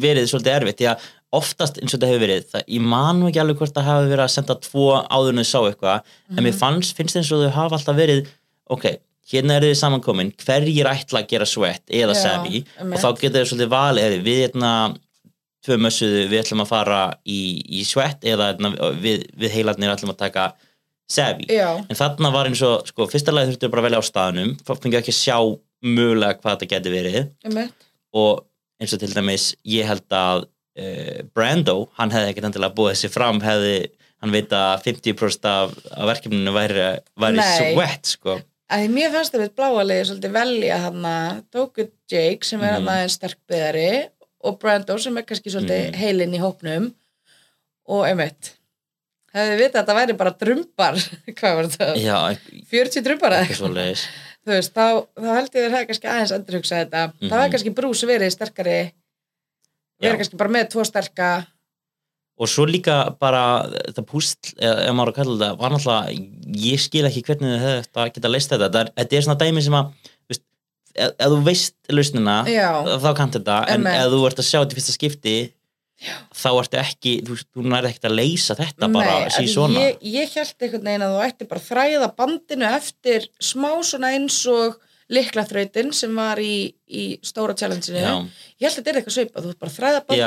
verið 0.05 0.31
svolítið 0.31 0.57
erfitt 0.57 0.81
því 0.81 0.89
að 0.93 1.09
oftast 1.41 1.79
eins 1.79 1.93
og 1.93 1.99
þetta 1.99 2.11
hefur 2.11 2.25
verið 2.25 2.49
það, 2.51 2.65
ég 2.75 2.89
man 2.93 3.21
nú 3.21 3.29
ekki 3.29 3.43
alveg 3.43 3.61
hvort 3.61 3.77
það 3.77 3.89
hafi 3.91 4.11
verið 4.11 4.25
að 4.25 4.33
senda 4.35 4.57
tvo 4.65 4.87
áður 4.99 5.33
en 5.35 5.43
þau 5.43 5.51
sá 5.51 5.61
eitthvað 5.61 6.15
en 6.35 6.47
mér 6.47 6.57
fannst, 6.59 6.97
finnst 6.99 7.21
eins 7.21 7.31
og 7.35 7.45
þau 7.45 7.55
hafa 7.55 7.79
alltaf 7.79 7.99
verið 8.01 8.33
ok, 8.71 8.87
hérna 9.31 9.59
eru 9.59 9.71
þið 9.71 9.79
samankomin 9.81 10.33
hverjir 10.43 10.89
ætla 10.91 11.23
að 11.23 11.31
gera 11.31 11.47
svett 11.49 11.95
eða 12.01 12.17
savi 12.19 12.65
og 12.83 12.97
þá 12.99 13.09
getur 13.21 13.39
þau 13.39 13.51
svolítið 13.53 13.73
valið 13.75 14.17
við 14.27 14.43
hérna 14.47 14.73
tvö 15.65 15.77
mössuðu, 15.85 16.25
við 16.31 16.43
ætlum 16.43 16.65
að 16.65 16.71
fara 16.71 17.01
í, 17.29 17.41
í 17.81 17.85
svett 17.85 18.25
eða 18.27 18.53
hérna, 18.53 18.73
við, 19.01 19.27
við 19.37 19.57
heilarnir 19.59 19.93
ætlum 19.93 20.15
að 20.15 20.23
taka 20.23 20.47
já, 21.51 21.69
en 21.83 21.99
þarna 21.99 22.31
var 22.33 22.49
eins 22.49 22.63
og, 22.65 22.87
sko, 22.89 23.09
fyrsta 23.11 23.35
lagi 23.35 23.53
þurftu 23.53 23.71
bara 23.73 23.83
að 23.83 23.89
velja 23.89 24.01
á 24.01 24.05
staðnum, 24.09 24.55
fengið 24.69 25.01
ekki 25.03 25.13
að 25.15 25.19
sjá 25.19 25.37
mögulega 25.81 26.39
hvað 26.39 26.55
þetta 26.55 26.71
geti 26.71 26.93
verið. 26.95 27.21
Einmitt. 27.49 27.89
Og 28.17 28.45
eins 28.81 28.95
og 28.95 29.03
til 29.03 29.13
dæmis 29.13 29.49
ég 29.69 29.89
held 29.91 30.17
að 30.17 30.47
uh, 30.47 31.17
Brando, 31.35 31.77
hann 31.99 32.15
hefði 32.15 32.33
ekkert 32.33 32.51
endilega 32.51 32.77
búið 32.79 32.95
þessi 32.95 33.13
fram, 33.13 33.43
hefði 33.45 33.75
hann 34.21 34.35
veit 34.37 34.55
að 34.55 34.87
50% 34.87 35.51
af, 35.51 35.75
af 35.97 36.09
verkefninu 36.13 36.55
væri, 36.55 36.87
væri 37.21 37.45
svett, 37.45 38.15
sko 38.17 38.39
að 38.71 38.85
því 38.85 38.89
mér 38.95 39.11
fannst 39.15 39.35
það 39.35 39.43
við 39.45 39.53
bláalegi 39.59 40.07
svolítið 40.11 40.33
velja 40.37 40.79
hann 40.85 41.03
að 41.11 41.43
Dóku 41.55 41.89
Jake 42.11 42.47
sem 42.47 42.61
er 42.63 42.73
Mhm. 42.73 42.75
hann 42.79 42.89
aðeins 42.95 43.17
sterkbyðari 43.19 43.91
og 44.45 44.59
Brando 44.63 44.97
sem 44.99 45.17
er 45.19 45.23
kannski 45.29 45.51
svolítið 45.53 45.91
Mhm. 45.91 45.95
heilinn 46.01 46.35
í 46.35 46.41
hópnum. 46.41 46.95
Og 47.91 48.05
einmitt 48.07 48.53
hefði 49.35 49.51
við 49.57 49.61
vitað 49.61 49.75
að 49.75 49.87
þetta 49.87 49.99
væri 49.99 50.17
bara 50.17 50.31
drumbar 50.39 50.95
hvað 51.39 51.55
var 51.57 51.65
þetta, 51.65 51.97
já, 51.99 52.39
40 52.71 53.03
drumbar 53.03 53.33
eða 53.33 53.47
eitthvað 53.47 54.07
þú 54.47 54.55
veist, 54.55 54.73
þá, 54.75 55.07
þá 55.21 55.29
held 55.37 55.51
ég 55.51 55.63
þér 55.65 55.75
hefði 55.77 55.87
kannski 55.91 56.09
aðeins 56.11 56.33
endurhugsa 56.39 56.77
þetta, 56.85 57.03
Mhm. 57.21 57.29
það 57.31 57.39
hefði 57.41 57.53
kannski 57.55 57.75
brús 57.75 58.03
verið 58.09 58.31
sterkari. 58.35 58.93
Verið 60.01 60.17
kannski 60.17 60.37
bara 60.41 60.51
með 60.51 60.69
tvo 60.73 60.85
sterka 60.87 61.47
og 62.41 62.49
svo 62.49 62.65
líka 62.69 62.97
bara 63.21 63.43
púsl, 64.09 64.39
eða 64.57 64.87
ef 64.89 64.97
maður 64.97 65.11
á 65.11 65.13
að 65.13 65.19
kalla 65.19 65.37
þetta 65.43 65.61
var 65.61 65.75
náttúrulega, 65.75 66.27
ég 66.65 66.81
skil 66.81 67.05
ekki 67.09 67.25
hvernig 67.29 67.65
þetta 67.67 68.07
geta 68.15 68.33
leist 68.33 68.55
þetta, 68.55 68.69
þetta 68.69 68.83
er, 68.85 68.93
þetta 69.03 69.19
er 69.19 69.27
svona 69.27 69.41
dæmi 69.43 69.65
sem 69.67 69.77
að 69.77 69.91
veist, 70.31 70.45
ef, 70.95 71.13
ef 71.13 71.33
þú 71.35 71.41
veist 71.51 71.77
lausnina, 71.93 72.37
já, 72.49 72.69
þá 73.05 73.11
kannt 73.19 73.37
þetta. 73.37 73.63
En 73.69 73.81
Einmitt. 73.81 73.99
ef 74.01 74.15
þú 74.15 74.23
ert 74.31 74.43
að 74.43 74.49
sjá 74.49 74.59
þetta 74.61 74.77
í 74.77 74.81
fyrsta 74.81 74.97
skipti 74.97 75.39
þá 76.33 76.51
ertu 76.55 76.79
ekki, 76.81 77.15
þú, 77.27 77.37
þú 77.45 77.65
nærði 77.69 77.91
ekkert 77.91 78.09
að 78.09 78.17
leysa 78.17 78.57
þetta 78.57 78.89
bara 78.89 79.17
Nei, 79.27 79.33
sí 79.35 79.65
ég, 79.77 79.99
ég 80.01 80.37
held 80.39 80.65
einhvern 80.65 80.87
veginn 80.87 81.05
að 81.05 81.13
þú 81.13 81.25
ætti 81.27 81.49
bara 81.51 81.65
þræða 81.67 82.09
bandinu 82.17 82.69
eftir 82.71 83.27
smá 83.37 83.69
svona 83.85 84.15
eins 84.17 84.39
og 84.49 84.79
liklaþrautin 85.11 85.91
sem 85.97 86.15
var 86.17 86.39
í, 86.43 86.71
í 86.87 87.05
stóra 87.27 87.55
challenge-inu. 87.59 87.99
Ég 88.61 88.67
held 88.67 88.73
að 88.73 88.79
þetta 88.79 88.93
er 88.93 88.99
eitthvað 89.01 89.17
svipað, 89.17 89.45
þú 89.47 89.53
ert 89.55 89.61
bara 89.65 89.75
þræða 89.75 90.01
bandið. 90.07 90.23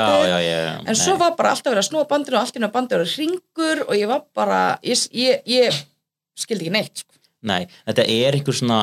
en 0.92 0.98
svo 1.00 1.16
var 1.20 1.34
bara 1.38 1.54
alltaf 1.54 1.72
verið 1.72 1.82
að 1.82 1.88
snúa 1.88 2.08
bandinu 2.10 2.36
og 2.36 2.42
allt 2.42 2.58
í 2.58 2.62
náðu 2.62 2.74
bandið 2.76 3.02
var 3.02 3.12
hringur 3.14 3.84
og 3.88 3.94
ég 3.98 4.10
var 4.10 4.24
bara 4.36 4.60
ég, 4.84 5.04
ég, 5.16 5.42
ég 5.48 5.82
skildi 6.36 6.66
ekki 6.66 6.74
neitt 6.76 7.04
sko. 7.04 7.16
Nei, 7.44 7.62
þetta 7.88 8.06
er 8.08 8.38
einhver 8.38 8.56
svona 8.60 8.80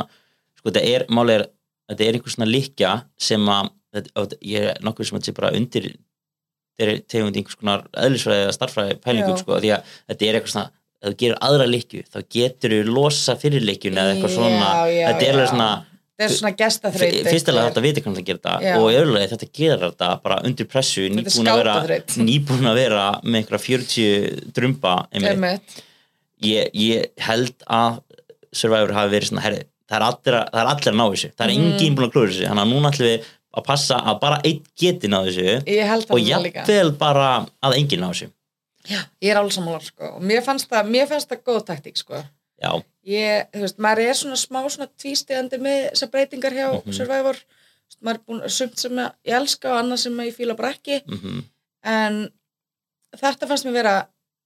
sko, 0.57 0.69
þetta 0.69 0.85
er, 0.89 1.05
máli 1.13 1.37
er 1.39 1.47
þetta 1.91 2.07
er 2.07 2.17
einhver 2.17 2.35
svona 2.35 2.49
líkja 2.49 2.91
sem 3.19 3.49
að 3.51 3.71
þetta, 3.95 4.41
ég 4.47 4.69
er 4.71 4.83
nokkuð 4.85 5.09
sem 5.09 5.17
að 5.17 5.21
þetta 5.21 5.31
sé 5.31 5.37
bara 5.39 5.55
undir 5.57 5.89
þetta 5.91 6.87
er 6.87 7.01
tegund 7.11 7.37
einhvers 7.37 7.59
konar 7.59 7.87
eðlisfræði 7.93 8.45
eða 8.45 8.53
starffræði 8.55 8.99
pælingum 9.03 9.39
sko, 9.41 9.57
því 9.59 9.73
að 9.75 9.97
þetta 10.07 10.29
er 10.29 10.37
eitthvað 10.39 10.53
svona 10.55 10.69
ef 11.01 11.09
þú 11.09 11.17
gerir 11.17 11.39
aðra 11.41 11.65
líkju, 11.69 12.03
þá 12.13 12.19
getur 12.29 12.75
þú 12.75 12.81
losa 12.93 13.35
fyrir 13.41 13.63
líkjun 13.65 13.97
eða 13.97 14.13
eitthvað 14.13 14.35
svona. 14.35 14.67
Já, 14.69 14.91
já, 14.93 15.05
þetta 15.09 15.25
er 15.25 15.33
alveg 15.35 15.49
svona 15.49 15.69
þetta 16.21 16.27
er 16.29 16.37
svona 16.37 16.53
gestaþraut 16.61 17.29
fyrstilega 17.31 17.67
þetta 17.71 17.83
viti 17.85 18.03
hvernig 18.05 18.19
það 18.21 18.27
gerir 18.29 18.41
þetta 18.45 18.75
og 18.79 18.87
öðrulega 18.91 19.31
þetta 19.33 19.49
gerir 19.59 19.83
þetta 19.87 20.09
bara 20.23 20.37
undir 20.47 20.69
pressu 20.71 21.07
nýbúin 21.09 21.51
að 21.51 21.59
vera, 21.63 21.75
nýbúin 22.29 22.69
að 22.71 22.79
vera 22.81 23.05
með 23.23 23.39
einhverja 23.41 23.65
40 23.65 24.53
drumba 24.57 24.93
einmitt 25.11 25.31
Einmitt. 25.33 25.83
ég, 26.45 26.71
ég 26.73 27.11
held 27.27 27.67
að 27.67 27.99
Survivor 28.51 28.91
hafi 28.97 29.13
verið 29.13 29.29
svona 29.31 29.43
herri, 29.45 29.61
það 29.87 29.95
er 29.97 30.03
allir 30.09 30.35
að, 30.41 30.49
er 30.59 30.69
allir 30.73 30.89
að 30.91 30.97
ná 30.99 31.05
þessu 31.13 31.29
það 31.31 31.45
er 31.45 31.51
Mhm. 31.55 31.69
enginn 31.71 31.95
búin 31.95 32.07
að 32.09 32.11
klúra 32.15 32.31
þessu 32.33 32.47
þannig 32.49 32.65
að 32.65 32.73
núna 32.73 32.91
ætlum 32.91 33.07
við 33.11 33.29
að 33.51 33.63
passa 33.67 33.95
að 34.07 34.19
bara 34.21 34.37
einn 34.47 34.59
geti 34.79 35.07
ná 35.11 35.17
þessu 35.27 35.55
og 36.11 36.19
jafnvel 36.23 36.91
bara 36.99 37.29
að 37.63 37.77
enginn 37.79 38.03
ná 38.03 38.09
þessu 38.11 38.29
Já, 38.89 38.97
ég 39.21 39.29
er 39.31 39.37
alveg 39.37 39.53
sammála 39.53 39.79
sko. 39.85 40.07
og 40.17 40.21
mér 40.25 40.41
fannst 40.41 40.67
það, 40.71 40.87
mér 40.89 41.07
fannst 41.07 41.29
það 41.29 41.41
góð 41.45 41.59
taktík 41.67 41.97
sko. 42.01 42.17
Já, 42.61 42.71
ég, 43.07 43.47
þú 43.53 43.63
veist, 43.65 43.77
maður 43.81 44.03
er 44.09 44.13
svona 44.21 44.37
smá 44.39 44.61
svona 44.69 44.87
tvístegandi 45.01 45.57
með 45.61 45.79
þessar 45.91 46.11
breytingar 46.13 46.53
hjá 46.57 46.67
Mhm. 46.83 46.93
Survivor. 46.93 47.35
Þú 47.41 47.89
veist, 47.89 48.01
maður 48.05 48.19
er 48.19 48.25
búin 48.27 48.49
sumt 48.49 48.77
sem 48.79 48.91
ég 49.01 49.35
elska 49.41 49.71
og 49.73 49.79
annað 49.83 49.97
sem 50.05 50.17
ég 50.27 50.35
fíla 50.37 50.55
bara 50.57 50.73
ekki. 50.75 51.01
Mm 51.07 51.43
en 51.83 52.29
þetta 53.17 53.47
fannst 53.49 53.65
mér 53.65 53.73
vera 53.73 53.93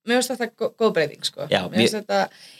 mér 0.07 0.19
finnst 0.21 0.31
þetta 0.31 0.47
gó- 0.55 0.69
góð 0.79 0.93
breyting 0.93 1.23
sko. 1.25 1.47
Já, 1.51 1.65
mér 1.69 1.89
þetta, 1.91 2.19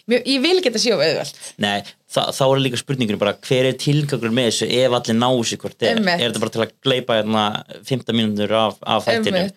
mér, 0.09 0.23
ég 0.25 0.41
vil 0.41 0.61
geta 0.65 0.79
séu 0.81 0.97
auðvelt. 0.97 1.37
Nei, 1.61 1.83
þa 2.11 2.23
þá 2.33 2.41
er 2.49 2.59
líka 2.65 2.79
spurningur 2.81 3.19
bara 3.21 3.33
hver 3.45 3.69
er 3.69 3.77
tilgangur 3.79 4.33
með 4.33 4.49
þessu 4.49 4.67
ef 4.81 4.91
allir 4.97 5.15
ná 5.19 5.29
þessu 5.31 5.57
hvort 5.61 5.85
er, 5.85 5.95
er 6.01 6.23
þetta 6.25 6.41
bara 6.43 6.53
til 6.55 6.63
að 6.65 6.73
gleipa 6.83 7.19
hérna 7.21 7.43
15 7.85 8.17
mínútur 8.17 8.51
af, 8.51 8.75
af 8.83 9.07
Einmitt. 9.07 9.53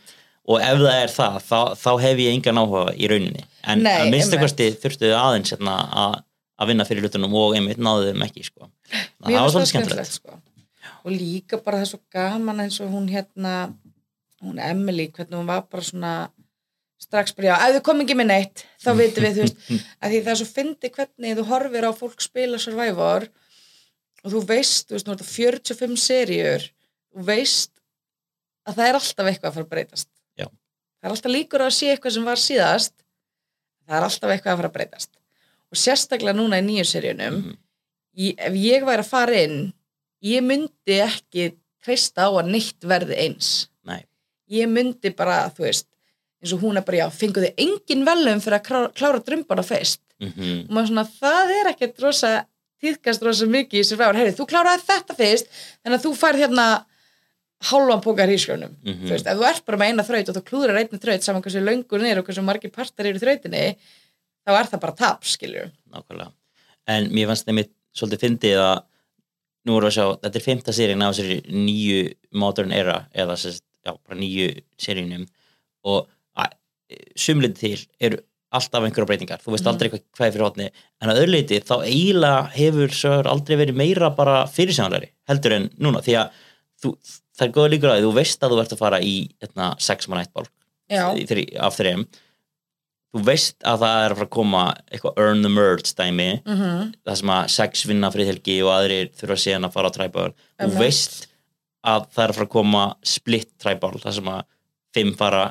Og 0.48 0.62
ef 0.64 0.80
það 0.80 1.02
er 1.02 1.12
það, 1.12 1.36
þá, 1.44 1.58
þá 1.82 1.90
hef 2.04 2.22
ég 2.24 2.36
engan 2.36 2.60
áhuga 2.62 2.94
í 2.96 3.10
rauninni, 3.10 3.44
en 3.68 3.84
Nei, 3.84 3.92
að 3.94 4.12
minnsta 4.14 4.36
einmitt. 4.36 4.46
kosti 4.46 4.68
þurftu 4.82 5.12
aðeins 5.18 5.52
hérna, 5.54 5.74
að, 6.04 6.16
að 6.58 6.72
vinna 6.72 6.86
fyrir 6.88 7.04
hlutunum 7.04 7.36
og 7.38 7.56
einmitt 7.58 7.82
náðu 7.82 8.08
þeim 8.12 8.24
ekki 8.28 8.46
sko. 8.46 8.70
það 8.88 9.36
var 9.36 9.52
svolítið 9.52 9.72
skemmtilegt 9.74 10.16
sko. 10.16 10.38
og 11.04 11.12
líka 11.12 11.60
bara 11.60 11.80
það 11.80 11.86
er 11.86 11.92
svo 11.92 12.00
gaman 12.16 12.64
eins 12.64 12.80
og 12.84 12.90
hún 12.94 13.08
hérna 13.12 13.54
hún 14.42 14.58
Emily, 14.62 15.08
hvernig 15.12 15.36
hún 15.38 15.48
var 15.50 15.66
bara 15.68 15.84
svona 15.84 16.12
strax 16.98 17.34
bara, 17.36 17.52
já, 17.52 17.54
ef 17.68 17.76
þau 17.78 17.84
kom 17.90 18.00
ekki 18.02 18.16
með 18.18 18.30
neitt 18.32 18.64
þá 18.82 18.90
vitum 18.98 19.26
við, 19.26 19.36
þú 19.36 19.44
veist, 19.44 19.60
að 20.02 20.14
því 20.14 20.22
það 20.22 20.32
er 20.32 20.40
svo 20.40 20.48
fyndi 20.50 20.90
hvernig 20.94 21.36
þú 21.38 21.44
horfir 21.52 21.86
á 21.86 21.92
fólk 21.94 22.24
spila 22.24 22.58
Survivor 22.62 23.28
og 24.24 24.32
þú 24.32 24.42
veist, 24.48 24.88
þú 24.88 24.96
veist, 24.96 25.08
er 25.08 25.18
þetta 25.18 25.28
45 25.30 25.98
seríur 26.02 26.64
þú 27.14 27.26
veist 27.28 27.74
að 28.68 28.78
það 28.80 28.88
er 28.88 28.98
alltaf 28.98 29.30
eitthvað 29.30 29.48
að 29.50 29.56
fara 29.56 29.66
að 29.66 29.72
breytast. 29.72 30.08
Það 30.98 31.08
er 31.08 31.14
alltaf 31.14 31.32
líkur 31.32 31.62
á 31.64 31.66
að 31.68 31.76
sé 31.78 31.90
eitthvað 31.94 32.14
sem 32.16 32.24
var 32.28 32.40
síðast 32.42 32.94
það 33.88 33.96
er 33.98 34.06
alltaf 34.08 34.30
eitthvað 34.34 34.52
að 34.52 34.60
fara 34.62 34.68
að 34.70 34.76
breytast 34.78 35.10
og 35.68 35.76
sérstaklega 35.82 36.36
núna 36.38 36.58
í 36.62 36.64
nýju 36.66 36.86
seríunum 36.92 37.36
Mhm. 37.42 37.56
ég, 38.18 38.34
ef 38.38 38.52
ég 38.54 38.84
væri 38.88 39.04
að 39.04 39.10
fara 39.12 39.34
inn 39.44 39.72
ég 40.24 40.42
myndi 40.42 40.98
ekki 41.04 41.52
treysta 41.84 42.26
á 42.26 42.30
að 42.32 42.50
neitt 42.50 42.80
verði 42.82 43.16
eins 43.18 43.68
Nei. 43.86 44.04
ég 44.50 44.66
myndi 44.68 45.10
bara, 45.16 45.48
þú 45.54 45.62
veist 45.68 45.86
eins 46.42 46.52
og 46.54 46.60
hún 46.62 46.76
er 46.78 46.82
bara, 46.86 46.96
já, 46.98 47.10
fenguðu 47.10 47.52
engin 47.58 48.04
velum 48.06 48.40
fyrir 48.40 48.58
að 48.58 48.66
klára, 48.66 48.92
klára 48.94 49.20
drumbana 49.24 49.62
fyrst 49.62 50.00
Mhm. 50.20 50.66
og 50.68 50.70
maður 50.74 50.88
svona, 50.88 51.04
það 51.20 51.50
er 51.60 51.66
ekkert 51.72 52.00
rosa 52.02 52.46
tíðkast 52.82 53.22
rosa 53.22 53.46
mikið 53.46 53.80
í 53.80 53.84
sér 53.86 53.96
fræður 53.98 54.16
heyri, 54.18 54.32
þú 54.34 54.46
kláraði 54.50 54.82
þetta 54.86 55.14
fyrst, 55.16 55.46
þannig 55.84 55.98
að 55.98 56.04
þú 56.06 56.12
færð 56.18 56.38
hérna 56.42 56.84
hálfan 57.64 58.02
pókar 58.02 58.28
hrísgrjónum 58.28 58.76
Mhm. 58.84 59.06
þú 59.06 59.10
veist, 59.10 59.26
ef 59.26 59.36
þú 59.38 59.44
ert 59.48 59.64
bara 59.66 59.78
með 59.78 59.88
eina 59.90 60.02
þraut 60.06 60.28
og 60.28 60.36
þú 60.36 60.42
klúður 60.50 60.76
einni 60.78 60.98
þraut 61.02 61.22
saman 61.22 61.42
hversu 61.42 61.60
löngur 61.64 62.00
niður 62.00 62.18
og 62.18 62.26
hversu 62.26 62.42
margir 62.44 62.70
partar 62.72 63.06
eru 63.06 63.18
í 63.18 63.22
þrautinni 63.22 63.76
þá 64.46 64.50
er 64.60 64.66
það 64.70 64.80
bara 64.80 64.92
tap, 64.94 65.22
skilju 65.24 65.70
nákvæmlega. 65.92 66.32
En 66.86 67.10
mér 67.10 67.26
fannst 67.26 67.46
þeim 67.46 67.64
svolítið 67.96 68.22
fyndið 68.22 68.58
að 68.62 68.82
nú 69.66 69.72
voru 69.74 69.86
að 69.88 69.96
sjá, 69.96 70.20
þetta 70.22 70.36
er 70.36 70.46
fymta 70.46 70.72
seríin 70.72 71.02
af 71.02 71.14
þessari 71.14 71.42
nýju 71.50 72.14
Modern 72.32 72.72
Era 72.72 73.06
eða 73.14 73.34
sérst, 73.36 73.62
já, 73.84 73.92
bara 74.06 74.18
nýju 74.20 74.62
seríunum. 74.78 75.26
Og 75.84 76.06
sumlið 77.20 77.54
til 77.58 77.78
eru 78.00 78.18
alltaf 78.56 78.80
einhverja 78.86 79.04
breytingar, 79.10 79.42
þú 79.44 79.52
veist 79.52 79.64
Mhm. 79.66 79.72
aldrei 79.74 79.88
hvað, 79.90 80.26
er 80.26 80.32
fyrir 80.32 80.46
hotni 80.46 80.70
en 81.02 81.08
að 81.10 81.18
öðruleiti 81.20 81.60
þá 81.60 81.84
eiginlega 81.84 82.50
hefur 82.50 83.26
aldrei 83.28 83.56
verið 83.58 83.74
meira 83.76 84.08
bara 84.16 84.46
fyrirsjónalari 84.46 85.10
heldur 85.28 85.52
en 85.52 85.68
núna. 85.78 86.00
Því 86.00 86.14
að 86.16 86.30
þú, 86.82 86.92
það 87.38 87.46
er 87.48 87.52
góða 87.56 87.72
líkur 87.74 87.90
að 87.92 87.98
því, 88.00 88.06
þú 88.08 88.14
veist 88.18 88.42
að 88.46 88.54
þú 88.54 88.60
ert 88.62 88.72
að 88.76 88.82
fara 88.84 89.00
í 89.04 89.14
hérna, 89.42 89.68
sex 89.82 90.08
mann 90.08 90.22
eitt 90.24 90.32
bálk. 90.34 90.50
Af 91.68 91.76
þreim 91.78 92.06
þú 93.14 93.22
veist 93.24 93.56
að 93.64 93.78
það 93.82 94.02
er 94.04 94.12
að 94.12 94.18
fara 94.18 94.26
að 94.28 94.34
koma 94.36 94.62
eitthvað 94.92 95.18
earn 95.22 95.42
the 95.42 95.48
merge 95.52 95.94
dæmi 95.96 96.26
mhm, 96.44 96.90
það 97.08 97.16
sem 97.22 97.30
að 97.32 97.46
sex 97.54 97.84
vinna 97.88 98.10
friðhelgi 98.12 98.56
og 98.66 98.72
aðrir 98.74 99.08
þurfa 99.16 99.36
síðan 99.44 99.64
að 99.68 99.72
fara 99.78 99.88
á 99.88 99.96
træbál. 99.96 100.32
Þú 100.60 100.68
veist 100.82 101.16
að 101.88 102.04
það 102.12 102.24
er 102.24 102.32
að 102.34 102.36
fara 102.38 102.46
að 102.48 102.52
koma 102.52 102.82
split 103.08 103.50
træbál 103.62 103.94
það 104.02 104.16
sem 104.18 104.28
að 104.34 104.42
fimm 104.98 105.14
fara 105.16 105.42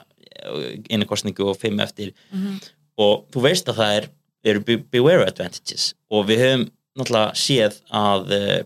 einu 0.94 1.08
kostningu 1.10 1.48
og 1.50 1.58
fimm 1.58 1.80
eftir. 1.82 2.14
Mhm, 2.32 2.60
og 3.02 3.26
þú 3.34 3.42
veist 3.48 3.70
að 3.74 3.80
það 3.82 3.96
er, 3.98 4.10
eru 4.54 4.62
be- 4.68 4.84
beware 4.94 5.26
advantages. 5.28 5.92
Og 6.14 6.28
við 6.30 6.44
höfum 6.46 6.68
náttúrulega 6.98 7.34
séð 7.42 7.82
að 7.94 8.32
uh, 8.38 8.60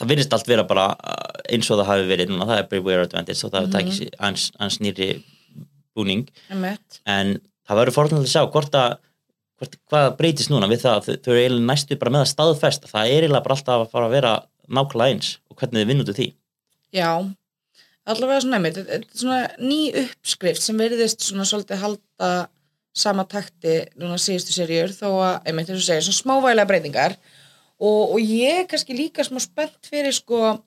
það 0.00 0.10
virðist 0.14 0.32
allt 0.36 0.48
vera 0.50 0.64
bara 0.68 0.86
uh, 0.96 1.44
eins 1.52 1.68
og 1.70 1.78
það 1.82 1.90
hafi 1.92 2.08
verið 2.10 2.32
núna, 2.32 2.46
það 2.48 2.62
er 2.62 2.68
beware 2.72 3.06
advantage 3.06 3.44
og 3.44 3.52
það 3.52 3.60
hefur 3.60 3.70
Mhm. 3.70 3.76
takið 3.76 3.98
sér 4.00 4.18
ans, 4.30 4.48
ans 4.58 4.78
nýri 4.80 5.10
búning 5.96 6.26
en 7.06 7.38
það 7.68 7.78
verður 7.80 7.96
fórhundlega 7.96 8.26
að 8.28 8.34
sjá 8.34 8.44
hvort 8.50 8.74
að 8.78 8.96
hvort, 9.60 9.74
hvað 9.90 10.06
breytist 10.18 10.50
núna 10.50 10.68
við 10.70 10.84
það 10.86 10.94
að 10.96 11.04
þau, 11.06 11.16
eru 11.32 11.40
eiginlega 11.42 11.66
næstu 11.70 11.98
bara 12.00 12.14
með 12.14 12.24
að 12.24 12.30
staðfest 12.32 12.86
það 12.90 13.10
er 13.10 13.26
eiginlega 13.26 13.44
bara 13.44 13.56
alltaf 13.58 13.82
að 13.84 13.90
fara 13.92 14.06
að 14.08 14.14
vera 14.16 14.32
nákvæmlega 14.70 15.14
eins 15.14 15.32
og 15.50 15.56
hvernig 15.60 15.82
þið 15.82 15.90
vinn 15.90 16.00
út 16.04 16.12
úr 16.12 16.18
því. 16.20 16.28
Já, 16.96 17.10
allavega 18.10 18.40
svona 18.44 18.56
einmitt, 18.60 18.78
er 18.80 19.04
svona 19.14 19.40
ný 19.60 19.80
uppskrift 20.04 20.62
sem 20.64 20.78
veriðist 20.80 21.26
svona 21.26 21.44
svolítið 21.46 21.82
halda 21.84 22.30
sama 22.96 23.24
takti 23.30 23.76
núna 24.00 24.16
síðustu 24.18 24.54
serjur 24.56 24.90
þó 24.96 25.08
að, 25.22 25.34
einmitt 25.46 25.68
eins 25.70 25.82
og 25.82 25.86
segir, 25.86 26.06
svona 26.08 26.22
smávægilega 26.22 26.70
breytingar 26.72 27.18
og, 27.80 28.14
og 28.14 28.18
ég 28.20 28.62
er 28.62 28.68
kannski 28.70 28.96
líka 28.96 29.24
smá 29.26 29.40
spennt 29.42 29.88
fyrir 29.88 30.14
sko 30.16 30.58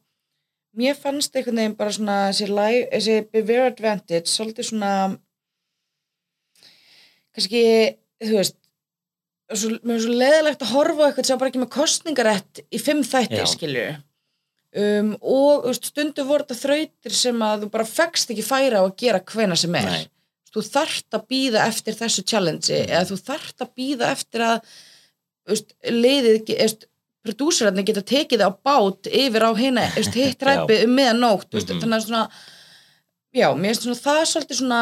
mér 0.78 0.97
fannst 0.97 1.36
einhvern 1.36 1.60
veginn 1.62 1.78
bara 1.78 1.93
svona 1.93 2.17
þessi, 2.32 2.49
live, 2.49 2.88
þessi 2.91 3.17
Beware 3.34 3.69
Advantage 3.71 4.32
svolítið 4.32 4.69
svona 4.71 4.93
kannski, 7.34 7.63
þú 8.23 8.39
veist 8.39 8.58
svo, 9.54 9.76
mér 9.84 9.97
er 9.97 10.06
svo 10.06 10.15
leðilegt 10.23 10.65
að 10.65 10.73
horfa 10.73 11.06
á 11.06 11.08
eitthvað 11.10 11.30
sem 11.30 11.41
bara 11.41 11.54
ekki 11.54 11.62
með 11.62 11.71
kostningarætt 11.76 12.63
í 12.65 12.82
fimm 12.82 13.04
þætti, 13.06 13.41
Já. 13.43 13.49
skilju 13.52 13.86
um, 14.82 15.12
og 15.21 15.67
veist, 15.67 15.91
stundu 15.91 16.26
voru 16.30 16.47
þetta 16.47 16.62
þrautir 16.63 17.17
sem 17.17 17.45
að 17.45 17.65
þú 17.65 17.69
bara 17.76 17.89
fegst 17.89 18.34
ekki 18.34 18.47
færa 18.47 18.82
á 18.82 18.84
að 18.86 18.97
gera 19.04 19.21
hvena 19.34 19.60
sem 19.60 19.78
er 19.78 19.91
Nei. 19.91 20.08
þú 20.54 20.65
þarft 20.69 21.19
að 21.19 21.28
býða 21.36 21.67
eftir 21.69 21.99
þessu 21.99 22.26
challenge 22.34 22.82
eða 22.88 23.06
þú 23.12 23.19
þarft 23.30 23.65
að 23.65 23.78
býða 23.78 24.10
eftir 24.15 24.47
að 24.47 24.73
veist, 25.52 25.78
þú 25.84 26.58
veist, 26.58 26.89
prodúsirarnir 27.24 27.86
geta 27.88 28.02
tekið 28.04 28.42
það 28.44 28.52
á 28.52 28.60
bát 28.68 29.08
yfir 29.08 29.46
á 29.48 29.52
veist, 29.96 30.14
hitt 30.18 30.44
ræpið 30.48 30.84
um 30.88 30.96
meðan 30.98 31.20
nótt, 31.24 31.50
veist, 31.54 31.70
Mhm. 31.72 31.82
þannig 31.82 31.98
að 32.00 32.06
svona 32.08 32.30
já, 33.34 33.48
mér 33.56 33.70
finnst 33.74 33.86
svona 33.88 34.04
það 34.04 34.24
svolítið 34.32 34.60
svona 34.62 34.82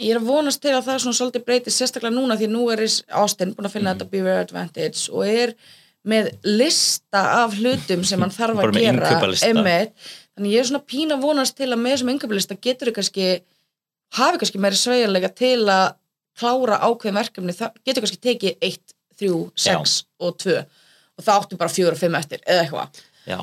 ég 0.00 0.10
er 0.14 0.18
að 0.20 0.26
vonast 0.26 0.60
til 0.62 0.72
að 0.74 0.86
það 0.88 1.00
svona 1.04 1.18
svolítið 1.20 1.44
breytist 1.46 1.78
sérstaklega 1.80 2.14
núna 2.16 2.36
því 2.38 2.48
nú 2.50 2.64
er 2.72 2.82
Austin 3.14 3.54
búin 3.54 3.66
að 3.68 3.74
finna 3.76 3.94
Mhm. 3.94 3.98
þetta 4.00 4.10
Beware 4.10 4.40
Advantage 4.46 5.08
og 5.12 5.26
er 5.28 5.54
með 6.04 6.32
lista 6.44 7.20
af 7.44 7.54
hlutum 7.54 8.04
sem 8.04 8.20
hann 8.20 8.30
þarf 8.30 8.58
að 8.62 8.72
gera 8.74 9.12
einmitt. 9.42 9.92
þannig 10.36 10.52
ég 10.52 10.60
er 10.60 10.64
svona 10.68 10.84
pína 10.86 11.20
vonast 11.20 11.56
til 11.56 11.70
að 11.70 11.78
með 11.80 11.92
þessum 11.94 12.10
yngöflista 12.14 12.60
getur 12.60 12.90
þau 12.90 12.94
kannski 12.98 13.28
hafi 14.14 14.38
kannski 14.38 14.58
meiri 14.60 14.76
sveigjarleika 14.78 15.30
til 15.34 15.64
að 15.66 15.94
klára 16.38 16.80
ákveðin 16.82 17.14
verkefni, 17.14 17.52
það 17.54 17.70
getur 17.86 18.02
kannski 18.02 18.20
tekið 18.20 18.56
1, 18.60 18.94
3, 19.18 19.50
6 19.56 20.04
og 20.20 20.36
2 20.38 20.64
og 21.18 21.26
það 21.26 21.38
áttu 21.40 21.60
bara 21.60 21.74
4 21.76 21.94
og 21.94 22.00
5 22.00 22.18
eftir 22.20 22.42
eða 22.42 22.64
eitthvað. 22.64 23.04
Já, 23.28 23.38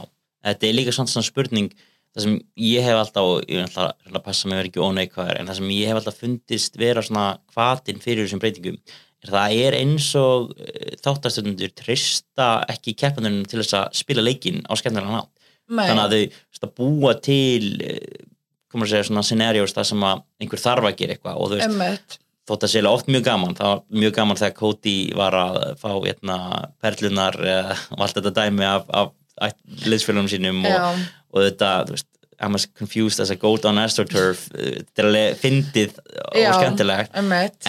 þetta 0.48 0.68
er 0.68 0.78
líka 0.78 0.96
svona, 0.96 1.14
svona 1.14 1.30
spurning 1.30 1.72
það 2.12 2.26
sem 2.26 2.34
ég 2.60 2.86
hef 2.86 3.00
alltaf 3.00 3.28
og 3.28 3.46
ég 3.48 3.64
alltaf 3.64 4.10
að 4.12 4.26
passa 4.26 4.48
mig 4.48 4.58
að 4.58 4.62
vera 4.62 4.72
ekki 4.72 4.84
óneikvæður 4.84 5.40
en 5.40 5.50
það 5.50 5.60
sem 5.60 5.72
ég 5.76 5.92
hef 5.92 6.00
alltaf 6.02 6.20
fundist 6.20 6.80
vera 6.80 7.04
svona 7.06 7.28
hvatin 7.56 8.02
fyrir 8.04 8.26
þessum 8.26 8.42
breytingum 8.44 8.80
er 9.22 9.32
það 9.32 9.56
er 9.66 9.78
eins 9.78 10.08
og 10.20 10.52
eh, 10.58 10.98
þáttastöndundur 11.04 11.72
trista 11.78 12.50
ekki 12.72 12.96
keppandunum 13.00 13.46
til 13.48 13.62
þess 13.62 13.78
að 13.80 14.02
spila 14.02 14.26
leikin 14.26 14.60
á 14.68 14.74
skemmtilega 14.80 15.22
nátt 15.22 15.32
þannig 15.72 16.04
að 16.04 16.18
þau 16.18 16.66
að 16.68 16.74
búa 16.82 17.14
til 17.24 17.70
eh, 17.86 18.26
komur 18.72 18.88
að 18.88 18.96
segja 18.96 19.08
svona 19.08 19.24
scenarios 19.28 19.76
það 19.78 19.90
sem 19.94 20.06
að 20.10 20.26
einhver 20.42 20.64
þarf 20.66 20.90
að 20.90 21.00
gera 21.00 21.16
eitthvað 21.16 21.40
og 21.40 21.52
þú 21.54 21.62
veist, 21.62 22.20
þótt 22.52 22.68
að 22.68 22.74
segja 22.74 22.92
oft 22.92 23.10
mjög 23.12 23.26
gaman 23.28 23.58
það 23.58 23.74
var 23.74 23.82
mjög 24.04 24.14
gaman 24.20 24.40
þegar 24.42 24.58
Cody 24.60 24.96
var 25.18 25.38
að 25.40 25.58
fá 25.82 25.90
hérna, 25.94 26.38
perlunar 26.84 27.40
uh, 27.42 27.74
og 27.96 28.06
allt 28.06 28.20
þetta 28.20 28.36
dæmi 28.42 28.68
af, 28.68 28.88
af, 29.02 29.58
liðsfélunum 29.88 30.30
sínum 30.32 30.64
og, 30.66 30.76
Já, 30.76 30.88
og 31.32 31.48
þetta, 31.48 31.74
þú 31.88 31.98
veist 31.98 32.10
I'm 32.42 32.58
as 32.58 32.66
confused 32.66 33.22
as 33.22 33.30
a 33.30 33.38
goat 33.38 33.66
on 33.70 33.78
astroturf 33.82 34.48
þetta 34.52 35.04
er 35.04 35.10
alveg 35.10 35.42
fyndið 35.42 35.98
og 36.02 36.56
skemmtilegt. 36.58 37.18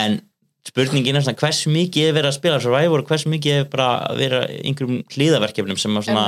en 0.01 0.21
spurningin 0.68 1.18
er 1.18 1.25
svona 1.27 1.40
hversu 1.40 1.73
mikið 1.73 2.09
er 2.09 2.16
verið 2.16 2.31
að 2.31 2.38
spila 2.38 2.61
Survivor 2.62 3.03
og 3.03 3.11
hversu 3.11 3.33
mikið 3.33 3.59
er 3.59 3.71
bara 3.73 3.88
að 4.09 4.23
vera 4.23 4.42
einhverjum 4.62 5.03
hlýðaverkefnum 5.12 5.81
sem 5.81 5.99
að 5.99 6.09
svona 6.09 6.27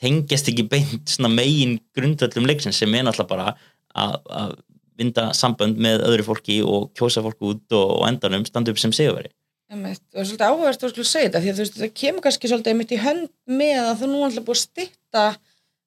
tengjast 0.00 0.50
ekki 0.52 0.66
beint 0.68 1.12
svona 1.12 1.30
megin 1.32 1.78
grundvöllum 1.96 2.48
leiksins 2.48 2.80
sem 2.80 2.94
er 2.96 3.06
náttúrulega 3.06 3.30
bara 3.30 3.54
að 3.94 4.58
vinda 5.00 5.30
sambönd 5.36 5.80
með 5.82 6.04
öðru 6.06 6.26
fólki 6.28 6.60
og 6.62 6.90
kjósa 6.98 7.22
fólk 7.24 7.40
út 7.50 7.76
og, 7.76 7.90
og 8.00 8.06
endanum 8.10 8.44
standa 8.48 8.72
upp 8.74 8.80
sem 8.82 8.92
sigurveri 8.96 9.32
Einmitt. 9.70 10.02
og 10.18 10.26
svolítið 10.26 10.46
áhverst 10.50 10.82
að 10.86 10.96
segja 11.06 11.28
þetta 11.28 11.40
því 11.44 11.50
að 11.52 11.60
veist, 11.62 11.76
það 11.78 11.92
kemur 12.02 12.24
kannski 12.24 12.48
svolítið 12.50 12.72
einmitt 12.72 12.94
í 12.96 13.00
hönd 13.04 13.28
með 13.46 13.82
að 13.84 13.92
það 14.00 14.10
nú 14.14 14.22
alltaf 14.26 14.46
búið 14.48 14.56
að 14.58 14.64
stytta 14.64 15.24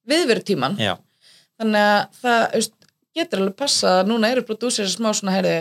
viðveru 0.07 0.43
tíman 0.47 0.77
Já, 0.79 0.93
þannig 1.59 1.87
að 1.89 2.21
það 2.21 2.45
veist, 2.55 2.77
getur 3.19 3.41
alveg 3.43 3.57
passa 3.59 3.91
að 3.99 4.07
núna 4.13 4.29
eru 4.33 4.45
prodúsir 4.47 4.87
smá 4.89 5.09
svona 5.13 5.35
herði, 5.35 5.57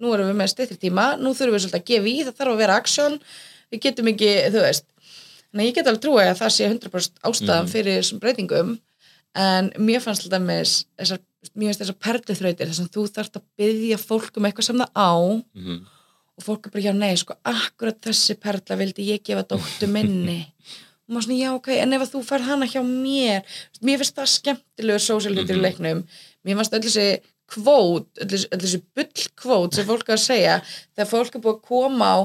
nú 0.00 0.14
erum 0.16 0.30
við 0.32 0.38
með 0.40 0.50
styttri 0.54 0.78
tíma 0.86 1.04
nú 1.20 1.34
þurfum 1.36 1.54
við 1.58 1.64
svolítið 1.66 1.80
að 1.82 1.86
gefa 1.92 2.10
í, 2.10 2.16
það 2.26 2.40
þarf 2.40 2.54
að 2.56 2.62
vera 2.64 2.78
aksjón 2.80 3.18
við 3.74 3.82
getum 3.86 4.10
ekki, 4.14 4.32
þú 4.56 4.64
veist 4.64 4.88
þannig 4.96 5.62
að 5.62 5.68
ég 5.68 5.76
get 5.78 5.90
alveg 5.92 6.02
trúið 6.06 6.30
að 6.32 6.40
það 6.40 6.54
sé 6.56 6.70
100% 6.72 7.22
ástæðan 7.28 7.62
Mhm. 7.68 7.72
fyrir 7.76 8.00
þessum 8.00 8.20
breytingum 8.24 8.72
en 9.36 9.70
mér 9.84 10.00
fannst 10.00 10.24
alltaf 10.26 10.42
með 10.48 10.64
þessar, 10.96 11.20
mér 11.54 11.68
finnst 11.70 11.82
þessar 11.84 11.98
perluþrautir 12.06 12.70
þess 12.70 12.80
að 12.84 12.90
þú 12.96 13.04
þarft 13.16 13.36
að 13.40 13.44
byggja 13.60 13.98
fólk 14.02 14.36
um 14.40 14.48
eitthvað 14.48 14.68
sem 14.70 14.82
það 14.82 14.90
á. 14.96 15.12
Mm 15.56 15.84
og 16.36 16.44
fólk 16.44 16.66
er 16.66 16.72
bara, 16.74 16.82
já 16.84 16.92
nei, 16.92 17.14
sko, 17.16 17.32
akkurat 17.48 17.96
þessi 18.04 18.34
perla 18.36 18.76
vildi 18.76 19.06
ég 19.08 19.22
gefa 19.24 19.40
dóttu 19.48 19.86
minni. 19.88 20.42
Og 21.08 21.14
maður 21.14 21.24
svona, 21.30 21.38
já 21.40 21.52
ok, 21.56 21.68
en 21.80 21.96
ef 21.96 22.02
þú 22.12 22.20
færð 22.28 22.44
hana 22.50 22.66
hjá 22.68 22.82
mér, 22.84 23.40
mér 23.80 24.02
finnst 24.02 24.18
það 24.18 24.28
skemmtilegu 24.34 25.00
sósíalhlutir 25.00 25.56
Mhm. 25.56 25.62
í 25.62 25.64
leiknum. 25.64 26.02
Mér 26.44 26.58
finnst 26.60 26.74
öll 26.76 26.82
þessi 26.84 27.06
kvót 27.48 28.20
öll 28.20 28.44
öll 28.52 28.60
þessi 28.66 28.82
bullkvót 28.94 29.74
sem 29.78 29.86
fólk 29.88 30.08
er 30.10 30.18
að 30.18 30.26
segja 30.26 30.60
þegar 30.92 31.08
fólk 31.14 31.34
er 31.34 31.40
búið 31.40 31.56
að 31.56 31.62
koma 31.72 32.04
á 32.04 32.18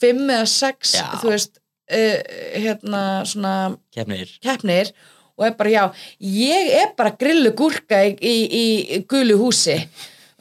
fimm 0.00 0.26
eða 0.26 0.48
sex, 0.48 0.94
Já. 0.98 1.06
þú 1.22 1.30
veist 1.30 1.60
uh, 1.92 2.18
hérna, 2.58 3.22
svona 3.24 3.76
keppnir 4.42 4.90
og 5.38 5.46
er 5.46 5.54
bara, 5.58 5.70
já, 5.70 5.84
ég 6.20 6.72
er 6.82 6.90
bara 6.98 7.14
grillu 7.18 7.52
gúrka 7.58 8.02
í, 8.04 8.16
í, 8.20 8.64
í 8.96 8.98
gulu 9.08 9.38
húsi. 9.40 9.78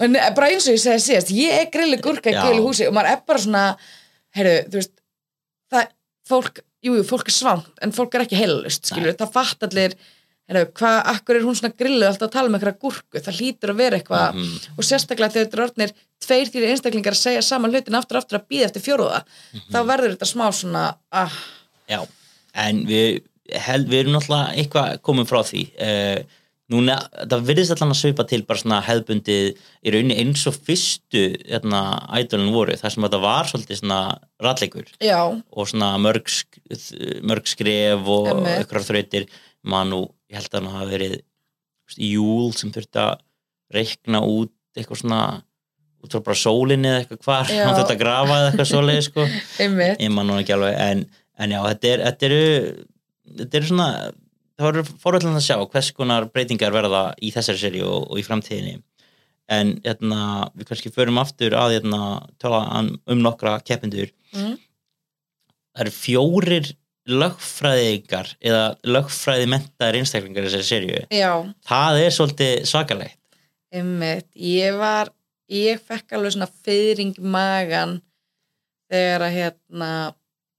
Ne- 0.02 0.32
bara 0.36 0.50
eins 0.50 0.66
og 0.68 0.74
ég 0.76 0.82
segi 0.82 1.04
síðast, 1.06 1.32
ég 1.36 1.60
er 1.62 1.68
grillu 1.74 1.98
gúrka 2.02 2.32
í 2.32 2.36
gulu 2.38 2.68
húsi 2.70 2.88
og 2.90 2.94
maður 2.98 3.12
er 3.16 3.22
bara 3.28 3.40
svona 3.44 3.66
heyrðu, 4.36 4.56
þú 4.72 4.80
veist 4.80 4.94
það, 5.72 5.92
fólk, 6.32 6.64
jú, 6.86 6.96
jú, 6.98 7.04
fólk 7.08 7.28
er 7.30 7.36
svangt 7.36 7.84
en 7.86 7.94
fólk 7.96 8.16
er 8.18 8.26
ekki 8.26 8.40
heilust, 8.40 8.90
skilur, 8.90 9.14
það 9.20 9.32
fatt 9.36 9.64
allir 9.68 9.94
heyrðu, 10.50 10.72
hvað, 10.80 10.98
akkur 11.14 11.38
er 11.40 11.46
hún 11.46 11.56
svona 11.60 11.76
grillu 11.78 12.08
alltaf 12.08 12.28
að 12.30 12.34
tala 12.34 12.50
um 12.52 12.56
eitthvað 12.58 12.80
gúrku, 12.82 13.22
það 13.22 13.38
hlýtur 13.40 13.74
að 13.76 13.82
vera 13.84 14.00
eitthvað 14.00 14.34
Mhm. 14.36 14.56
og 14.78 14.84
sérstaklega 14.88 15.32
þegar 15.36 15.48
þetta 15.50 15.64
orðnir 15.68 15.94
tveir 16.22 16.50
þýri 16.54 16.72
einstaklingar 16.74 17.14
að 17.16 17.22
segja 17.22 17.42
saman 17.46 17.72
hlutin 17.72 17.96
aftur 18.00 18.18
aftur 18.20 18.40
að 18.40 18.48
býða 18.50 18.66
eftir 18.72 18.82
fjóruða, 18.88 19.22
þá 19.72 19.78
verður 19.86 20.16
þetta 20.16 20.32
smá 20.34 20.48
svona, 20.52 20.96
ah, 21.12 21.38
Já, 21.90 22.02
en 22.56 22.86
við, 22.88 23.22
held, 23.66 23.90
við 23.92 24.04
erum 24.04 24.16
náttúrulega 24.18 24.62
eitthvað 24.62 25.02
komum 25.08 25.28
frá 25.30 25.42
því. 25.48 25.64
Uh, 25.76 26.40
núna, 26.72 26.98
það 27.28 27.48
virðist 27.50 27.76
allan 27.76 27.94
að 27.94 28.00
svipa 28.00 28.26
til 28.30 28.42
bara 28.48 28.62
svona 28.62 28.80
hefðbundið 28.86 29.48
í 29.52 29.94
rauninni 29.94 30.18
eins 30.22 30.46
og 30.50 30.56
fyrstu 30.56 31.24
hérna, 31.44 31.82
ædolin 32.16 32.54
voru, 32.56 32.78
þar 32.80 32.96
sem 32.96 33.08
þetta 33.08 33.22
var 33.26 33.50
svolítið 33.50 33.82
svona 33.82 34.00
ralleikur 34.42 34.94
já, 35.04 35.20
og 35.28 35.68
svona 35.70 35.92
mörg, 36.02 36.32
mörg 37.28 37.52
skref 37.52 38.12
og 38.16 38.32
ykkur 38.56 38.88
þrautir. 38.88 39.28
Mann 39.62 39.94
og 39.94 40.08
ég 40.32 40.40
held 40.40 40.56
að 40.56 40.58
hann 40.58 40.74
hafa 40.74 40.90
verið 40.90 41.20
júl 42.02 42.50
sem 42.58 42.72
þurfti 42.74 42.98
að 43.04 43.20
reikna 43.76 44.24
út 44.26 44.54
eitthvað 44.78 45.04
svona 45.04 45.24
út 46.02 46.16
frá 46.16 46.24
bara 46.26 46.40
sólinni 46.40 46.90
eða 46.90 47.02
eitthvað 47.04 47.26
hvar. 47.28 47.52
Hann 47.52 47.76
þurfti 47.78 47.96
að 47.96 48.02
grafa 48.02 48.38
eða 48.38 48.48
eitthvað 48.50 48.70
svoleið 48.72 49.02
sko. 49.06 49.28
Ég 50.06 50.14
man 50.16 50.30
nú 50.30 50.40
ekki 50.42 50.56
alveg 50.56 50.80
en, 50.82 51.04
en 51.38 51.54
já, 51.54 51.60
þetta, 51.68 51.92
er, 51.92 52.04
þetta 52.08 52.28
eru 52.30 52.42
þetta 53.40 53.60
eru 53.60 53.70
svona 53.72 53.90
það 54.62 54.68
voru 54.68 54.84
fórhaldin 55.02 55.38
að 55.40 55.46
sjá 55.48 55.56
hvers 55.64 55.92
konar 55.98 56.28
breytingar 56.32 56.74
verða 56.76 57.04
í 57.22 57.32
þessari 57.34 57.62
seri 57.62 57.84
og, 57.86 58.10
og 58.12 58.20
í 58.22 58.26
framtíðinni. 58.26 58.82
En 59.52 59.74
hérna, 59.84 60.50
við 60.56 60.70
kannski 60.70 60.92
förum 60.96 61.20
aftur 61.20 61.56
að 61.60 61.78
hérna, 61.80 62.02
tala 62.40 62.62
um 62.82 63.24
nokkra 63.24 63.60
keppindur 63.68 64.14
Mm. 64.32 64.54
það 65.76 65.82
eru 65.84 65.92
fjórir 65.92 66.68
lögfræðingar 67.12 68.30
eða 68.40 68.62
lögfræði 68.88 69.50
mentaðar 69.52 69.98
einstaklingar 70.00 70.46
í 70.48 70.52
þessari 70.54 71.02
já, 71.12 71.34
það 71.68 72.00
er 72.06 72.16
svolítið 72.16 72.54
svakalegt. 72.70 73.18
Einmitt. 73.76 74.30
Ég 74.36 74.78
var, 74.80 75.12
ég 75.52 75.84
fekk 75.84 76.16
alveg 76.16 76.36
svona 76.36 76.50
fyrring 76.64 77.18
í 77.20 77.28
magan 77.34 77.98
þegar 78.92 79.28
að 79.28 79.36
hérna 79.36 79.92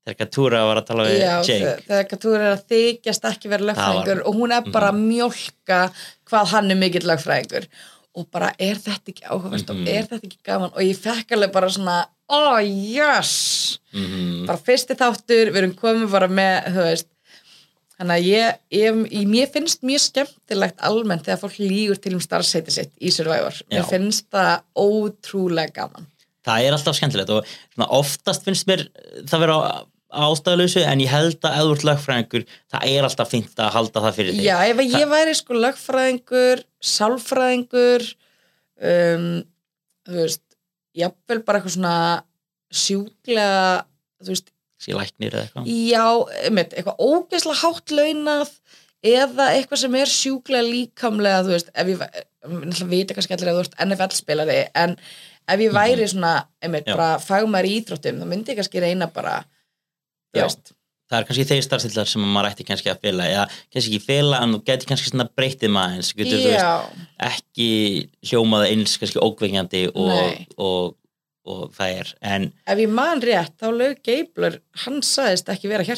þegar 0.04 0.18
Katúra 0.18 0.64
var 0.66 0.80
að 0.82 0.86
tala 0.90 1.04
við 1.06 1.18
já, 1.20 1.34
Jake. 1.46 1.62
þe- 1.62 1.86
þegar 1.86 2.08
Katúr 2.10 2.36
er 2.40 2.56
að 2.56 2.64
þykjast 2.72 3.28
ekki 3.30 3.48
vera 3.52 3.68
lögfræðingur 3.70 4.22
og 4.26 4.34
hún 4.40 4.52
er 4.56 4.70
bara 4.74 4.90
að 4.92 5.00
mjólka 5.04 5.80
hvað 6.30 6.46
hann 6.56 6.70
er 6.70 6.80
mikill 6.80 7.06
lögfræðingur. 7.06 7.66
Og 8.14 8.26
bara 8.30 8.50
er 8.60 8.74
þetta 8.76 9.08
ekki 9.08 9.22
áhugavert 9.24 9.70
Mhm. 9.70 9.80
og 9.80 9.88
er 9.88 10.02
þetta 10.10 10.26
ekki 10.26 10.38
gaman? 10.44 10.72
Og 10.76 10.82
ég 10.82 10.96
fekk 11.00 11.32
alveg 11.32 11.52
bara 11.52 11.68
svona 11.68 12.06
oh 12.28 12.58
yes! 12.60 13.78
Mm 13.94 14.46
bara 14.46 14.58
fyrsti 14.58 14.96
þáttur, 14.98 15.52
við 15.52 15.56
erum 15.62 15.74
komið 15.78 16.10
bara 16.10 16.26
með 16.28 16.64
þú 16.74 16.82
veist 16.82 17.06
þannig 18.00 18.16
að 18.18 18.24
ég, 18.26 18.56
ég, 18.74 18.96
ég, 19.12 19.26
mér 19.30 19.50
finnst 19.54 19.82
mjög 19.86 20.00
skemmtilegt 20.02 20.80
almennt 20.82 21.22
þegar 21.24 21.38
fólk 21.44 21.58
lígur 21.62 22.00
til 22.02 22.14
um 22.16 22.20
starfseiti 22.20 22.72
sitt 22.74 22.90
í 23.00 23.12
Survivor, 23.14 23.54
mér 23.70 23.84
Já. 23.84 23.88
finnst 23.92 24.26
það 24.32 24.62
ótrúlega 24.76 25.72
gaman. 25.76 26.06
Það 26.44 26.64
er 26.66 26.72
alltaf 26.74 26.96
skemmtilegt 26.98 27.30
og 27.30 27.46
oftast 27.88 28.42
finnst 28.44 28.66
mér 28.66 28.88
það 29.30 29.44
vera 29.44 29.58
ástæðuleysu 30.12 30.82
en 30.86 31.02
ég 31.02 31.12
held 31.12 31.38
að 31.40 31.56
ef 31.56 31.66
þú 31.66 31.74
ert 31.76 31.86
lögfræðingur 31.88 32.46
það 32.72 32.86
er 32.90 33.08
alltaf 33.08 33.30
fínt 33.32 33.62
að 33.62 33.74
halda 33.76 34.02
það 34.06 34.18
fyrir 34.18 34.36
þig. 34.36 34.44
Já, 34.46 34.56
ef 34.68 34.82
ég 34.84 35.12
væri 35.12 35.36
sko 35.38 35.58
lögfræðingur 35.58 36.64
sálfræðingur 36.92 38.06
um, 38.92 39.28
þú 40.08 40.18
veist 40.20 40.44
jafnvel 41.02 41.40
bara 41.46 41.60
eitthvað 41.60 41.76
svona 41.78 41.96
sjúklega 42.72 43.84
þú 44.22 44.34
veist, 44.34 44.52
Sér 44.82 44.98
læknir 44.98 45.36
eða 45.36 45.46
eitthvað. 45.46 45.66
Já, 45.70 46.06
einmitt, 46.48 46.72
eitthvað 46.74 47.02
ógeðslega 47.06 47.60
hátt 47.60 47.92
launað 47.94 48.56
eða 49.06 49.48
eitthvað 49.54 49.82
sem 49.84 49.98
er 50.00 50.10
sjúklega 50.10 50.66
líkamlega 50.66 51.44
þú 51.46 51.54
veist, 51.54 51.70
ef 51.70 51.92
ég 51.92 52.02
náttúrulega 52.02 52.90
vita 52.90 53.14
kannski 53.14 53.36
allir 53.36 53.52
að 53.52 53.58
þú 53.60 53.62
ert 53.66 53.76
NFL 53.86 54.16
spilari 54.16 54.58
en 54.78 54.96
ef 55.52 55.62
ég 55.62 55.74
væri 55.74 56.08
svona, 56.10 56.34
einmitt, 56.62 56.90
bara 56.90 57.16
fagmar 57.22 57.66
í 57.66 57.76
íþróttum, 57.80 58.18
þá 58.22 58.28
myndi 58.30 58.54
ég 58.54 58.58
kannski 58.58 58.82
reyna 58.82 59.08
bara 59.14 59.40
það 61.12 61.18
er 61.18 61.28
kannski 61.28 61.46
þeir 61.50 61.66
starfstillar 61.66 62.08
sem 62.08 62.24
maður 62.24 62.50
ætti 62.52 62.66
kannski 62.68 62.90
að 62.92 63.04
fela 63.04 63.28
eða 63.28 63.44
kannski 63.72 63.92
ekki 63.92 64.06
fela 64.06 64.40
en 64.44 64.56
þú 64.56 64.62
geti 64.70 64.88
kannski 64.88 65.12
svona 65.12 65.28
breytið 65.28 65.74
maður 65.74 65.98
eins 65.98 66.10
veist, 66.16 67.04
ekki 67.28 67.68
hljómað 68.30 68.66
eins 68.70 68.96
kannski 69.02 69.22
ókveikjandi 69.22 69.84
og, 69.92 70.40
og, 70.56 70.96
og 71.52 71.62
það 71.76 72.00
er 72.00 72.12
en 72.32 72.48
ef 72.64 72.82
ég 72.84 72.96
man 72.96 73.22
rétt, 73.24 73.54
þá 73.60 73.68
lög 73.76 74.02
Geibler, 74.06 74.60
hann 74.86 75.00
sagðist 75.06 75.52
ekki 75.52 75.72
vera 75.72 75.84
að 75.84 75.92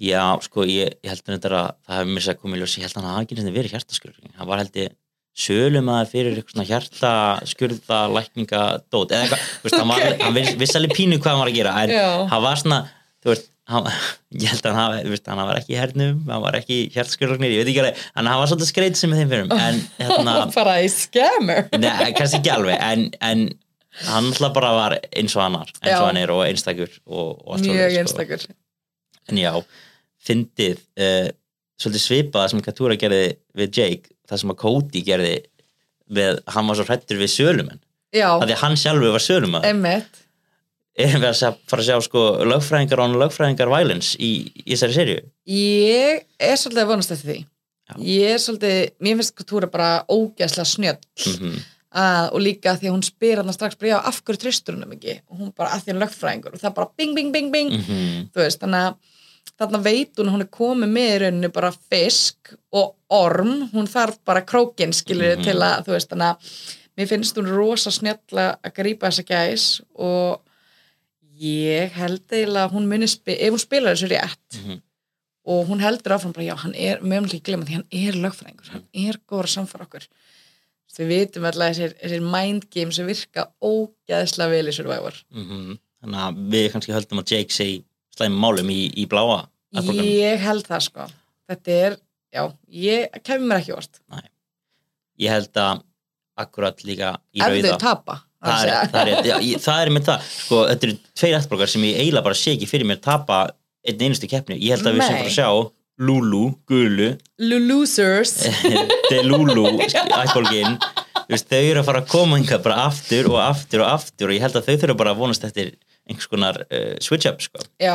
já, 0.00 0.24
sko, 0.46 0.64
ég, 0.70 0.94
ég 1.02 1.12
held 1.12 1.34
að 1.34 1.50
það 1.50 1.96
hefur 1.96 2.14
mér 2.14 2.26
sér 2.26 2.36
að 2.36 2.42
koma 2.44 2.56
í 2.56 2.62
ljós, 2.62 2.78
ég 2.78 2.86
held 2.86 2.96
að 2.96 3.02
hann 3.02 3.16
hafi 3.16 3.28
ekki 3.28 3.50
verið 3.58 3.76
hjartaskurð 3.76 4.34
hann 4.38 4.50
var 4.52 4.62
held 4.62 4.82
ég 4.84 4.98
sölumæður 5.38 6.10
fyrir 6.10 6.38
eitthvað 6.40 6.56
svona 6.56 6.68
hjartaskurða 6.68 8.00
lækninga 8.16 8.62
dót 8.90 9.14
eða 9.14 9.22
eitthvað, 9.26 9.44
þú 9.60 9.68
veist, 9.68 9.78
hann, 9.78 9.92
var, 9.92 10.18
hann 10.24 10.36
viss, 10.36 10.56
viss 10.58 10.76
alveg 10.78 10.96
pínu 10.98 11.20
hvað 11.20 11.32
hann 11.32 11.42
var 11.44 11.52
að 11.52 11.58
gera 11.60 11.76
en 11.84 11.94
Já. 11.94 12.08
hann 12.32 12.44
var 12.44 12.60
svona, 12.60 12.80
þú 13.22 13.32
veist 13.32 13.48
hann, 13.70 13.88
ég 14.34 14.50
held 14.50 14.66
að 14.66 14.74
hann 14.74 14.80
hafi, 14.82 15.08
veist, 15.14 15.30
hann 15.30 15.42
var 15.46 15.60
ekki 15.60 15.74
í 15.76 15.80
hernum 15.80 16.20
hann 16.26 16.44
var 16.44 16.58
ekki 16.58 16.78
hjartaskurðlagnir, 16.96 17.54
ég 17.54 17.62
veit 17.62 17.72
ekki 17.72 17.82
alveg 17.84 18.04
hann 18.18 18.30
var 18.42 18.50
svolítið 18.50 18.70
skreit 18.72 19.00
sem 19.00 19.12
með 19.12 19.22
þeim 19.22 19.34
fyrir 19.34 19.66
en 19.68 19.82
hérna, 20.00 20.36
bara 20.58 20.76
í 20.82 20.88
scammer 20.92 21.68
Nei, 21.78 22.10
kannski 22.18 22.40
ekki 22.40 22.54
alveg 22.56 22.80
en, 22.90 23.06
en 23.22 23.44
hann 24.06 24.30
alltaf 24.30 24.54
bara 24.56 24.72
var 24.76 24.96
eins 24.98 25.36
og 25.38 25.44
annar 25.46 25.70
eins 25.70 25.94
og 25.94 25.94
Já. 25.94 26.06
hann 26.08 26.18
er 26.20 26.32
og 26.34 26.42
einstakur 26.46 26.90
og, 27.06 27.38
og 27.46 27.62
mjög 27.62 27.94
sko. 27.94 28.02
einstakur 28.02 28.48
en 29.30 29.38
já, 29.38 29.52
fyndið 30.26 30.82
uh, 30.98 31.28
svolítið 31.80 32.04
svipað 32.04 32.50
sem 32.52 32.62
Katúra 32.64 32.98
gerði 33.00 33.36
við 33.56 33.78
Jake, 33.78 34.14
það 34.30 34.42
sem 34.42 34.54
að 34.54 34.58
Cody 34.62 35.04
gerði 35.06 35.36
við, 36.10 36.40
hann 36.54 36.70
var 36.70 36.78
svo 36.78 36.88
hrættur 36.88 37.20
við 37.20 37.32
sölumenn, 37.34 37.82
af 38.24 38.46
því 38.46 38.58
hann 38.64 38.78
sjálfur 38.80 39.16
var 39.16 39.26
sölumann 39.26 39.66
emmitt 39.68 40.26
erum 41.00 41.22
við 41.22 41.30
að 41.30 41.58
fara 41.70 41.84
að 41.84 41.88
sjá 41.88 42.06
sko 42.08 42.24
lögfræðingar 42.50 43.02
og 43.04 43.18
lögfræðingar 43.20 43.70
violence 43.72 44.18
í, 44.20 44.32
í 44.64 44.72
þessari 44.72 44.96
serju 44.96 45.20
ég 45.54 46.24
er 46.38 46.56
svolítið 46.60 46.84
að 46.84 46.90
vonast 46.94 47.14
eftir 47.14 47.30
því. 47.30 47.40
Já. 47.90 47.94
ég 48.06 48.32
er 48.36 48.42
svolítið, 48.42 48.80
mér 49.02 49.16
finnst 49.18 49.36
Katúra 49.38 49.68
bara 49.70 49.92
ógeðslega 50.06 50.68
snjöll. 50.68 50.98
Mm 51.26 51.60
að, 51.90 52.28
og 52.34 52.42
líka 52.44 52.74
því 52.78 52.88
að 52.88 52.94
hún 52.94 53.06
spyr 53.06 53.40
hann 53.40 53.54
strax 53.54 53.78
bara 53.80 54.00
af 54.06 54.20
hverju 54.22 54.42
tristur 54.44 54.76
hún 54.76 54.94
ekki? 54.94 55.16
Og 55.30 55.40
hún 55.40 55.54
bara 55.56 55.74
að 55.74 55.84
því 55.84 55.92
hann 55.92 56.02
lögfræðingur. 56.04 56.54
Og 56.54 56.62
það 56.62 56.76
bara 56.76 56.90
bing, 56.96 57.16
bing, 57.16 57.32
bing, 57.34 57.50
bing. 57.52 57.72
-hmm. 57.72 58.28
þú 58.34 58.44
veist, 58.44 58.60
þannig 58.62 58.86
að 58.86 59.09
þarna 59.58 59.80
veit 59.84 60.16
hún 60.18 60.28
að 60.30 60.34
hún 60.36 60.44
er 60.44 60.50
komið 60.54 60.92
með 60.94 61.10
í 61.14 61.18
rauninu 61.24 61.50
bara 61.52 61.72
fisk 61.90 62.52
og 62.72 62.94
orm 63.10 63.68
hún 63.72 63.88
þarf 63.90 64.18
bara 64.24 64.42
krókin 64.42 64.92
skilur 64.94 65.36
Mhm. 65.36 65.44
til 65.44 65.56
að, 65.58 65.84
þú 65.86 65.92
veist, 65.96 66.08
þannig 66.10 66.30
að 66.30 66.36
mér 66.98 67.08
finnst 67.08 67.36
hún 67.36 67.48
rosa 67.50 67.90
snjalla 67.90 68.58
að 68.62 68.74
grípa 68.74 69.08
þessa 69.08 69.24
gæs 69.26 69.80
og 69.94 70.40
ég 71.40 71.90
held 71.96 72.20
eiginlega 72.30 72.68
að 72.68 72.72
hún 72.76 72.88
muni 72.88 73.04
ef 73.06 73.52
hún 73.52 73.58
spilar 73.62 73.94
þessu 73.96 74.08
rétt 74.12 74.60
Mhm. 74.60 74.80
og 75.46 75.66
hún 75.68 75.80
heldur 75.80 76.12
áfram 76.12 76.32
bara, 76.34 76.44
já, 76.46 76.56
hann 76.56 76.74
er 76.74 77.00
mögulega 77.00 77.40
ekki 77.40 77.42
glemma 77.42 77.64
því 77.64 77.72
hann 77.72 77.86
er 77.92 78.12
lögfræðingur, 78.12 78.68
hann 78.70 78.84
er 78.94 79.16
góður 79.28 79.48
samfara 79.48 79.86
okkur 79.86 80.06
við 81.00 81.08
vitum 81.08 81.44
alltaf 81.46 81.70
þessir, 81.70 81.94
þessir 82.02 82.20
mind 82.20 82.66
games 82.70 82.96
sem 82.96 83.06
virka 83.06 83.46
ógæðslega 83.62 84.50
vel 84.50 84.66
í 84.68 84.72
Survivor 84.74 85.14
Mhm. 85.32 85.78
þannig 86.02 86.20
að 86.20 86.50
við 86.50 86.72
kannski 86.72 86.92
höldum 86.92 87.20
að 87.22 87.30
Jake 87.32 87.48
sé 87.52 87.84
slæmi 88.20 88.38
málum 88.44 88.70
í, 88.72 88.82
í 89.00 89.08
bláa 89.10 89.42
Apple-gunum. 89.70 90.06
Ég 90.06 90.42
held 90.42 90.66
það 90.66 90.86
sko. 90.88 91.08
Þetta 91.50 91.76
er, 91.86 91.96
já, 92.34 92.42
ég 92.84 93.20
kemur 93.26 93.50
mér 93.50 93.62
ekki 93.62 93.74
orst 93.76 94.00
ég 95.20 95.32
held 95.34 95.60
að 95.60 95.84
akkurat 96.40 96.84
líka 96.86 97.14
í 97.36 97.42
Ef 97.42 97.52
rauða 97.52 97.72
þau 97.74 97.82
tapa 97.82 98.16
það 98.40 98.62
er, 98.62 98.92
það, 98.92 99.00
er, 99.00 99.26
já, 99.28 99.34
ég, 99.44 99.60
það 99.60 99.82
er 99.82 99.90
með 99.92 100.06
það. 100.06 100.30
Sko, 100.32 100.60
þetta 100.70 100.86
eru 100.88 100.94
tveir 101.20 101.34
eftirbrókar 101.36 101.72
sem 101.74 101.82
ég 101.84 101.98
eiginlega 102.00 102.26
bara 102.30 102.40
sé 102.40 102.54
ekki 102.54 102.68
fyrir 102.70 102.88
mér 102.88 103.02
tapa 103.04 103.42
einn 103.84 104.06
einustu 104.06 104.30
keppni. 104.30 104.56
Ég 104.60 104.76
held 104.76 104.88
að 104.88 104.96
við 104.96 105.04
sem 105.04 105.18
Nei. 105.18 105.26
að 105.26 105.34
sjá 105.36 105.48
Lulu, 106.00 106.46
Gulu. 106.64 107.10
Losers 107.44 108.32
Delulu, 109.10 109.66
ættbólgin 109.84 110.78
þau 111.30 111.60
eru 111.60 111.82
að 111.82 111.86
fara 111.90 112.00
að 112.00 112.08
koma 112.10 112.38
einhver 112.40 112.62
bara 112.64 112.86
aftur 112.88 113.28
og 113.30 113.36
aftur 113.44 113.84
og 113.84 113.90
aftur 113.92 114.30
og 114.30 114.34
ég 114.34 114.42
held 114.46 114.56
að 114.56 114.70
þau 114.70 114.80
þurfa 114.80 114.96
bara 115.02 115.12
að 115.12 115.20
vonast 115.20 115.44
eftir 115.46 115.74
einhvers 116.10 116.28
konar 116.30 116.58
uh, 116.66 116.96
switch 117.00 117.28
up 117.30 117.40
sko. 117.44 117.62
Já, 117.80 117.94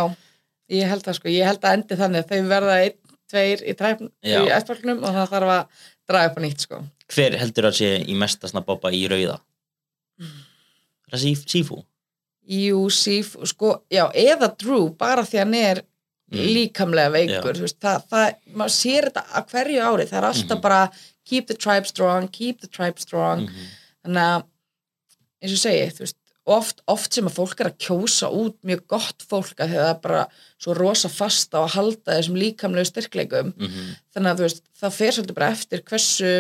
ég 0.71 0.87
held 0.89 1.03
það 1.05 1.17
sko 1.19 1.29
Ég 1.33 1.45
held 1.49 1.61
að 1.67 1.77
endi 1.79 1.97
þannig 1.99 2.23
að 2.23 2.31
þau 2.31 2.49
verða 2.53 2.77
einn, 2.85 2.97
tveir 3.29 3.63
í 3.65 3.73
træfn 3.77 4.11
Já. 4.25 4.39
í 4.45 4.51
ættfólknum 4.55 5.03
og 5.03 5.15
það 5.17 5.31
þarf 5.33 5.53
að 5.55 5.83
draga 6.09 6.29
upp 6.31 6.37
á 6.37 6.41
nýtt 6.45 6.65
sko 6.67 6.83
hver 7.15 7.35
heldur 7.37 7.67
að 7.69 7.75
sé 7.79 7.89
í 8.09 8.15
mesta 8.17 8.49
snabba 8.49 8.91
í 8.93 9.03
rauða 9.09 9.39
er 10.21 11.11
það 11.15 11.21
Sif- 11.25 11.45
Sifu? 11.49 11.83
Jú, 12.45 12.83
síf, 12.93 13.31
sko, 13.49 13.71
já, 13.89 14.05
eða 14.13 14.51
Drew 14.61 14.89
bara 14.93 15.23
því 15.25 15.39
hann 15.41 15.53
er 15.59 15.83
Mm. 16.25 16.41
líkamlega 16.55 17.11
veikur, 17.13 17.53
veist, 17.61 17.77
það, 17.79 18.05
það 18.09 18.31
maður 18.57 18.71
sér 18.73 19.05
þetta 19.11 19.21
að 19.37 19.43
hverju 19.51 19.81
ári, 19.85 20.05
það 20.09 20.17
er 20.17 20.25
alltaf 20.25 20.55
Mhm. 20.57 20.61
bara 20.61 20.91
keep 21.29 21.45
the 21.47 21.53
tribe 21.53 21.85
strong, 21.85 22.27
keep 22.27 22.59
the 22.61 22.67
tribe 22.67 22.97
strong 22.99 23.43
Mhm. 23.45 23.67
þannig 24.05 24.23
að 24.25 24.43
eins 25.43 25.51
og 25.51 25.57
ég 25.57 25.65
segi, 25.65 25.91
þú 25.93 25.99
veist 26.01 26.15
oft, 26.45 26.81
oft 26.87 27.13
sem 27.13 27.25
að 27.25 27.37
fólk 27.39 27.59
er 27.63 27.69
að 27.71 27.77
kjósa 27.81 28.27
út 28.29 28.55
mjög 28.65 28.83
gott 28.87 29.23
fólk 29.25 29.55
að 29.59 29.71
því 29.71 29.77
að 29.79 29.85
það 29.85 29.93
er 29.95 30.01
bara 30.03 30.23
svo 30.61 30.75
rosa 30.77 31.09
fasta 31.09 31.57
á 31.57 31.61
að 31.65 31.73
halda 31.75 32.17
þessum 32.19 32.37
líkamlegu 32.37 32.85
styrkleikum. 32.91 33.53
Mhm. 33.57 33.87
þannig 34.13 34.29
að 34.31 34.37
þú 34.37 34.45
veist, 34.45 34.61
það 34.81 34.93
fer 34.99 35.11
svolítið 35.15 35.35
bara 35.39 35.51
eftir 35.55 35.81
hversu 35.89 36.31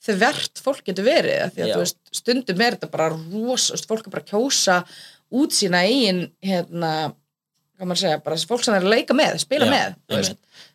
þau 0.00 0.14
verðt 0.22 0.60
fólk 0.64 0.84
getur 0.86 1.04
verið 1.04 1.42
af 1.44 1.54
því 1.54 1.64
að 1.66 1.80
veist, 1.82 1.98
stundum 2.16 2.62
er 2.64 2.76
þetta 2.76 2.90
bara 2.94 3.08
rosa, 3.12 3.74
veist, 3.74 3.88
fólk 3.90 4.06
er 4.06 4.14
bara 4.14 4.24
að 4.24 4.30
kjósa 4.32 4.78
út 5.40 5.52
sína 5.54 5.82
eigin 5.86 6.22
hérna, 6.42 6.92
hvað 7.76 7.90
maður 7.90 8.00
segja, 8.04 8.22
bara 8.24 8.36
fólk 8.48 8.64
sem 8.64 8.74
er 8.78 8.86
að 8.86 8.94
leika 8.94 9.16
með, 9.18 9.36
spila 9.44 9.68
Já, 9.68 9.74
með 9.74 10.30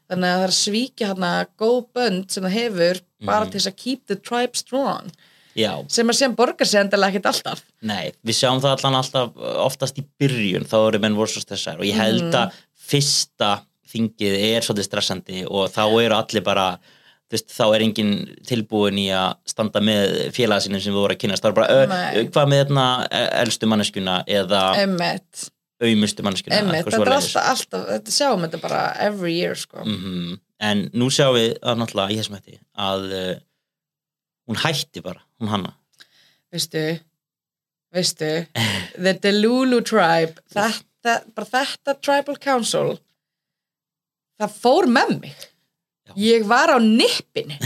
þannig 0.05 0.29
að 0.29 0.35
það 0.35 0.43
er 0.45 0.51
að 0.53 0.59
svíkja 0.59 1.07
hérna 1.09 1.31
góð 1.57 1.79
bönd 1.97 2.27
sem 2.31 2.43
það 2.45 2.57
hefur 2.59 3.01
bara 3.25 3.45
Mhm. 3.45 3.51
til 3.51 3.59
þess 3.59 3.71
að 3.71 3.77
keep 3.81 4.05
the 4.05 4.15
tribe 4.15 4.55
strong 4.55 5.09
já, 5.55 5.71
sem 5.89 6.07
að 6.11 6.17
sem 6.19 6.35
borgar 6.35 6.67
sig 6.67 6.81
endilega 6.81 7.13
ekkert 7.15 7.29
alltaf 7.31 7.61
Nei, 7.81 8.11
við 8.25 8.39
sjáum 8.41 8.61
það 8.63 8.75
allan 8.77 8.99
alltaf 9.01 9.37
oftast 9.65 9.97
í 10.01 10.05
byrjun, 10.19 10.65
þá 10.67 10.77
eru 10.87 10.99
menn 11.05 11.15
voru 11.17 11.31
svo 11.31 11.41
stressaður 11.45 11.83
og 11.85 11.89
ég 11.89 11.99
held 11.99 12.23
Mhm. 12.25 12.35
að 12.41 12.59
fyrsta 12.89 13.53
þingið 13.95 14.35
er 14.51 14.65
svolítið 14.65 14.87
stressandi 14.89 15.45
og 15.47 15.69
þá 15.71 15.83
eru 16.03 16.15
allir 16.17 16.43
bara 16.45 16.67
veist, 17.31 17.49
þá 17.49 17.63
er 17.75 17.81
enginn 17.87 18.13
tilbúin 18.45 18.99
í 19.01 19.07
að 19.15 19.35
standa 19.49 19.81
með 19.81 20.31
félaga 20.35 20.61
sínum 20.65 20.81
sem 20.83 20.93
við 20.93 20.99
voru 21.01 21.15
að 21.15 21.21
kynast 21.23 21.43
þá 21.43 21.49
er 21.49 21.55
bara, 21.57 21.85
Nei. 21.89 22.27
hvað 22.29 22.49
með 22.51 22.61
hérna 22.63 22.85
elstu 23.41 23.69
manneskuna 23.71 24.17
eða 24.27 24.61
emmitt, 24.83 25.47
auðmustu 25.81 26.23
eitthvað 26.23 27.07
þetta 27.65 27.95
er 27.97 28.15
sjáum 28.15 28.45
þetta 28.45 28.61
bara 28.61 28.83
every 28.99 29.33
year 29.33 29.55
sko. 29.55 29.83
Mhm. 29.83 30.39
en 30.59 30.89
nú 30.93 31.09
sjáum 31.11 31.35
við 31.35 31.57
að 31.59 31.81
náttúrulega 31.81 32.13
í 32.13 32.19
þessum 32.21 32.37
hætti 32.37 32.59
að 32.79 33.09
uh, 33.11 33.35
hún 34.47 34.61
hætti 34.61 35.03
bara, 35.05 35.21
hún 35.39 35.51
hanna. 35.51 35.75
Veistu 36.53 36.83
veistu 37.95 38.29
the 38.99 39.13
Delulu 39.23 39.81
tribe 39.85 40.41
þetta, 40.51 41.19
bara 41.35 41.49
þetta 41.51 41.95
tribal 42.03 42.37
council 42.41 42.95
það 44.39 44.55
fór 44.61 44.89
með 44.91 45.13
mig. 45.21 45.35
Já. 46.05 46.13
ég 46.21 46.45
var 46.45 46.75
á 46.75 46.77
nippinu. 46.77 47.55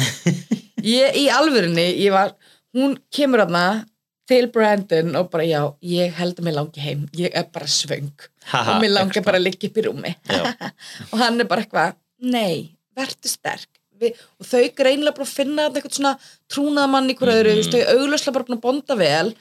Ég 0.79 1.15
í 1.19 1.25
alvörinni 1.27 1.89
ég 1.99 2.13
var, 2.15 2.29
hún 2.71 2.93
kemur 3.11 3.41
aðna 3.43 3.83
til 4.29 4.45
Brandon 4.53 5.09
og 5.19 5.27
bara 5.33 5.43
já, 5.43 5.59
ég 5.83 6.13
held 6.15 6.37
að 6.39 6.45
mér 6.47 6.55
langi 6.55 6.83
heim. 6.85 7.01
Ég 7.19 7.33
er 7.35 7.49
bara 7.51 7.67
svöng. 7.67 8.13
Og 8.53 8.69
mér 8.79 8.93
langi 8.93 9.23
bara 9.25 9.41
að 9.41 9.49
liggja 9.49 9.67
upp 9.67 9.81
í 9.81 9.83
rúmi. 9.89 10.13
Og 11.11 11.17
hann 11.19 11.41
er 11.41 11.49
bara 11.49 11.65
eitthvað, 11.65 11.97
nei, 12.23 12.77
verður 12.95 13.33
sterk 13.33 13.78
Vi, 13.99 14.13
og 14.39 14.45
þau 14.47 14.61
greinlega 14.77 15.15
bara 15.17 15.25
að 15.27 15.33
finna 15.35 15.65
eitthvað 15.69 15.97
svona 15.97 16.13
trúnaðamann 16.53 17.09
í 17.11 17.15
hverju 17.19 17.43
veist, 17.49 17.73
þau 17.73 17.97
auglöslega 17.97 18.35
bara 18.37 18.45
búin 18.47 18.57
að 18.59 18.61
bonda 18.67 18.95
vel 18.99 19.33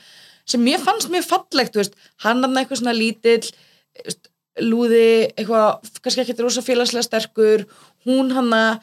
sem 0.49 0.62
mér 0.64 0.81
fannst 0.81 1.11
mjög 1.12 1.27
fallegt, 1.29 1.77
veist, 1.77 1.94
hann 2.25 2.42
hann 2.42 2.57
eitthvað 2.57 2.81
svona 2.83 2.97
lítill 2.97 3.44
lúði, 4.59 5.29
eitthvað, 5.38 5.85
kannski 6.03 6.25
ekki 6.25 6.35
rosa 6.42 6.62
félagslega 6.66 7.05
sterkur, 7.07 7.62
hún 8.09 8.33
hanna 8.35 8.81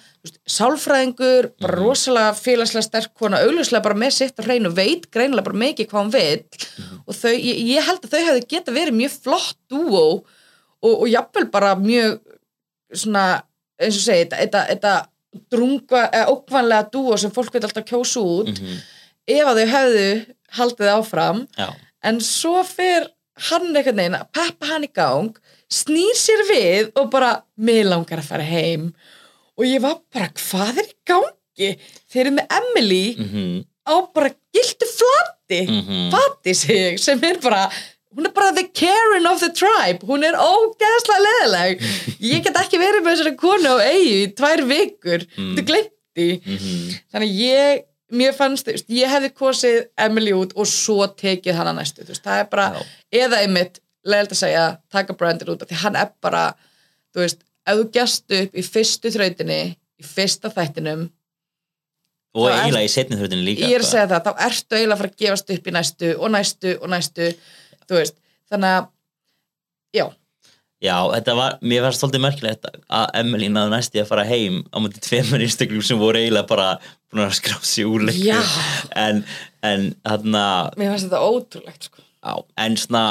sálfræðingur, 0.48 1.50
bara 1.60 1.76
Mhm. 1.76 1.82
rosalega 1.84 2.32
félagslega 2.40 2.84
sterk 2.86 3.14
kona, 3.20 3.42
auglöslega 3.44 3.84
bara 3.84 3.96
með 3.96 4.12
sitt 4.14 4.40
á 4.40 4.44
hreinu, 4.46 4.72
veit 4.74 5.10
greinilega 5.12 5.44
bara 5.44 5.58
mikið 5.66 5.88
hvað 5.90 6.04
hún 6.06 6.12
vil 6.12 6.44
Mhm. 6.80 7.02
og 7.08 7.14
þau, 7.16 7.34
ég, 7.36 7.58
ég 7.76 7.84
held 7.84 8.02
að 8.02 8.10
þau 8.10 8.24
hefði 8.28 8.48
geta 8.48 8.72
verið 8.72 8.96
mjög 8.96 9.12
flott 9.24 9.58
dúó 9.70 10.24
og, 10.82 11.02
og 11.02 11.08
jafnvel 11.10 11.52
bara 11.52 11.76
mjög 11.76 12.20
svona, 12.94 13.44
eins 13.80 13.98
og 13.98 14.04
segi, 14.14 14.30
þetta 14.30 15.08
drunga, 15.52 16.10
eða 16.12 16.30
ókvanlega 16.34 16.90
dúo 16.92 17.18
sem 17.18 17.32
fólk 17.32 17.52
vil 17.54 17.62
alltaf 17.68 17.86
kjósa 17.86 18.22
út 18.22 18.54
Mhm. 18.60 18.78
ef 19.28 19.46
að 19.48 19.60
þau 19.60 19.68
hefðu 19.76 20.08
haldið 20.58 20.92
áfram 20.98 21.48
Já. 21.58 21.70
en 22.04 22.20
svo 22.20 22.64
fer 22.64 23.08
hann 23.50 23.76
einhvern 23.76 23.96
veginn 23.98 24.16
að 24.20 24.32
peppa 24.32 24.66
hann 24.72 24.84
í 24.84 24.92
gang 24.94 25.36
snýr 25.70 26.16
sér 26.16 26.42
við 26.52 26.92
og 26.96 27.10
bara 27.12 27.44
mig 27.58 27.84
langar 27.86 28.20
að 28.22 28.30
fara 28.30 28.44
heim 28.44 28.94
og 29.58 29.66
ég 29.66 29.82
var 29.82 30.00
bara, 30.14 30.30
hvað 30.30 30.78
er 30.78 30.86
í 30.86 30.96
gangi 31.08 31.80
þeir 32.12 32.22
eru 32.26 32.32
með 32.38 32.48
Emily 32.60 33.16
Mhm. 33.18 33.66
á 33.88 33.96
bara 34.14 34.30
gildu 34.54 34.88
flati 34.98 35.62
Mhm. 35.68 36.12
fati 36.12 36.54
sig 36.56 37.00
sem 37.00 37.24
er 37.24 37.40
bara 37.40 37.70
hún 38.16 38.26
er 38.30 38.32
bara 38.36 38.52
the 38.56 38.64
Karen 38.74 39.26
of 39.28 39.40
the 39.44 39.50
tribe. 39.52 40.06
Hún 40.08 40.24
er 40.24 40.38
ógeðslega 40.40 41.26
leðileg 41.26 41.84
ég 42.32 42.44
get 42.46 42.56
ekki 42.62 42.80
verið 42.82 43.04
með 43.04 43.16
þessari 43.18 43.36
konu 43.42 43.74
á 43.76 43.78
eigi 43.86 44.16
í 44.24 44.30
tvær 44.38 44.64
vikur, 44.70 45.26
Mm. 45.38 45.56
þú 45.58 45.66
glemti 45.72 46.30
Mhm. 46.46 46.96
þannig 47.12 47.30
að 47.30 47.40
ég 47.44 47.84
mér 48.16 48.34
fannst, 48.38 48.68
ég 48.88 49.10
hefði 49.12 49.32
kosið 49.36 49.88
Emily 49.98 50.32
út 50.32 50.54
og 50.56 50.68
svo 50.70 51.08
tekið 51.12 51.56
hana 51.58 51.74
næstu 51.74 52.06
veist, 52.08 52.24
það 52.24 52.40
er 52.40 52.46
bara, 52.52 52.68
Já. 52.72 52.86
eða 53.26 53.42
einmitt 53.44 53.80
leiðilegt 54.06 54.32
að 54.32 54.42
segja, 54.44 54.66
taka 54.94 55.14
Brandon 55.18 55.50
út 55.56 55.66
því 55.68 55.76
hann 55.82 55.96
er 55.96 56.12
bara, 56.22 56.54
þú 57.16 57.20
veist 57.26 57.42
ef 57.68 57.78
þú 57.82 57.86
gæst 57.92 58.32
upp 58.44 58.54
í 58.56 58.62
fyrstu 58.64 59.12
þrautinni 59.12 59.60
í 59.76 60.06
fyrsta 60.06 60.52
þættinum 60.54 61.10
og 62.36 62.50
eiginlega 62.52 62.86
í 62.86 62.92
setni 62.92 63.18
þrjóðinu 63.18 63.44
líka 63.48 63.68
ég 63.70 63.76
er 63.80 63.84
að 63.84 63.90
segja 63.90 64.08
það, 64.12 64.24
þá 64.28 64.32
ertu 64.48 64.76
eiginlega 64.78 64.96
að 64.96 65.02
fara 65.02 65.12
að 65.12 65.22
gefast 65.24 65.54
upp 65.56 65.68
í 65.68 65.74
næstu 65.76 66.10
og 66.20 66.32
næstu 66.36 66.74
og 66.82 66.90
næstu 66.94 67.30
þú 67.90 68.00
veist, 68.02 68.16
þannig 68.52 68.78
að 68.80 68.88
já, 70.00 70.06
Já, 70.84 70.98
þetta 71.16 71.34
var, 71.38 71.54
mér 71.66 71.86
fannst 71.86 72.02
svolítið 72.04 72.22
merkilegt 72.22 72.66
að 72.94 73.06
Emily 73.18 73.48
náðu 73.50 73.72
næsti 73.72 74.02
að 74.02 74.10
fara 74.10 74.26
heim 74.28 74.58
á 74.70 74.78
mútið 74.84 75.06
tveimur 75.08 75.42
einstaklum 75.46 75.82
sem 75.88 75.98
voru 75.98 76.20
eiginlega 76.20 76.50
bara 76.50 76.66
búin 77.10 77.24
að 77.24 77.32
skrá 77.40 77.56
sig 77.66 77.88
úr 77.88 78.04
leiknum 78.06 78.28
Já. 78.28 78.42
en, 79.06 79.22
en 79.66 79.86
þarna 80.06 80.44
mér 80.78 80.92
fannst 80.92 81.08
þetta 81.08 81.22
ótrúlegt 81.26 81.88
sko. 81.88 82.04
á, 82.22 82.34
en 82.66 82.76
svona 82.78 83.06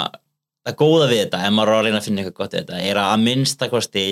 það 0.68 0.76
góða 0.84 1.08
við 1.10 1.22
þetta, 1.24 1.40
ef 1.48 1.56
maður 1.56 1.72
er 1.72 1.78
að 1.80 1.88
reyna 1.88 1.98
að 2.02 2.06
finna 2.10 2.22
eitthvað 2.22 2.36
gott 2.44 2.54
við 2.54 2.62
þetta, 2.62 2.82
er 2.92 3.00
að 3.00 3.10
að 3.16 3.24
minnstakosti 3.24 4.04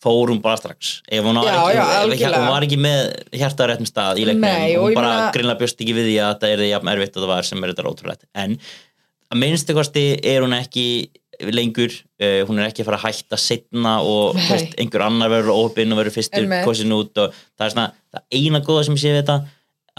fór 0.00 0.30
hún 0.32 0.38
bara 0.44 0.56
strax. 0.60 0.92
Ef 1.12 1.24
hún, 1.26 1.36
Já, 1.44 1.56
ekki, 1.56 2.20
já, 2.22 2.28
ef, 2.30 2.36
hún 2.38 2.46
var 2.52 2.64
ekki 2.68 2.78
með 2.80 3.00
hjarta 3.36 3.64
á 3.64 3.68
réttum 3.68 3.88
stað 3.90 4.20
í 4.22 4.28
leiknum, 4.28 4.46
Nei, 4.46 4.76
hún 4.76 4.92
ég 4.92 4.96
bara 4.96 5.10
meina- 5.16 5.32
greinlega 5.34 5.60
bjóst 5.60 5.82
ekki 5.84 5.96
við 5.98 6.06
því 6.08 6.14
að 6.24 6.30
þetta 6.30 6.48
er 6.54 6.62
því 6.62 6.70
jafn 6.70 6.92
erfitt 6.94 7.18
og 7.18 7.24
það 7.26 7.32
var 7.34 7.48
sem 7.50 7.64
er 7.66 7.72
þetta 7.74 7.90
ótrúlegt. 7.90 8.24
En 8.44 8.54
að 9.30 9.42
minnstakosti 9.42 10.04
er 10.26 10.44
hún 10.44 10.56
ekki 10.56 10.86
lengur, 11.40 11.94
uh, 12.20 12.42
hún 12.48 12.60
er 12.60 12.68
ekki 12.68 12.84
að 12.84 12.90
fara 12.90 12.98
að 13.00 13.06
hætta 13.06 13.38
setna 13.40 13.94
og 14.04 14.36
veist, 14.50 14.74
einhver 14.80 15.06
annar 15.06 15.32
verður 15.32 15.56
óöpinn 15.56 15.92
og 15.94 16.02
verður 16.02 16.18
fyrstur 16.18 16.48
kosin 16.66 16.92
út 16.96 17.16
og 17.22 17.36
það 17.56 17.66
er 17.66 17.74
svona 17.74 17.86
það 18.12 18.36
eina 18.36 18.60
góða 18.66 18.86
sem 18.86 18.98
ég 18.98 19.02
sé 19.04 19.12
við 19.14 19.20
þetta 19.22 19.38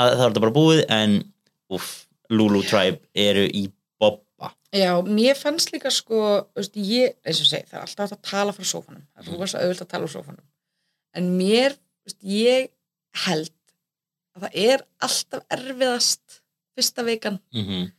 að 0.01 0.11
það 0.11 0.25
er 0.25 0.27
þetta 0.27 0.43
bara 0.45 0.55
búið 0.57 0.81
en 0.97 1.15
uff, 1.71 1.93
Lulu 2.31 2.61
Tribe 2.67 3.01
eru 3.17 3.45
í 3.47 3.65
bobba. 3.99 4.51
Já, 4.75 4.91
mér 5.03 5.39
fannst 5.39 5.73
líka 5.73 5.91
sko, 5.93 6.21
veist, 6.57 6.77
ég, 6.77 7.17
eins 7.27 7.41
og 7.43 7.49
segi 7.49 7.69
það 7.69 7.79
er 7.79 7.87
alltaf 7.87 8.05
hægt 8.05 8.17
að 8.17 8.29
tala 8.31 8.55
frá 8.55 8.67
sófanum. 8.67 9.07
Það 9.11 9.31
er 9.33 9.41
rosa 9.41 9.63
auðvitað 9.63 9.87
að 9.87 9.91
tala 9.95 10.07
frá 10.07 10.17
sófanum. 10.17 10.45
En 11.19 11.33
mér, 11.39 11.75
veist, 12.07 12.19
ég 12.23 12.69
held 13.25 13.51
að 14.35 14.45
það 14.45 14.61
er 14.63 14.85
alltaf 15.07 15.57
erfiðast 15.57 16.39
fyrsta 16.71 17.03
vikan 17.07 17.39
mm 17.51 17.65
-hmm. 17.65 17.89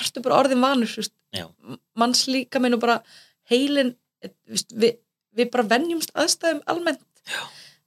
Ertu 0.00 0.22
bara 0.24 0.40
orðin 0.42 0.62
vanur 0.64 0.90
þú 0.90 1.02
veist, 1.02 1.14
Já. 1.34 1.46
manns 2.00 2.24
líka 2.30 2.60
minn 2.62 2.74
og 2.76 2.80
bara 2.82 2.98
heilin 3.50 3.94
eh, 4.22 4.30
við, 4.74 4.96
við 5.36 5.50
bara 5.54 5.66
venjumst 5.74 6.10
aðstæðum 6.14 6.62
almennt 6.70 7.02
Já. 7.28 7.40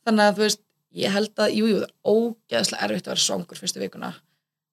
þannig 0.07 0.23
að 0.29 0.37
þú 0.39 0.45
veist, 0.45 0.61
ég 0.97 1.13
held 1.13 1.43
að 1.43 1.53
jú, 1.57 1.67
jú, 1.67 1.81
það 1.81 1.89
er 1.89 2.13
ógeðslega 2.13 2.87
erfitt 2.87 3.07
að 3.07 3.13
vera 3.13 3.25
svangur 3.27 3.59
fyrstu 3.61 3.81
vikuna 3.83 4.13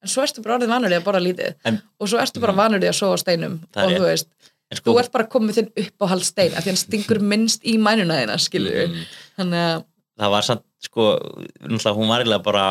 en 0.05 0.13
svo 0.13 0.23
ertu 0.25 0.43
bara 0.45 0.59
orðin 0.59 0.73
vanur 0.75 0.93
í 0.93 0.99
að 0.99 1.05
borða 1.07 1.23
lítið 1.25 1.55
En- 1.65 1.81
og 1.99 2.09
svo 2.11 2.19
ertu 2.21 2.41
bara 2.41 2.53
Mhm. 2.53 2.61
vanur 2.63 2.85
í 2.85 2.89
að 2.91 2.99
sofa 2.99 3.17
steinum 3.23 3.59
og 3.75 3.83
rétt. 3.91 3.99
þú 3.99 4.05
veist, 4.05 4.29
sko 4.75 4.93
þú 4.93 4.99
ert 5.01 5.13
bara 5.13 5.27
komið 5.33 5.59
þinn 5.59 5.71
upp 5.87 6.03
á 6.03 6.07
hald 6.13 6.25
stein 6.25 6.55
af 6.55 6.65
því 6.65 6.71
hann 6.73 6.83
stingur 6.83 7.21
minnst 7.33 7.65
í 7.65 7.77
mænuna 7.79 8.21
þína 8.23 8.39
skilur 8.41 8.89
mm, 8.89 9.05
þannig 9.39 9.63
að, 9.75 9.85
það 10.21 10.31
var 10.31 10.43
samt 10.43 10.65
sko, 10.85 11.05
hún 11.65 12.09
var 12.09 12.21
eiginlega 12.23 12.43
bara 12.45 12.65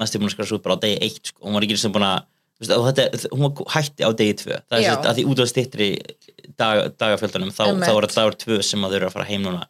skara 0.00 0.46
svo 0.48 0.56
út 0.58 0.62
bara 0.64 0.76
á 0.76 0.82
degi 0.82 0.98
eitt 1.04 1.26
sko. 1.26 1.44
hún 1.44 1.52
var 1.54 1.62
ekki 1.62 1.76
sem 1.76 1.92
búin 1.92 2.06
að 2.06 2.24
og 2.60 2.88
þetta, 2.90 3.06
hún 3.32 3.46
var 3.46 3.72
hætti 3.76 4.04
á 4.04 4.10
degi 4.16 4.36
tvö. 4.42 4.58
Það 4.68 4.84
er 4.84 5.06
að 5.10 5.16
því 5.20 5.24
út 5.32 5.40
á 5.40 5.46
stittri 5.48 5.88
dag, 6.60 6.82
dagafjöldunum 7.00 7.54
þá, 7.54 7.64
þá 7.80 7.92
var 7.96 8.06
þetta 8.06 8.20
dagur 8.20 8.38
tvö 8.44 8.60
sem 8.66 8.84
að 8.84 8.92
þau 8.92 8.98
eru 9.00 9.08
að 9.08 9.16
fara 9.16 9.28
heim 9.30 9.46
núna. 9.46 9.64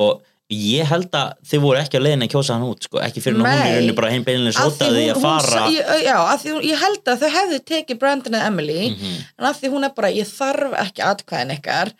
Og 0.00 0.24
ég 0.50 0.88
held 0.90 1.14
að 1.14 1.34
þau 1.46 1.58
voru 1.62 1.78
ekki 1.78 2.00
á 2.00 2.02
leiðinni 2.02 2.26
að 2.26 2.32
kjósa 2.34 2.56
hann 2.56 2.66
út 2.66 2.86
sko, 2.86 2.98
ekki 3.04 3.22
fyrir 3.22 3.38
að 3.38 3.46
hún 3.46 3.68
er 3.68 3.76
unni 3.84 3.94
bara 3.94 4.10
heim 4.10 4.24
sótaði 4.50 5.04
hún, 5.06 5.12
að 5.14 5.20
fara. 5.22 5.62
ég, 5.70 5.92
já, 6.02 6.16
að 6.18 6.42
því 6.42 6.54
ég 6.66 6.82
held 6.82 7.10
að 7.12 7.22
þau 7.22 7.30
hefðu 7.36 7.60
tekið 7.70 8.00
Brandon 8.00 8.34
eða 8.38 8.48
Emily 8.50 8.80
Mhm, 8.90 9.14
en 9.38 9.46
að 9.46 9.60
því 9.60 9.70
hún 9.70 9.86
er 9.86 9.94
bara, 9.94 10.10
ég 10.10 10.26
þarf 10.26 10.74
ekki 10.82 11.06
atkvæðin 11.06 11.54
ykkar 11.54 11.92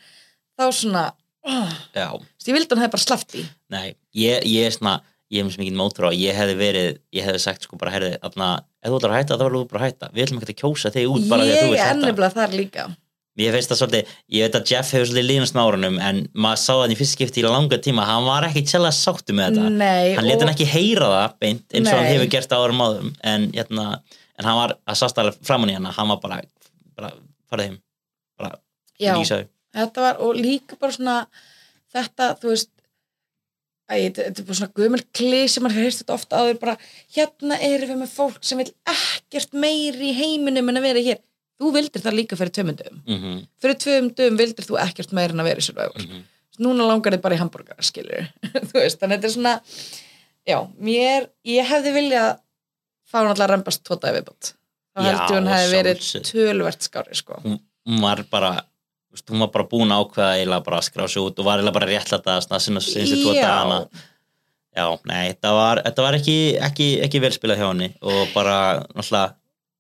þá 0.58 0.64
svona 0.74 1.04
oh, 1.46 2.18
ég 2.46 2.56
vildi 2.56 2.74
hún 2.74 2.82
hefði 2.82 2.94
bara 2.96 3.06
slaft 3.06 3.38
í 3.38 3.44
nei, 3.70 3.94
ég, 4.18 4.42
ég 4.50 4.66
er 4.66 4.74
svona 4.74 4.98
ég 5.30 5.42
hef 5.44 5.50
mjög 5.50 5.60
mikið 5.62 5.76
mótur 5.78 6.08
á, 6.08 6.10
ég 6.14 6.34
hefði 6.34 6.56
verið 6.58 6.88
ég 7.14 7.26
hefði 7.28 7.42
sagt 7.44 7.66
sko 7.66 7.78
bara, 7.78 7.92
herði, 7.94 8.16
þarna 8.22 8.48
ef 8.82 8.90
þú 8.90 8.98
ætlar 8.98 9.12
að 9.14 9.20
hætta, 9.20 9.36
þá 9.36 9.44
verður 9.44 9.60
þú 9.60 9.68
bara 9.70 9.80
að 9.80 9.86
hætta. 9.90 10.08
Við 10.14 10.24
ætlum 10.26 10.40
ekki 10.42 10.56
að 10.56 10.60
kjósa 10.64 10.90
þig 10.94 11.12
út 11.14 11.28
bara 11.30 11.44
að 11.44 11.50
þú 11.50 11.54
ég 11.54 11.62
vilt 11.70 11.78
er 11.78 11.86
hætta. 11.86 11.94
ennibla 11.94 12.30
þar 12.34 12.56
líka. 12.58 12.86
Ég 13.40 13.54
finnst 13.54 13.70
það 13.70 13.78
svolítið, 13.80 14.08
ég 14.36 14.42
veit 14.44 14.56
að 14.58 14.70
Jeff 14.72 14.90
hefur 14.92 15.06
svolítið 15.08 15.28
líðnast 15.30 15.54
með 15.56 15.68
árunum 15.70 15.98
en 16.02 16.18
maður 16.34 16.60
sá 16.60 16.72
það 16.74 16.92
í 16.92 16.96
fyrst 16.98 17.14
skipti 17.14 17.40
í 17.40 17.44
langa 17.46 17.78
tíma 17.80 18.04
hann 18.08 18.26
var 18.26 18.46
ekki 18.48 18.64
tjælega 18.66 18.96
sáttu 18.98 19.36
með 19.38 19.54
þetta. 19.54 19.68
Nei, 19.80 20.08
hann 20.18 20.26
leta 20.26 20.44
hann 20.44 20.50
ekki 20.52 20.66
heyra 20.68 21.08
það 21.14 21.36
beint 21.44 21.76
eins 21.78 21.86
og 21.86 21.94
hann 21.94 22.04
Nei. 22.04 22.10
hefur 22.10 22.30
gert 22.34 22.52
árum 22.58 22.82
áðum 22.84 23.14
en, 23.30 23.46
hérna, 23.54 23.86
en 24.34 24.50
hann 24.50 24.58
var 24.58 24.74
að 24.82 24.98
sást 25.00 25.22
alveg 25.22 25.38
framan 25.46 25.72
í 25.72 25.78
hann 25.78 25.88
hann 25.94 26.10
var 26.10 26.20
bara, 26.26 26.40
bara 26.98 27.12
farið 27.48 27.70
heim 27.70 27.78
bara 28.42 28.52
já, 29.00 29.14
lýsa 29.14 29.40
þetta 29.78 30.04
var 30.08 30.20
og 30.26 30.36
líka 30.42 30.76
bara 30.82 30.98
svona 30.98 31.16
þetta, 31.94 32.32
þú 32.42 32.52
veist 32.52 32.72
Æ, 33.90 34.10
þetta 34.14 34.26
er 34.30 34.46
bara 34.46 34.58
svona 34.60 34.76
gömul 34.78 35.00
klið 35.18 35.46
sem 35.50 35.64
maður 35.66 35.82
heyrst 35.82 36.02
þetta 36.02 36.14
ofta 36.14 36.42
áður 36.42 36.60
bara, 36.62 36.76
hérna 37.16 37.58
erum 37.66 37.90
við 37.90 37.98
með 38.04 38.12
fólk 38.14 38.44
sem 38.46 38.60
vil 38.60 38.68
ekkert 38.92 39.56
meiri 39.64 40.12
í 40.12 40.18
heiminum 40.18 40.70
en 40.70 40.78
að 40.78 40.86
vera 40.86 41.06
hér. 41.08 41.22
Þú 41.60 41.72
vildir 41.74 42.04
það 42.04 42.16
líka 42.16 42.38
fyrir 42.40 42.52
tveimundum 42.56 43.00
mm 43.00 43.16
-hmm, 43.18 43.40
fyrir 43.60 43.80
tveimundum 43.84 44.36
vildir 44.40 44.64
þú 44.64 44.78
ekkert 44.80 45.10
meira 45.12 45.34
en 45.34 45.42
að 45.42 45.50
vera 45.50 45.60
í 45.60 45.66
Survivor 45.66 46.04
mm 46.04 46.10
-hmm. 46.10 46.22
núna 46.64 46.86
langar 46.88 47.12
þið 47.12 47.20
bara 47.20 47.34
í 47.34 47.40
hambúrgar 47.42 47.82
skilur 47.84 48.30
þú 48.68 48.76
veist, 48.78 49.00
þannig 49.00 49.16
að 49.16 49.20
þetta 49.20 49.26
er 49.26 49.34
svona 49.34 49.60
já, 50.46 50.58
mér, 50.78 51.28
ég 51.44 51.68
hefði 51.68 51.92
viljað 51.92 52.38
fá 53.10 53.20
hún 53.20 53.30
alltaf 53.32 53.46
að 53.46 53.52
rembast 53.54 53.84
tvo 53.84 53.96
dagi 53.96 54.16
viðbútt 54.18 54.54
þá 54.94 55.00
Já, 55.00 55.08
held 55.08 55.20
ég 55.20 55.36
hún 55.36 55.50
hefði 55.52 55.76
verið 55.76 56.00
tölvert 56.30 56.82
skári 56.82 57.14
sko. 57.18 57.40
hún, 57.44 57.60
var 58.00 58.24
bara 58.30 58.64
veist, 59.12 59.26
hún 59.30 59.42
var 59.42 59.50
bara 59.54 59.66
búin 59.70 59.90
að 59.94 60.04
ákveða 60.04 60.36
eiginlega 60.38 60.64
bara 60.68 60.78
að 60.80 60.86
skrá 60.90 61.08
sig 61.08 61.22
út 61.22 61.38
og 61.42 61.44
var 61.48 61.58
eiginlega 61.58 61.78
bara 61.78 61.90
réttlæta 61.90 62.36
að 62.38 62.62
sinna 62.66 62.80
sinni 62.84 63.22
tvo 63.24 63.34
dagana. 63.34 63.80
Já, 64.76 64.86
nei, 65.10 65.32
þetta 65.32 65.50
var, 65.56 65.80
þetta 65.82 66.02
var 66.06 66.16
ekki, 66.20 66.38
ekki, 66.62 66.88
ekki 67.02 67.20
vel 67.24 67.32
spilað 67.34 67.58
hjá 67.58 67.68
henni 67.72 67.88
og 68.06 68.20
bara, 68.36 68.56
náttúrulega, 68.94 69.32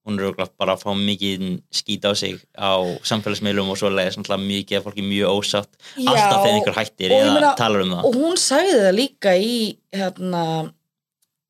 hún 0.08 0.16
er 0.18 0.24
örugglega 0.26 0.50
bara 0.58 0.74
að 0.74 0.82
fá 0.82 0.90
mikið 0.98 1.44
skít 1.78 2.08
á 2.08 2.12
sig 2.18 2.40
á 2.58 2.72
samfélagsmiðlum 3.06 3.70
og 3.70 3.78
svoleiðis, 3.78 4.16
náttúrulega 4.18 4.48
mikið 4.48 4.78
af 4.80 4.88
fólki 4.88 5.04
mjög 5.06 5.38
ósátt, 5.38 5.70
alltaf 6.00 6.40
þegar 6.42 6.56
einhver 6.56 6.78
hættir 6.80 7.14
og 7.14 7.20
eða 7.22 7.34
meina- 7.36 7.54
talar 7.60 7.84
um 7.84 7.94
það. 7.94 8.04
og 8.10 8.18
hún 8.18 8.36
sagði 8.40 8.74
það 8.82 8.94
líka 8.98 9.34
í 9.38 9.54
hérna 9.94 10.42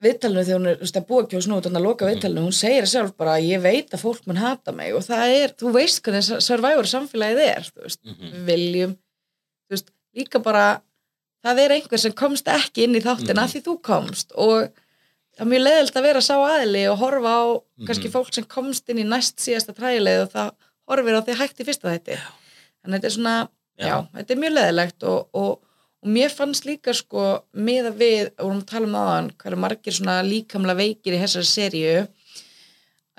viðtalinu 0.01 0.45
þegar 0.47 0.59
hún 0.61 0.69
er, 0.71 0.77
veist, 0.81 0.97
að 0.97 1.07
búa 1.11 1.23
ekki 1.25 1.37
á 1.37 1.45
snúið 1.45 1.65
þannig 1.67 1.81
að 1.81 1.87
loka 1.87 2.07
viðtalinu, 2.09 2.45
hún 2.47 2.57
segir 2.57 2.87
sjálf 2.89 3.15
bara 3.21 3.35
ég 3.45 3.61
veit 3.65 3.91
að 3.93 4.01
fólk 4.05 4.27
mun 4.27 4.41
hata 4.41 4.73
mig 4.73 4.95
og 4.97 5.03
það 5.05 5.35
er 5.37 5.55
þú 5.61 5.73
veist 5.77 6.03
hvernig 6.07 6.29
survivor 6.47 6.89
samfélagið 6.89 7.43
er 7.47 7.67
veist, 7.83 8.01
Mhm. 8.05 8.31
við 8.33 8.47
viljum 8.51 8.95
veist, 9.71 9.91
líka 10.17 10.43
bara 10.43 10.81
það 11.45 11.59
er 11.65 11.71
einhver 11.77 11.99
sem 12.01 12.13
komst 12.13 12.45
ekki 12.49 12.85
inn 12.85 12.95
í 12.97 13.01
þáttina 13.05 13.35
Mhm. 13.41 13.45
af 13.45 13.53
því 13.55 13.63
þú 13.69 13.81
komst 13.83 14.33
og 14.35 14.71
það 15.37 15.41
er 15.47 15.51
mjög 15.53 15.65
leðilt 15.69 15.97
að 15.97 16.03
vera 16.03 16.21
sá 16.21 16.35
aðli 16.37 16.91
og 16.91 16.99
horfa 16.99 17.33
á 17.37 17.45
kannski 17.87 18.09
Mhm. 18.09 18.13
fólk 18.13 18.35
sem 18.35 18.45
komst 18.45 18.89
inn 18.89 18.99
í 18.99 19.05
næst 19.09 19.37
síðasta 19.37 19.75
træleið 19.77 20.23
og 20.23 20.33
það 20.33 20.51
horfir 20.89 21.17
á 21.17 21.23
því 21.25 21.35
hægt 21.37 21.61
í 21.61 21.65
fyrsta 21.65 21.93
þætti 21.93 22.17
þannig 22.85 22.97
að 22.97 23.01
þetta 23.01 23.05
er 23.05 23.17
svona, 23.17 23.49
já, 23.79 23.87
Já. 23.87 24.09
þetta 24.17 24.31
er 24.31 24.37
mjög 24.37 24.53
leðilegt 24.57 25.03
og, 25.05 25.29
og, 25.35 25.61
og 26.01 26.09
mér 26.09 26.33
fannst 26.33 26.65
líka 26.65 26.95
sko 26.97 27.43
miða 27.53 27.91
við, 27.93 28.31
og 28.39 28.47
við 28.47 28.51
erum 28.51 28.63
að 28.63 28.71
tala 28.71 28.87
um 28.89 28.95
aðan 29.01 29.31
hvað 29.37 29.51
eru 29.53 29.61
margir 29.61 29.93
svona 29.97 30.19
líkamlega 30.25 30.79
veikir 30.81 31.17
í 31.17 31.21
þessari 31.21 31.49
seríu 31.51 31.97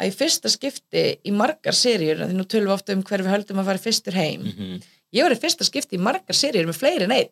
að 0.02 0.08
í 0.10 0.16
fyrsta 0.18 0.50
skipti 0.50 1.04
í 1.30 1.34
margar 1.36 1.76
seríur 1.78 2.24
því 2.26 2.34
nú 2.40 2.46
tölum 2.50 2.72
við 2.72 2.78
ofta 2.78 2.96
um 2.98 3.04
hver 3.06 3.22
við 3.26 3.34
höldum 3.36 3.62
að 3.62 3.70
fara 3.70 3.84
fyrstur 3.84 4.18
heim 4.18 4.42
Mhm. 4.48 4.82
ég 5.14 5.24
var 5.28 5.36
í 5.36 5.40
fyrsta 5.44 5.68
skipti 5.68 5.98
í 6.00 6.02
margar 6.02 6.34
seríur 6.38 6.66
með 6.72 6.80
fleiri 6.82 7.04
en 7.10 7.12
einn 7.20 7.30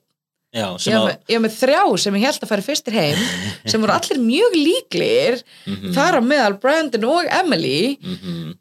Já, 0.51 0.65
ég 0.81 0.93
var, 0.93 1.01
að 1.01 1.05
með, 1.05 1.17
ég 1.29 1.37
var 1.37 1.43
með 1.45 1.57
þrjá 1.61 1.81
sem 2.01 2.15
ég 2.17 2.23
held 2.25 2.39
að 2.41 2.49
fara 2.49 2.61
fyrstur 2.65 2.93
heim 2.97 3.19
sem 3.69 3.81
voru 3.81 3.93
allir 3.93 4.19
mjög 4.21 4.55
líklir 4.57 5.43
Mhm. 5.65 5.93
þar 5.93 6.17
á 6.17 6.21
meðal 6.25 6.59
Brandon 6.61 7.05
og 7.05 7.25
Emily 7.29 7.97
Mhm. 8.01 8.53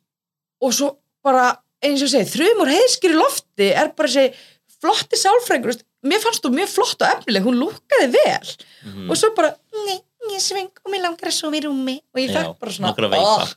og 0.63 0.73
svo 0.73 0.97
bara 1.25 1.59
eins 1.85 2.03
og 2.03 2.09
segi, 2.09 2.29
þrjumur 2.33 2.69
heiðskir 2.73 3.13
í 3.13 3.19
lofti 3.21 3.69
er 3.73 3.93
bara 3.97 4.09
þessi 4.09 4.35
flotti 4.81 5.17
sálfrængur 5.17 5.77
mér 6.07 6.21
fannst 6.23 6.43
þú 6.45 6.53
mjög 6.55 6.69
flott 6.69 7.03
og 7.03 7.09
efnileg 7.17 7.43
hún 7.49 7.59
lúkkaði 7.63 8.13
vel 8.15 8.53
Mhm. 8.85 9.11
og 9.11 9.17
svo 9.17 9.33
bara, 9.37 9.55
nei, 9.87 9.99
ég 10.31 10.41
sveng 10.41 10.71
og 10.85 10.93
mér 10.93 11.03
langar 11.03 11.29
að 11.31 11.33
sofa 11.35 11.57
í 11.57 11.63
rúmi 11.65 11.97
og 12.15 12.21
ég 12.21 12.31
fekk 12.35 12.59
bara 12.61 12.73
svona 12.73 12.95
að. 12.95 13.19
"Oh." 13.19 13.49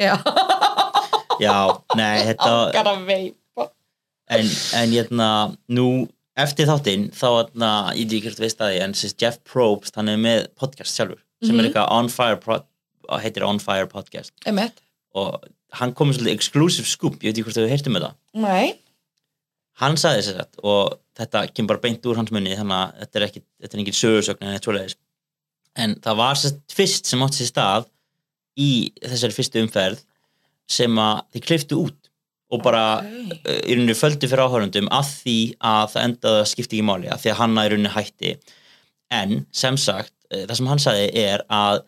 já, 0.00 0.16
Já, 1.40 1.82
nei, 1.96 2.24
þetta 2.26 2.50
langar 2.72 2.86
að 2.92 3.04
veipa 3.06 3.68
en, 4.30 4.48
en 4.74 4.90
hérna, 4.92 5.28
nú 5.68 6.08
eftir 6.36 6.66
þáttinn, 6.66 7.10
þá 7.12 7.26
hérna, 7.44 7.70
ég 7.96 8.06
veit 8.08 8.12
ekki 8.18 8.28
hvort 8.28 8.38
þú 8.40 8.46
veist 8.46 8.60
að 8.64 8.70
því, 8.72 8.80
en 8.86 8.92
sérst 8.94 9.20
Jeff 9.20 9.38
Probst 9.44 9.94
hann 9.96 10.08
er 10.08 10.16
með 10.16 10.46
podcast 10.56 10.94
sjálfur, 10.96 11.18
sem 11.44 11.58
er 11.58 11.64
Mhm. 11.64 11.72
eitthvað 11.72 11.90
On 11.92 12.08
Fire, 12.08 12.62
heitir 13.20 13.42
On 13.44 13.58
Fire 13.58 13.86
podcast 13.86 14.30
Emmett, 14.46 14.80
og 15.14 15.44
hann 15.72 15.92
komið 15.92 16.18
svolítið 16.20 16.34
exclusive 16.36 16.86
scoop, 16.86 17.14
ég 17.20 17.32
veit 17.32 17.38
ekki 17.38 17.44
hvort 17.44 17.56
þú 17.56 17.66
hefur 17.66 17.74
heyrt 17.76 17.86
um 17.86 17.94
þetta 17.94 18.14
nei 18.34 18.78
hann 19.80 19.96
sagði 20.00 20.26
þess 20.26 20.42
að 20.42 20.66
og 20.68 20.98
þetta 21.18 21.46
kemur 21.52 21.74
bara 21.74 21.84
beint 21.86 22.06
úr 22.08 22.20
hans 22.20 22.32
munni 22.34 22.56
þannig 22.56 22.78
að 22.78 23.00
þetta 23.02 23.18
er 23.18 23.26
ekki, 23.28 23.42
þetta 23.62 23.76
er 23.76 23.82
engin 23.82 23.98
sögursögn 23.98 24.46
en, 24.48 24.60
svoleiðis. 24.64 24.96
en 25.84 25.96
það 26.04 26.20
var 26.22 26.40
sérst 26.40 26.76
fyrst 26.76 27.10
sem 27.10 27.24
átti 27.24 27.40
sér 27.40 27.50
stað 27.50 27.90
í 28.60 28.70
þessari 29.00 29.36
fyrstu 29.36 29.62
umferð 29.64 30.02
sem 30.70 30.98
að 31.00 31.22
þið 31.34 31.46
kliftu 31.48 31.80
út 31.86 32.10
og 32.52 32.60
bara 32.64 32.84
okay. 33.00 33.38
uh, 33.48 33.60
í 33.64 33.76
rauninni 33.76 33.96
földu 33.96 34.28
fyrir 34.28 34.44
áhörundum 34.44 34.90
að 34.92 35.14
því 35.22 35.38
að 35.72 35.86
það 35.94 36.08
endaði 36.08 36.42
að 36.42 36.50
skipta 36.50 36.76
ekki 36.76 36.88
máli 36.88 37.08
að 37.12 37.22
því 37.22 37.32
að 37.32 37.40
hann 37.40 37.56
að 37.56 37.68
í 37.68 37.72
rauninni 37.72 37.94
hætti 37.94 38.34
en 39.12 39.38
sem 39.56 39.78
sagt, 39.80 40.14
uh, 40.32 40.44
það 40.44 40.58
sem 40.58 40.70
hann 40.72 40.84
sagði 40.84 41.08
er 41.22 41.46
að 41.52 41.82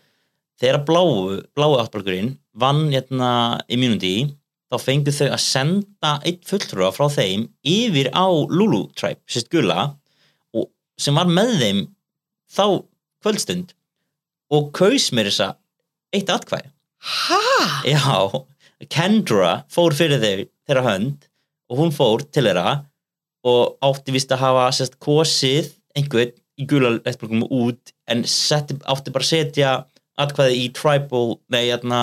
þegar 0.63 0.81
bláu 0.89 1.43
bláu 1.57 1.77
áttbálkurinn 1.83 2.35
vann 2.57 2.87
hérna 2.93 3.31
immunity 3.69 4.31
þá 4.75 4.83
fengu 4.83 5.15
þau 5.15 5.29
að 5.29 5.43
senda 5.45 6.15
eitt 6.27 6.43
fulltrúa 6.49 6.91
frá 6.95 7.07
þeim 7.13 7.47
yfir 7.67 8.11
á 8.11 8.27
Lulu 8.27 8.89
Tribe, 8.99 9.23
sérst 9.31 9.53
gula 9.53 9.95
og 10.55 10.71
sem 11.01 11.15
var 11.15 11.31
með 11.31 11.55
þeim 11.61 11.83
þá 12.51 12.67
kvöldstund 13.25 13.75
og 14.55 14.73
kaus 14.77 15.11
mér 15.15 15.31
þessa 15.31 15.55
eitt 16.15 16.31
atkvæði. 16.31 16.71
Ha? 17.05 17.41
Já, 17.87 18.45
Kendra 18.91 19.55
fór 19.73 19.95
fyrir 19.97 20.23
þau 20.23 20.45
þeirra 20.67 20.85
hönd 20.89 21.29
og 21.71 21.81
hún 21.81 21.95
fór 21.95 22.25
til 22.29 22.47
þeirra 22.49 22.85
og 23.45 23.77
átti 23.85 24.15
vist 24.15 24.33
að 24.33 24.45
hafa 24.45 24.69
sérst, 24.75 24.99
kosið 25.03 25.73
einhvern 25.97 26.33
í 26.61 26.67
gula 26.71 26.95
lettblokum 26.97 27.45
út 27.51 27.93
en 28.11 28.23
setti, 28.29 28.77
átti 28.89 29.13
bara 29.15 29.27
setja 29.27 29.75
atkvæði 30.21 30.63
í 30.63 30.71
tribal, 30.75 31.39
nei, 31.51 31.67
hérna 31.67 32.01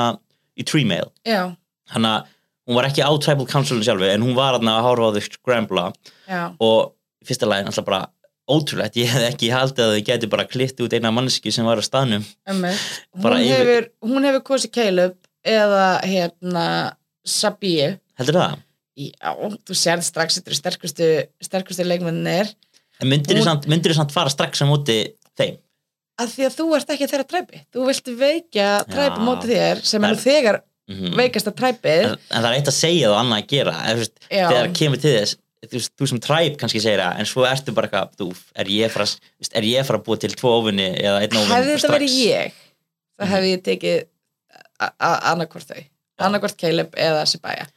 í 0.59 0.65
tree 0.67 0.88
mail, 0.88 1.07
já, 1.24 1.53
hann 1.93 2.07
að 2.07 2.32
hún 2.68 2.76
var 2.78 2.88
ekki 2.89 3.01
á 3.05 3.09
tribal 3.22 3.47
councilin 3.49 3.84
sjálfi 3.86 4.09
en 4.14 4.22
hún 4.26 4.36
var 4.38 4.55
hérna 4.57 4.78
að 4.80 4.88
horfa 4.89 5.09
á 5.09 5.14
þau 5.18 5.24
scrambla 5.28 5.86
já, 6.28 6.41
og 6.59 6.93
fyrsta 7.26 7.49
lagin 7.49 7.70
alltaf 7.72 7.86
bara 7.88 8.01
ótrúlegt, 8.51 8.97
ég 8.99 9.07
hef 9.14 9.24
ekki 9.32 9.51
haldið 9.53 9.84
að 9.86 9.93
þau 9.95 10.05
geti 10.09 10.28
bara 10.32 10.45
klitt 10.49 10.82
út 10.84 10.93
eina 10.97 11.12
manneski 11.14 11.51
sem 11.53 11.64
var 11.64 11.80
á 11.80 11.84
staðnum. 11.86 12.24
Emmett 12.49 12.82
hún 13.16 13.38
yfir- 13.38 13.62
hefur, 13.62 13.86
hún 14.09 14.26
hefur 14.28 14.43
kosið 14.49 14.72
Caleb 14.76 15.14
eða 15.47 15.86
hérna 16.03 16.66
Sabíu. 17.26 17.93
Heldur 18.18 18.39
það? 18.41 18.57
Já, 18.97 19.32
þú 19.66 19.76
sérð 19.78 20.03
strax 20.03 20.36
þetta 20.39 20.49
eru 20.51 20.57
sterkustu, 20.59 21.07
sterkustu 21.41 21.86
leikmennir 21.88 22.49
En 23.01 23.07
myndir 23.09 23.38
Hún- 23.38 23.41
þú 23.41 23.45
samt, 23.47 23.68
myndirðu 23.72 23.95
samt 23.97 24.12
fara 24.14 24.30
strax 24.30 24.62
á 24.62 24.66
móti 24.70 24.97
þeim? 25.38 25.55
að 26.22 26.34
því 26.36 26.43
að 26.45 26.57
þú 26.59 26.66
ert 26.76 26.89
ekki 26.93 27.07
þeirra 27.09 27.28
træpi. 27.32 27.62
Þú 27.74 27.86
vilt 27.88 28.09
veikja 28.20 28.68
træpi 28.86 29.24
móti 29.26 29.47
þér 29.53 29.80
sem 29.89 30.03
er 30.05 30.16
þegar 30.22 30.59
Mm 30.92 31.16
veikasta 31.22 31.52
træpið. 31.56 32.04
En, 32.10 32.18
en 32.32 32.44
það 32.44 32.50
er 32.52 32.58
eitt 32.60 32.68
að 32.72 32.78
segja 32.78 33.12
og 33.12 33.18
annað 33.22 33.42
að 33.44 33.48
gera. 33.54 33.76
En, 33.88 33.98
veist, 34.02 34.16
þegar 34.30 34.72
kemur 34.80 35.02
til 35.02 35.14
þess 35.18 35.36
þú, 35.72 35.82
þú 36.02 36.08
sem 36.10 36.20
træp 36.26 36.56
kannski 36.58 36.80
segir 36.82 37.00
það 37.04 37.20
en 37.22 37.28
svo 37.30 37.44
ertu 37.46 37.74
bara 37.78 37.88
eitthvað, 37.88 38.39
er 38.58 38.72
ég 38.74 38.88
að 38.89 38.96
fara 38.96 39.66
ég 39.72 39.92
að 39.92 40.04
búa 40.08 40.18
til 40.24 40.32
tvo 40.34 40.56
óvinni 40.62 40.88
eða 40.98 41.20
einn 41.22 41.36
óvinni 41.38 41.54
hefði 41.54 41.76
þetta 41.76 41.92
verið 41.96 42.16
ég 42.26 42.56
þá 43.22 43.22
Mhm. 43.22 43.32
hefði 43.36 43.52
ég 43.52 43.62
tekið 43.68 44.00
annarkvort 45.00 45.68
þau. 45.70 45.84
Annarkvort 46.22 46.58
Caleb 46.58 46.96
eða 46.98 47.26
Sabaya 47.30 47.68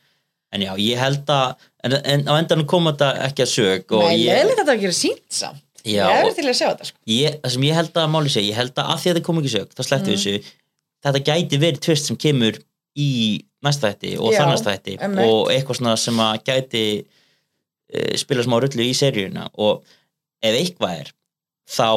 en 0.55 0.63
já, 0.63 0.71
ég 0.79 0.97
held 1.03 1.27
að 1.35 1.57
en, 1.85 1.93
en 2.07 2.21
á 2.31 2.33
endanum 2.39 2.67
kom 2.71 2.85
þetta 2.87 3.09
ekki 3.27 3.43
að 3.43 3.51
sög 3.51 3.95
og 3.99 4.05
Nei, 4.07 4.21
ég, 4.23 4.29
leðilegt 4.31 4.61
að 4.61 4.61
þetta 4.63 4.75
ekki 4.79 4.87
er 4.87 4.95
sínt 4.95 5.25
samt. 5.35 5.63
Já, 5.85 6.05
ég 6.09 6.29
er 6.31 6.37
til 6.37 6.45
að 6.49 6.55
sjá 6.57 6.69
þetta 6.71 6.87
sko. 6.89 6.99
ég, 7.11 7.35
það 7.43 7.51
sem 7.57 7.65
ég 7.67 7.75
held 7.75 7.99
að 8.01 8.13
máli 8.15 8.31
segja, 8.33 8.49
ég 8.53 8.59
held 8.61 8.75
að 8.79 8.93
að 8.95 9.01
því 9.03 9.11
að 9.11 9.19
það 9.19 9.25
kom 9.27 9.41
ekki 9.43 9.53
sög 9.59 9.75
þá 9.75 9.83
slepptu 9.89 10.13
Mm. 10.13 10.17
þessu. 10.17 10.53
Þetta 11.05 11.21
gæti 11.29 11.59
verið 11.61 11.81
tvist 11.85 12.07
sem 12.09 12.17
kemur 12.17 12.61
í 13.01 13.11
næsta 13.65 13.91
þætti 13.93 14.15
og 14.21 14.33
Já, 14.35 14.39
þannast 14.43 14.69
þætti 14.69 14.97
einmitt. 15.03 15.29
og 15.29 15.53
eitthvað 15.53 15.81
svona 15.81 15.95
sem 16.01 16.21
að 16.23 16.35
gæti 16.49 16.85
uh, 17.03 18.13
spila 18.21 18.45
smá 18.47 18.59
rullu 18.63 18.87
í 18.87 18.95
seríuna. 18.97 19.49
Og 19.59 19.83
ef 20.45 20.59
eitthvað 20.61 21.01
er 21.01 21.13
þá 21.71 21.89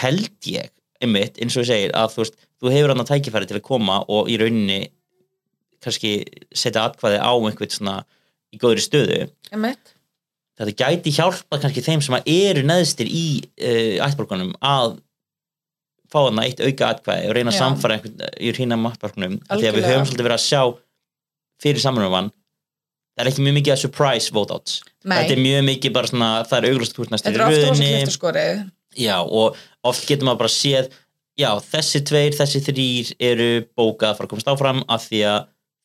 held 0.00 0.50
ég 0.50 0.72
einmitt, 1.00 1.40
eins 1.40 1.56
og 1.56 1.66
ég 1.66 1.70
segir 1.70 1.96
að 1.96 2.14
þú 2.14 2.22
veist 2.24 2.38
þú 2.56 2.72
hefur 2.72 2.94
annað 2.94 3.10
tækifæri 3.12 3.48
til 3.50 3.58
að 3.58 3.66
koma 3.68 4.00
og 4.12 4.30
í 4.32 4.38
rauninni 4.40 4.80
kannski 5.84 6.18
setja 6.56 6.86
atkvæði 6.88 7.20
á 7.20 7.32
einhvern 7.36 7.74
svona 7.74 7.98
í 8.50 8.58
góðri 8.58 8.82
stöðu. 8.82 9.20
Emmett 9.52 9.96
þetta 10.56 10.76
gæti 10.80 11.12
hjálpa 11.12 11.58
kannski 11.60 11.84
þeim 11.84 12.02
sem 12.04 12.16
að 12.16 12.30
eru 12.32 12.62
neðstir 12.66 13.10
í 13.10 13.26
uh, 13.44 14.06
ættborgunum 14.06 14.54
að 14.64 14.96
fá 16.12 16.18
þarna 16.18 16.46
eitt 16.46 16.62
auka 16.62 16.90
atkvæði 16.94 17.28
og 17.28 17.36
reyna 17.36 17.52
að 17.52 17.58
samfara 17.60 17.96
einhvern 17.96 18.34
í 18.38 18.52
hrína 18.56 18.78
mattborgunum 18.80 19.38
af 19.46 19.60
því 19.60 19.70
að 19.70 19.78
við 19.78 19.88
höfum 19.90 20.08
svolítið 20.10 20.28
verið 20.28 20.38
að 20.38 20.44
sjá 20.46 20.62
fyrir 21.62 21.82
samanluman 21.82 22.30
það 23.16 23.24
er 23.24 23.30
ekki 23.32 23.46
mjög 23.46 23.56
mikið 23.58 23.74
að 23.74 23.82
surprise 23.82 24.34
vote 24.36 24.56
outs 24.56 24.78
þetta 25.06 25.36
er 25.36 25.42
mjög 25.42 25.66
mikið 25.70 25.96
bara 25.96 26.10
svona 26.12 26.30
það 26.44 26.58
er 26.58 26.68
auglust 26.70 26.98
hvort 26.98 27.14
næstur 27.14 27.36
í 27.36 27.40
kliftaskorið 27.40 28.62
já, 28.96 29.16
og 29.24 29.56
oft 29.86 30.08
getur 30.08 30.28
maður 30.28 30.42
bara 30.44 30.52
séð 30.52 30.90
já, 31.36 31.50
þessi 31.60 32.02
tveir, 32.08 32.36
þessi 32.36 32.62
þrýr 32.64 33.14
eru 33.30 33.50
bókað 33.76 34.12
að 34.12 34.18
fara 34.18 34.28
að 34.28 34.32
komast 34.34 34.52
áfram 34.52 34.84
af 34.88 35.08
því 35.08 35.22
að 35.32 35.40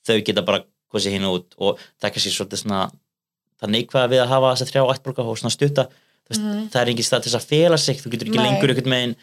þau 0.07 0.17
geta 0.27 0.45
bara 0.47 0.63
kosið 0.91 1.17
hinn 1.17 1.27
út 1.29 1.57
og 1.59 1.79
það 1.99 2.07
er 2.07 2.13
kannski 2.15 2.33
svolítið 2.35 2.63
svona 2.63 2.85
það 3.61 3.73
neikvæða 3.75 4.11
við 4.11 4.23
að 4.23 4.31
hafa 4.31 4.53
þess 4.53 4.65
að 4.65 4.71
þrjá 4.71 4.83
ættborga 4.95 5.25
og 5.27 5.37
svona 5.39 5.53
stutta. 5.53 5.89
Mhm. 6.31 6.69
það 6.71 6.81
er 6.81 6.89
engin 6.93 7.03
stað 7.05 7.23
til 7.23 7.31
þess 7.31 7.39
að 7.41 7.49
fela 7.49 7.77
sig 7.77 7.97
þú 7.99 8.11
getur 8.13 8.29
ekki 8.29 8.39
Nei. 8.39 8.45
lengur 8.45 8.71
einhvern 8.71 8.91
megin 8.93 9.15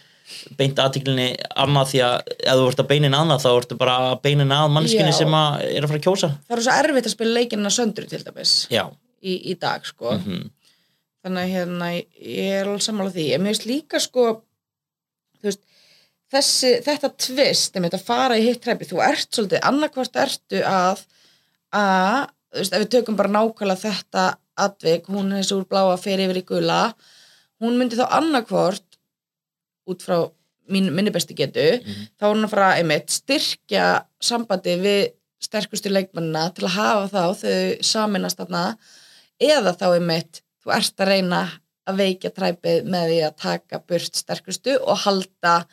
beint 0.58 0.80
aðtiklinni 0.82 1.30
annað 1.56 1.92
því 1.92 2.02
að 2.06 2.32
ef 2.36 2.58
þú 2.58 2.66
vart 2.66 2.82
að 2.84 2.90
beinin 2.92 3.16
annað 3.18 3.44
þá 3.46 3.48
ertu 3.54 3.78
bara 3.80 3.96
að 4.10 4.20
beinin 4.26 4.54
að 4.54 4.68
mannskinni 4.76 5.16
sem 5.16 5.38
að 5.40 5.64
er 5.68 5.82
að 5.82 5.92
fara 5.92 6.02
að 6.02 6.06
kjósa. 6.06 6.30
Það 6.48 6.58
er 6.58 6.64
svo 6.66 6.76
erfitt 6.82 7.10
að 7.10 7.16
spila 7.16 7.36
leikinn 7.38 7.68
á 7.68 7.72
söndru 7.72 8.08
til 8.10 8.22
dæmis 8.26 8.54
í, 8.68 9.34
í 9.52 9.58
dag 9.58 9.86
sko. 9.88 10.14
Mm 10.18 10.46
þannig 11.28 11.44
að 11.44 11.54
hérna 11.54 11.88
ég 11.98 12.56
er 12.60 12.68
alveg 12.68 12.84
sammála 12.84 13.12
því. 13.14 13.26
En 13.34 13.44
mér 13.44 13.54
finnst 13.54 13.68
líka 13.68 14.00
sko 14.02 14.26
veist 15.44 15.62
þessi, 16.32 16.72
þetta 16.86 17.12
tvist, 17.26 17.78
þetta 17.78 18.00
fara 18.02 18.38
í 18.38 18.44
hitt 18.46 18.62
træpi 18.64 18.88
þú 18.88 19.02
ert 19.04 19.30
svolítið, 19.30 19.62
annarkvort 19.68 20.18
ertu 20.18 20.64
að 20.66 21.04
að, 21.76 22.28
þú 22.52 22.62
veist, 22.62 22.74
ef 22.74 22.82
við 22.84 22.90
tökum 22.96 23.18
bara 23.18 23.32
nákvæmlega 23.32 23.84
þetta 23.84 24.26
atvik, 24.58 25.08
hún 25.12 25.32
er 25.32 25.42
þessi 25.42 25.56
úr 25.58 25.66
bláa 25.70 25.96
fyrir 26.00 26.26
yfir 26.26 26.40
í 26.40 26.46
gula 26.48 26.80
hún 27.62 27.78
myndi 27.78 27.98
þá 27.98 28.06
annarkvort 28.18 28.87
út 29.88 30.02
frá 30.04 30.18
mín, 30.68 30.90
minni 30.92 31.10
bestu 31.14 31.34
getu 31.34 31.64
Mhm. 31.80 32.08
þá 32.20 32.22
er 32.28 32.34
hún 32.34 32.44
að 32.44 32.50
fara 32.52 32.74
einmitt 32.76 33.08
styrkja 33.10 34.04
sambandi 34.20 34.74
við 34.82 35.12
sterkustu 35.40 35.88
leikmannina 35.90 36.50
til 36.54 36.66
að 36.66 36.74
hafa 36.76 37.08
þá 37.08 37.22
þau 37.42 37.82
saminast 37.82 38.36
þarna 38.40 38.76
eða 39.40 39.72
þá 39.78 39.86
einmitt 39.96 40.42
þú 40.64 40.74
ert 40.76 40.96
að 41.00 41.08
reyna 41.12 41.42
að 41.88 41.96
veikja 42.02 42.30
træpið 42.34 42.84
með 42.84 43.04
því 43.08 43.18
að 43.28 43.36
taka 43.36 43.78
burt 43.88 44.14
sterkustu 44.18 44.76
og 44.82 44.98
halda 44.98 45.64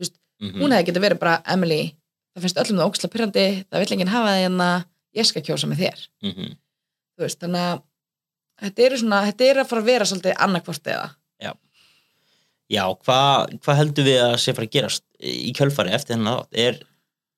veist, 0.00 0.16
Mhm. 0.40 0.58
hún 0.60 0.72
hefði 0.72 0.86
getið 0.90 1.04
verið 1.06 1.18
bara 1.20 1.42
Emily, 1.46 1.94
það 2.34 2.42
finnst 2.42 2.56
öllum 2.56 2.78
það 2.80 2.90
óksla 2.90 3.10
pyrrandi, 3.12 3.64
það 3.70 3.78
vill 3.78 3.92
enginn 3.96 4.08
hafa 4.08 4.28
það 4.28 4.42
hérna 4.48 4.84
ég 5.14 5.26
skal 5.26 5.42
kjósa 5.42 5.68
með 5.70 5.78
þér 5.84 6.08
Mhm. 6.22 6.56
þú 7.14 7.20
veist, 7.20 7.38
þannig 7.38 7.62
að 7.68 7.82
þetta 8.62 8.84
eru 8.86 8.96
svona, 8.96 9.22
þetta 9.30 9.50
eru 9.50 9.60
að 9.60 9.68
fara 9.68 9.82
að 9.82 9.84
vera 9.84 10.04
svolítið 10.04 10.34
annarkvort 10.38 10.82
eða 10.82 11.14
Já, 12.72 12.84
hvað 13.04 13.52
hva 13.66 13.74
heldur 13.76 14.06
við 14.08 14.20
að 14.24 14.34
sé 14.40 14.54
fara 14.56 14.66
að 14.68 14.74
gerast 14.78 15.04
í 15.20 15.52
kjölfari 15.56 15.92
eftir 15.92 16.14
þennan 16.16 16.38
þátt? 16.40 16.58
Er, 16.64 16.78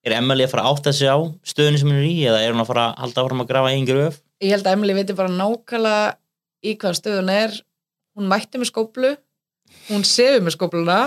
er 0.06 0.14
Emily 0.20 0.44
að 0.46 0.52
fara 0.54 0.64
að 0.68 0.76
átta 0.76 0.92
sig 0.94 1.10
á 1.10 1.18
stöðunni 1.42 1.80
sem 1.80 1.90
hún 1.90 1.98
er 2.02 2.06
í 2.06 2.16
eða 2.28 2.42
er 2.44 2.52
hún 2.54 2.62
að 2.62 2.70
fara 2.70 2.84
að 2.92 3.00
halda 3.02 3.24
áfram 3.24 3.42
að 3.44 3.50
grafa 3.50 3.72
einn 3.74 3.88
gröf? 3.88 4.20
ég 4.44 4.52
held 4.54 4.66
að 4.68 4.76
Emily 4.76 4.94
veitir 4.98 5.16
bara 5.18 5.32
nákvæmlega 5.32 6.14
í 6.64 6.74
hvaða 6.80 6.98
stöðun 7.00 7.32
er 7.34 7.56
hún 8.14 8.28
mætti 8.30 8.60
með 8.62 8.70
skóplu 8.70 9.10
hún 9.90 10.04
sefur 10.06 10.44
með 10.46 10.54
skópluna 10.58 10.98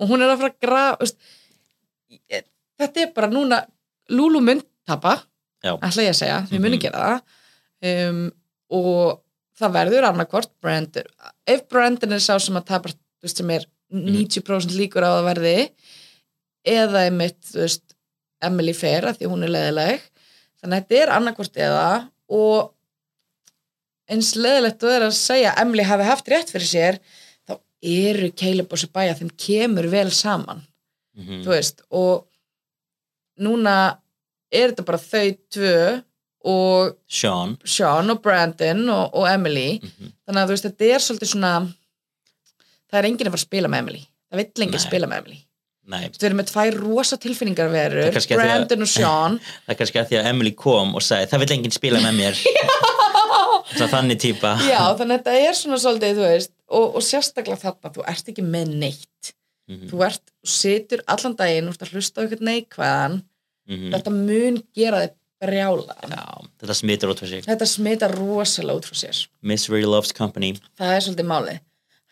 og 0.00 0.10
hún 0.10 0.24
er 0.24 0.32
að 0.34 0.40
fara 0.42 0.52
að 0.52 0.60
grafa 0.66 1.10
þetta 2.80 3.04
er 3.06 3.12
bara 3.16 3.30
núna 3.32 3.62
Lulu 4.10 4.40
mynd 4.42 4.64
tapa 4.88 5.16
ætla 5.84 6.02
ég 6.06 6.14
að 6.14 6.18
segja, 6.18 6.38
við 6.50 6.60
munum 6.64 6.78
Mhm. 6.78 6.82
gera 6.82 7.02
það 7.80 8.08
um, 8.10 8.20
og 8.70 9.20
það 9.60 9.74
verður 9.76 10.06
annarkvort 10.08 10.50
Brandon, 10.62 11.04
ef 11.46 11.66
Brandon 11.68 12.12
er 12.16 12.22
sá 12.24 12.38
sem 12.40 12.56
að 12.56 12.64
tapa, 12.72 12.88
þú 12.88 12.99
veist, 13.26 13.40
sem 13.40 13.50
er 13.54 13.66
90% 13.90 14.76
líkur 14.78 15.04
á 15.06 15.10
að 15.18 15.26
verði. 15.30 15.56
Eða 16.66 17.06
einmitt, 17.08 17.40
þú 17.50 17.64
veist 17.64 17.96
Emily 18.44 18.74
fer 18.76 19.08
að 19.08 19.20
því 19.20 19.30
hún 19.32 19.44
er 19.44 19.52
leðileg 19.54 20.04
þannig 20.60 20.76
að 20.76 20.82
þetta 20.82 21.00
er 21.00 21.12
annarkvort 21.14 21.58
eða 21.60 21.86
og 22.30 22.70
eins 24.10 24.34
leðilegt 24.36 24.84
og 24.84 24.94
er 24.94 25.06
að 25.06 25.16
segja 25.16 25.52
að 25.54 25.62
Emily 25.64 25.86
hafi 25.86 26.08
haft 26.08 26.30
rétt 26.32 26.52
fyrir 26.52 26.68
sér 26.68 26.98
þá 27.48 27.54
eru 27.80 28.30
Caleb 28.36 28.72
og 28.72 28.80
Sabaya 28.82 29.16
þeim 29.18 29.32
kemur 29.40 29.88
vel 29.92 30.10
saman. 30.14 30.64
Mm 31.16 31.42
þú 31.44 31.52
veist, 31.52 31.82
og 31.90 32.26
núna 33.40 33.74
er 34.52 34.70
þetta 34.70 34.86
bara 34.86 35.00
þau 35.00 35.28
tvö 35.54 35.76
og 36.50 36.94
Sean. 37.06 37.56
Sean 37.64 38.10
og 38.12 38.22
Brandon 38.24 38.86
og, 38.88 39.14
og 39.14 39.28
Emily. 39.28 39.80
Mhm. 39.82 40.12
þannig 40.26 40.42
að 40.42 40.46
þú 40.48 40.54
veist, 40.56 40.68
þetta 40.68 40.94
er 40.94 41.04
svolítið 41.04 41.32
svona 41.34 41.54
það 42.90 42.98
er 43.00 43.08
enginn 43.10 43.30
að 43.30 43.36
fara 43.36 43.40
að 43.40 43.46
spila 43.46 43.70
með 43.70 43.84
Emily. 43.84 44.02
Það 44.30 44.42
vill 44.42 44.66
enginn 44.66 44.82
spila 44.82 45.10
með 45.10 45.22
Emily. 45.22 45.40
Við 45.90 46.26
erum 46.28 46.38
með 46.38 46.50
tvær 46.52 46.76
rosa 46.78 47.16
tilfinningar 47.18 47.70
er 47.70 47.94
verur 47.96 48.18
Brandon 48.36 48.84
og 48.84 48.90
Sean. 48.90 49.38
Það 49.64 49.72
er 49.74 49.78
kannski 49.80 50.00
að 50.00 50.10
því 50.10 50.18
að 50.20 50.28
Emily 50.30 50.52
kom 50.58 50.92
og 50.94 51.02
sagði 51.02 51.30
það 51.32 51.42
vil 51.42 51.54
enginn 51.56 51.74
spila 51.74 52.02
með 52.04 52.18
mér. 52.20 52.42
Þannig 53.90 54.18
típa 54.20 54.56
já, 54.66 54.80
þannig 54.98 55.14
að 55.14 55.20
þetta 55.20 55.34
er 55.46 55.56
svona 55.56 55.76
svolítið, 55.78 56.16
þú 56.18 56.24
veist 56.26 56.50
og, 56.74 56.96
og 56.98 57.04
sérstaklega 57.06 57.60
þarna, 57.62 57.92
þú 57.94 58.02
ert 58.10 58.30
ekki 58.32 58.44
með 58.44 58.72
neitt. 58.82 59.30
Mhm. 59.70 59.86
þú 59.92 60.00
ert, 60.02 60.22
situr 60.42 61.04
allan 61.06 61.36
daginn 61.38 61.68
þú 61.68 61.74
ert 61.76 61.84
að 61.86 61.92
hlusta 61.94 62.24
eitthvað 62.24 62.42
neikvæðan. 62.48 63.16
Mhm. 63.70 63.88
þetta 63.94 64.14
mun 64.16 64.58
gera 64.74 65.04
þig 65.04 65.14
brjála 65.40 65.96
Já, 66.10 66.24
þetta 66.60 66.76
smitur 66.76 67.12
út 67.14 67.22
fyrir 67.22 67.30
sig 67.36 67.46
þetta 67.46 67.68
smita 67.70 68.10
rosalega 68.10 68.82
út 68.82 68.90
frá 68.90 68.98
sér. 68.98 69.22
Misery 69.40 69.86
loves 69.86 70.12
company. 70.12 70.56
Það 70.76 70.96
er 70.96 71.06
svolítið 71.06 71.30
málið 71.30 71.60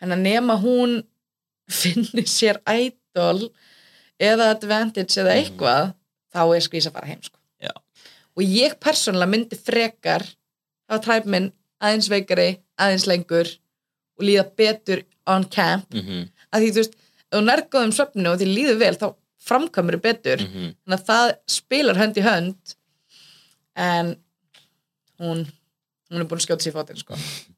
en 0.01 0.11
að 0.15 0.23
nema 0.25 0.55
hún 0.61 1.03
finnir 1.81 2.25
sér 2.29 2.59
idol 2.65 3.49
eða 4.19 4.49
advantage 4.55 5.17
eða 5.21 5.35
Mhm. 5.35 5.39
eitthvað 5.43 5.93
þá 6.33 6.41
er 6.55 6.61
skvís 6.65 6.87
að 6.89 6.93
fara 6.93 7.07
heim 7.07 7.21
sko. 7.23 7.35
Og 8.39 8.43
ég 8.45 8.75
persónulega 8.79 9.27
myndi 9.33 9.57
frekar 9.59 10.23
hafa 10.87 11.01
træp 11.03 11.25
minn 11.25 11.49
aðeins 11.81 12.07
veikari, 12.09 12.59
aðeins 12.79 13.05
lengur 13.09 13.47
og 14.17 14.23
líða 14.23 14.45
betur 14.55 15.01
on 15.27 15.43
camp 15.43 15.89
mm 15.93 16.29
að 16.53 16.61
því 16.63 16.69
þú 16.71 16.79
veist, 16.81 16.93
ef 16.95 17.35
þú 17.35 17.41
nærgóðum 17.45 17.91
svefninu 17.93 18.29
og 18.31 18.39
því 18.39 18.45
líður 18.49 18.77
vel 18.79 18.95
þá 18.97 19.07
framkvæmur 19.49 19.97
betur 20.01 20.37
-hmm. 20.37 20.71
þannig 20.85 20.99
að 20.99 21.05
það 21.09 21.35
spilar 21.47 21.95
hönd 21.97 22.17
í 22.17 22.21
hönd 22.21 22.75
en 23.75 24.15
hún 25.19 25.45
hún 26.09 26.21
er 26.21 26.25
búin 26.25 26.39
að 26.39 26.45
skjóta 26.47 26.63
sér 26.63 26.73
fótinn 26.73 26.97
sko. 26.97 27.13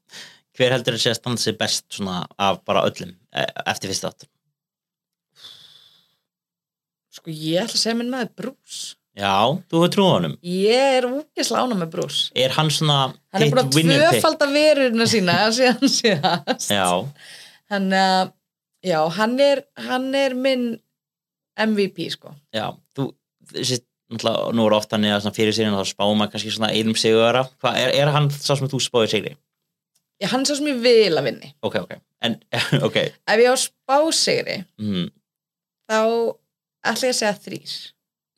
Hver 0.62 0.76
heldur 0.76 0.94
að 0.94 1.02
sé 1.02 1.10
að 1.10 1.18
standa 1.18 1.42
sig 1.42 1.58
best 1.58 1.88
svona 1.90 2.22
af 2.38 2.62
bara 2.68 2.84
öllum 2.86 3.16
e- 3.34 3.50
eftir 3.66 3.90
fyrst 3.90 4.06
átt? 4.06 4.28
sko 7.22 7.30
ég 7.30 7.62
ætla 7.62 7.76
að 7.76 7.82
segja 7.84 7.98
minn 7.98 8.10
maður 8.12 8.34
Bruce. 8.40 8.96
Já, 9.12 9.60
þú 9.68 9.80
hefur 9.82 9.90
trú 9.92 10.04
á 10.08 10.12
honum. 10.16 10.36
Ég 10.40 10.94
er 10.98 11.06
úkislega 11.06 11.66
ána 11.66 11.76
með 11.76 11.90
Bruce. 11.92 12.30
Er 12.32 12.54
hann 12.56 12.70
svona 12.72 12.98
hann 13.34 13.44
er 13.44 13.52
búin 13.52 13.92
að 13.92 14.06
tvöfalda 14.16 14.48
verurina 14.48 15.08
sína 15.10 15.36
síðan 15.58 15.92
síðast. 15.92 16.72
Já, 16.72 16.86
hann, 17.74 17.90
uh, 17.92 18.32
já, 18.80 18.98
hann 19.18 19.36
er 19.44 19.64
hann 19.88 20.08
er 20.16 20.36
minn 20.38 20.66
MVP 21.60 22.08
sko. 22.16 22.32
Já, 22.56 22.70
þú 22.96 23.10
þessi, 23.52 23.82
náttúrulega, 24.08 24.56
nú 24.56 24.66
er 24.66 24.78
oft 24.78 24.96
hann 24.96 25.04
eða 25.10 25.34
fyrir 25.36 25.56
sér 25.56 25.76
þá 25.76 25.84
spáum 25.92 26.16
maður 26.16 26.38
kannski 26.38 26.54
svona 26.56 26.72
einum 26.72 26.96
sigurara 26.96 27.44
Hvað, 27.60 27.78
er, 27.84 27.92
er 28.00 28.12
hann 28.16 28.30
sá 28.32 28.54
sem 28.56 28.70
þú 28.72 28.80
spáðir 28.80 29.12
sigri? 29.12 29.36
Já, 30.20 30.28
hann 30.32 30.44
svo 30.46 30.56
sem 30.58 30.66
ég 30.72 30.80
vil 30.84 31.16
að 31.18 31.24
vinni. 31.30 31.54
Ok, 31.62 31.76
ok, 31.82 31.96
en, 32.22 32.36
ok. 32.86 32.96
Ef 33.28 33.40
ég 33.42 33.48
á 33.48 33.56
spásigri 33.58 34.58
mm. 34.80 35.08
þá 35.90 35.98
ætla 36.84 37.08
ég 37.08 37.14
að 37.14 37.20
segja 37.22 37.34
þrýr 37.46 37.74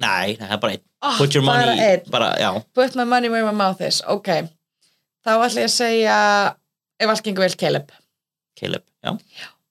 Nei, 0.05 0.35
það 0.37 0.51
er 0.51 0.59
bara 0.61 0.73
einn. 0.75 0.83
Oh, 1.07 1.15
Put 1.21 1.35
your 1.37 1.45
money, 1.47 1.79
einn. 1.81 2.03
bara, 2.11 2.33
já. 2.41 2.49
Put 2.75 2.97
my 2.99 3.05
money 3.07 3.29
where 3.31 3.45
my 3.47 3.55
mouth 3.55 3.81
is. 3.87 4.01
Ok, 4.11 4.27
þá 5.25 5.31
ætla 5.37 5.63
ég 5.63 5.69
að 5.71 5.75
segja 5.77 6.17
ef 7.01 7.13
allt 7.13 7.23
gengur 7.25 7.45
vel 7.47 7.55
Caleb. 7.61 7.93
Caleb, 8.59 8.83
já. 9.05 9.15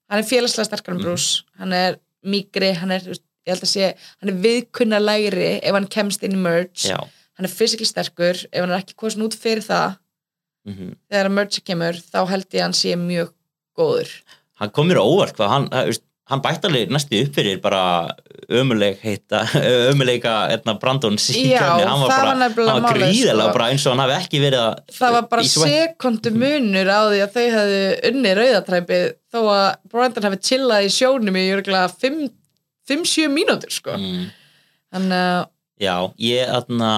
Hann 0.09 0.21
er 0.23 0.27
félagslega 0.29 0.69
sterkar 0.69 0.93
en 0.95 1.01
Mhm. 1.01 1.03
Bruce. 1.09 1.43
Hann 1.59 1.73
er 1.73 1.97
mýgri, 2.25 2.71
hann 2.79 2.91
er 2.95 3.01
ég 3.03 3.19
held 3.51 3.65
að 3.67 3.71
sé, 3.73 3.89
hann 4.21 4.29
er 4.31 4.39
viðkunna 4.45 4.99
lægri 5.03 5.59
ef 5.59 5.73
hann 5.75 5.87
kemst 5.91 6.23
inn 6.23 6.37
í 6.37 6.39
merge. 6.39 6.87
Já, 6.87 6.97
hann 7.35 7.45
er 7.45 7.51
fysikli 7.51 7.85
sterkur, 7.85 8.39
ef 8.51 8.59
hann 8.63 8.71
er 8.71 8.79
ekki 8.79 8.95
kosin 8.95 9.25
út 9.27 9.35
fyrir 9.35 9.61
það 9.67 9.97
mm 10.67 10.95
þegar 11.11 11.29
að 11.29 11.37
merge 11.37 11.61
kemur, 11.65 11.99
þá 11.99 12.19
held 12.29 12.47
ég 12.49 12.61
að 12.61 12.65
hann 12.67 12.79
sé 12.79 12.95
mjög 12.99 13.33
góður. 13.77 14.11
Hann 14.61 14.71
kom 14.73 14.87
mér 14.89 15.01
óvart 15.01 15.35
hvað 15.37 15.49
hann, 15.53 15.69
veist, 15.89 16.03
hann 16.31 16.41
bætti 16.43 16.69
alveg 16.69 16.91
næstu 16.93 17.19
upp 17.25 17.35
fyrir 17.35 17.59
bara 17.63 17.81
ömuleg 18.53 18.99
heita, 19.03 19.43
ömuleika 19.91 20.35
í 20.51 20.55
Já, 20.55 21.59
kefni, 21.59 21.87
hann 21.87 22.03
var 22.03 22.13
bara, 22.13 22.49
hann 22.69 22.85
var 22.85 22.97
gríðilega 22.97 23.47
sko. 23.47 23.55
bara 23.57 23.69
eins 23.71 23.85
og 23.87 23.93
hann 23.93 24.03
hafi 24.03 24.15
ekki 24.19 24.41
verið 24.43 24.61
að 24.63 24.93
það 24.97 25.17
var 25.17 25.27
bara 25.31 25.47
sekundu 25.53 26.33
munur 26.35 26.91
á 26.91 27.01
því 27.11 27.19
að 27.25 27.35
þau 27.35 27.47
hefðu 27.57 27.81
unni 28.11 28.35
rauðatræpið 28.39 29.05
þó 29.33 29.39
að 29.43 29.67
Brandon 29.91 30.29
hefði 30.29 30.41
chillað 30.49 30.87
í 30.87 30.93
sjónum 30.97 31.39
í 31.39 31.45
5-7 32.83 33.29
mínútur 33.31 33.71
sko. 33.71 33.95
mm, 33.95 34.23
þannig 34.91 35.21
að 35.23 35.43
já, 35.81 35.95
ég 36.21 36.51
aðna 36.53 36.91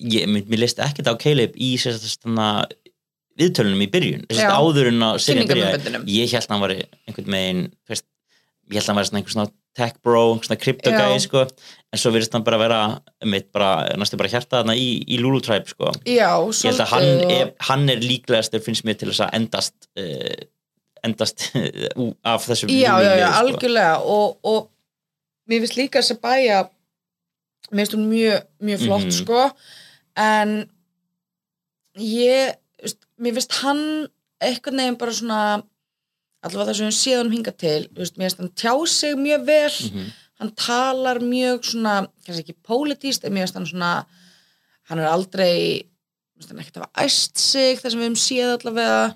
ég, 0.00 0.26
mér, 0.30 0.58
leist 0.60 0.80
ekkert 0.82 1.12
á 1.12 1.14
Caleb 1.20 1.54
í 1.54 1.74
sérst 1.80 2.24
þarna 2.24 2.66
viðtölunum 3.36 3.84
í 3.84 3.90
byrjun, 3.92 4.26
sérst 4.30 4.46
Já. 4.46 4.56
áður 4.56 4.90
en 4.90 5.06
að 5.06 5.18
byrjaði. 5.20 5.46
kynningamöndunum 5.46 6.10
ég 6.10 6.32
held 6.32 6.46
að 6.46 6.54
hann 6.54 6.64
var 6.64 6.74
einhvern 6.76 7.36
veginn 7.36 7.62
veist, 7.90 8.06
ég 8.72 8.78
held 8.78 8.84
að 8.84 8.90
hann 8.90 9.00
var 9.00 9.08
svona 9.08 9.20
einhver 9.20 9.34
svona 9.36 9.52
tech 9.76 9.96
bro, 10.00 10.22
einhver 10.32 10.48
svona 10.48 10.60
crypto 10.62 10.92
Já. 10.92 10.98
guy 11.02 11.22
sko, 11.22 11.44
en 11.92 12.00
svo 12.00 12.12
virðist 12.14 12.36
hann 12.36 12.46
bara 12.46 12.60
vera 12.60 12.80
mitt 13.28 13.50
bara, 13.54 13.70
næstu 14.00 14.18
bara 14.20 14.32
hjarta 14.32 14.62
þarna 14.62 14.76
í, 14.80 14.88
í 15.04 15.20
Lulu 15.20 15.42
Tribe 15.44 15.68
sko. 15.68 15.92
Já, 16.08 16.30
ég 16.40 16.70
held 16.70 16.84
að 16.86 16.92
hann 16.94 17.08
svolítið 17.10 17.34
er, 17.36 17.50
hann 17.68 17.88
er 17.92 18.04
líklegastur 18.04 18.64
finnst 18.64 18.86
mér 18.88 18.96
til 19.00 19.10
þess 19.12 19.26
að 19.26 19.36
endast 19.40 19.90
uh, 20.00 20.46
endast 21.06 21.50
af 22.32 22.48
þessum 22.48 22.72
já, 22.72 22.78
já, 22.78 22.94
Lulu-liði, 22.96 23.20
já, 23.20 23.28
sko. 23.28 23.42
algjörlega 23.42 23.98
og, 24.16 24.40
og 24.48 24.64
mér 25.46 25.62
finnst 25.64 25.78
líka 25.78 26.00
að 26.00 26.08
Sabaya 26.08 26.64
mér 27.72 27.86
finnst 27.86 27.94
hún 27.96 28.08
mjög, 28.10 28.42
mjög 28.62 28.84
flott 28.86 29.04
Mhm. 29.06 29.16
sko. 29.20 29.40
En 30.16 30.50
ég 31.96 32.54
veist, 32.82 33.00
mér 33.20 33.34
finnst 33.36 33.56
hann 33.62 33.82
eitthvað 34.44 34.76
nefn 34.78 34.98
bara 35.00 35.14
svona 35.16 35.40
allavega 36.44 36.70
það 36.70 36.78
sem 36.78 36.90
við 36.90 36.98
séðum 37.00 37.32
hinga 37.34 37.52
til 37.58 37.88
veist, 37.96 38.16
mér 38.20 38.28
finnst 38.30 38.42
hann 38.42 38.52
tjá 38.60 38.74
sig 38.88 39.16
mjög 39.16 39.44
vel. 39.46 39.70
Mhm. 39.90 40.12
hann 40.38 40.50
talar 40.52 41.18
mjög 41.24 41.64
svona 41.64 42.08
kannski 42.26 42.42
ekki 42.44 42.56
pólitíst, 42.68 43.24
en 43.24 43.32
mér 43.32 43.46
finnst 43.46 43.54
hann 43.54 43.66
svona 43.66 44.06
hann 44.90 44.98
er 44.98 45.06
aldrei 45.08 45.82
mér 46.36 46.42
finnst 46.42 46.50
hann 46.50 46.60
ekkert 46.60 46.76
hafa 46.82 47.04
æst 47.06 47.38
sig 47.38 47.78
það 47.80 47.90
sem 47.90 48.00
við 48.00 48.06
höfum 48.10 48.24
séð 48.26 48.50
allavega. 48.58 49.14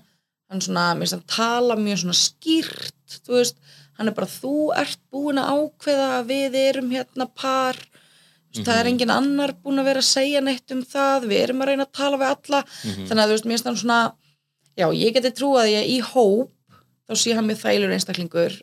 Hann 0.51 0.61
svona, 0.61 0.95
mér 0.97 1.05
finnst 1.05 1.13
hann 1.13 1.29
tala 1.37 1.77
mjög 1.77 1.99
svona 2.01 2.17
skýrt 2.17 3.21
þú 3.27 3.37
veist, 3.37 3.57
hann 3.99 4.09
er 4.09 4.15
bara 4.17 4.27
þú 4.27 4.73
ert 4.81 4.99
búin 5.13 5.37
að 5.39 5.51
ákveða 5.53 6.09
að 6.23 6.27
við 6.33 6.55
erum 6.57 6.91
hérna 6.91 7.27
par 7.35 7.77
þú 8.53 8.57
veist, 8.59 8.67
það 8.69 8.79
er 8.81 8.85
Mhm. 8.85 8.93
engin 8.93 9.11
annar 9.11 9.53
búin 9.63 9.79
að 9.81 9.85
vera 9.85 10.01
að 10.01 10.09
segja 10.11 10.41
neitt 10.43 10.71
um 10.73 10.83
það, 10.83 11.27
við 11.31 11.43
erum 11.45 11.61
að 11.63 11.67
reyna 11.71 11.85
að 11.87 11.93
tala 11.93 12.17
við 12.19 12.31
alla. 12.35 12.65
Mhm. 12.85 13.07
þannig 13.09 13.23
að 13.25 13.29
þú 13.29 13.35
veist, 13.37 13.45
mér 13.45 13.55
finnst 13.59 13.65
hann 13.65 13.77
svona 13.77 14.13
já, 14.79 14.87
ég 14.95 15.15
geti 15.15 15.31
trúað 15.31 15.65
að 15.67 15.75
ég 15.77 15.89
í 15.89 16.01
hóp 16.01 16.51
þá 17.09 17.13
sé 17.17 17.35
hann 17.35 17.47
mjög 17.47 17.61
þælur 17.65 17.93
einstaklingur 17.95 18.61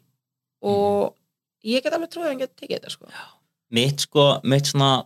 og 0.63 1.13
ég 1.65 1.83
get 1.83 1.93
alveg 1.93 2.09
trúið 2.09 2.25
að 2.25 2.31
hann 2.33 2.39
geti 2.39 2.55
tekið 2.67 2.79
þetta 2.79 2.91
sko. 2.91 3.07
mitt 3.71 3.99
sko, 3.99 4.41
mitt 4.43 4.63
svona 4.65 5.05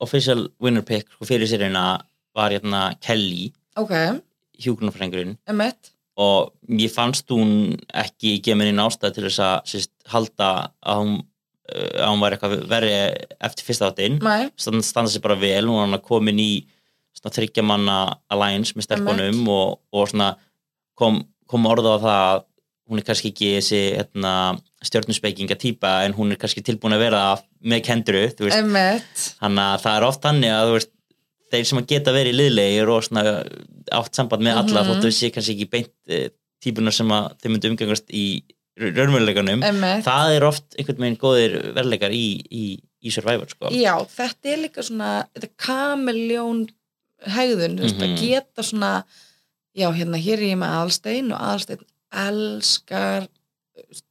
official 0.00 0.48
winner 0.60 0.82
pick 0.82 1.06
sko, 1.08 1.24
fyrir 1.24 1.46
sérina 1.48 2.02
var 2.34 2.50
hérna 2.50 2.98
Kelly. 3.00 3.52
Ok, 3.76 3.90
hjúgrunarfrængurinn 4.60 5.36
emmett. 5.48 5.90
Og 6.16 6.52
ég 6.68 6.90
fannst 6.92 7.26
hún 7.32 7.78
ekki 7.94 8.40
mér 8.54 8.68
inn 8.68 8.76
ástæð 8.82 9.14
til 9.14 9.24
þess 9.24 9.40
að 9.40 9.62
sérst, 9.64 9.88
halda 10.12 10.70
að 10.84 10.98
hún 11.00 11.22
að 11.72 12.08
hún 12.12 12.22
var 12.22 12.36
eitthvað 12.36 12.54
verri 12.70 12.92
eftir 13.48 13.66
fyrsta 13.68 13.90
áttin 13.90 14.18
Nei, 14.22 14.50
standa, 14.60 14.82
standa 14.86 15.10
sér 15.12 15.24
bara 15.24 15.38
vel, 15.40 15.64
hún 15.66 15.78
var 15.80 15.88
hann 15.88 16.04
komin 16.06 16.40
í 16.42 16.50
þryggja 17.22 17.62
manna 17.62 17.98
alliance 18.34 18.74
með 18.74 18.88
stelpunum 18.88 19.44
og, 19.52 19.76
og 19.94 20.08
svona 20.10 20.32
kom, 20.98 21.20
kom 21.46 21.68
orða 21.70 21.94
á 21.94 22.02
það 22.02 22.16
að 22.22 22.40
hún 22.90 22.98
er 22.98 23.06
kannski 23.06 23.30
ekki 23.30 23.50
þessi 23.56 23.78
hérna, 23.96 24.32
stjörnusbeikinga 24.84 25.56
típa 25.56 25.92
en 26.04 26.16
hún 26.16 26.34
er 26.34 26.40
kannski 26.42 26.64
tilbúin 26.66 26.96
að 26.96 27.04
vera 27.06 27.20
með 27.62 27.84
kendru 27.86 28.24
þannig 29.38 29.62
að 29.68 29.84
það 29.84 29.96
er 30.00 30.06
oft 30.08 30.22
þannig 30.26 30.52
að 30.56 30.72
veist, 30.74 30.90
þeir 31.52 31.68
sem 31.68 31.78
að 31.82 31.86
geta 31.92 32.14
verið 32.16 32.36
liðlegir 32.40 32.90
og 32.92 33.06
svona 33.06 33.22
átt 33.92 34.18
samband 34.18 34.42
með 34.46 34.58
alla 34.64 34.82
Mhm. 34.82 34.90
þóttu 34.90 35.08
þessi 35.12 35.30
kannski 35.36 35.54
ekki 35.56 35.70
beint 35.70 35.92
e, 36.08 36.20
típunar 36.64 36.92
sem 36.96 37.08
að 37.14 37.30
þeir 37.42 37.52
myndu 37.54 37.70
umgangast 37.72 38.10
í 38.10 38.26
raunveruleikanum 38.80 39.60
það 40.06 40.36
er 40.36 40.44
oft 40.48 40.76
einhvern 40.78 41.02
veginn 41.04 41.18
góðir 41.20 41.56
verleikar 41.76 42.14
í, 42.16 42.24
í, 42.50 42.64
í 43.02 43.10
Survivor 43.12 43.50
sko. 43.50 43.68
Já, 43.74 43.94
þetta 44.08 44.52
er 44.54 44.62
líka 44.64 44.82
svona 44.86 45.10
þetta 45.34 45.48
er 45.50 45.54
kameljón 45.66 46.62
hegðun, 47.36 47.76
veist, 47.78 47.98
Mhm. 48.00 48.02
að 48.08 48.20
geta 48.22 48.62
svona 48.66 49.04
já, 49.76 49.88
hérna, 49.94 50.18
hér 50.18 50.38
er 50.40 50.48
ég 50.52 50.58
með 50.58 50.72
aðalstein 50.78 51.32
og 51.32 51.38
aðalstein 51.40 51.84
elskar 52.12 53.28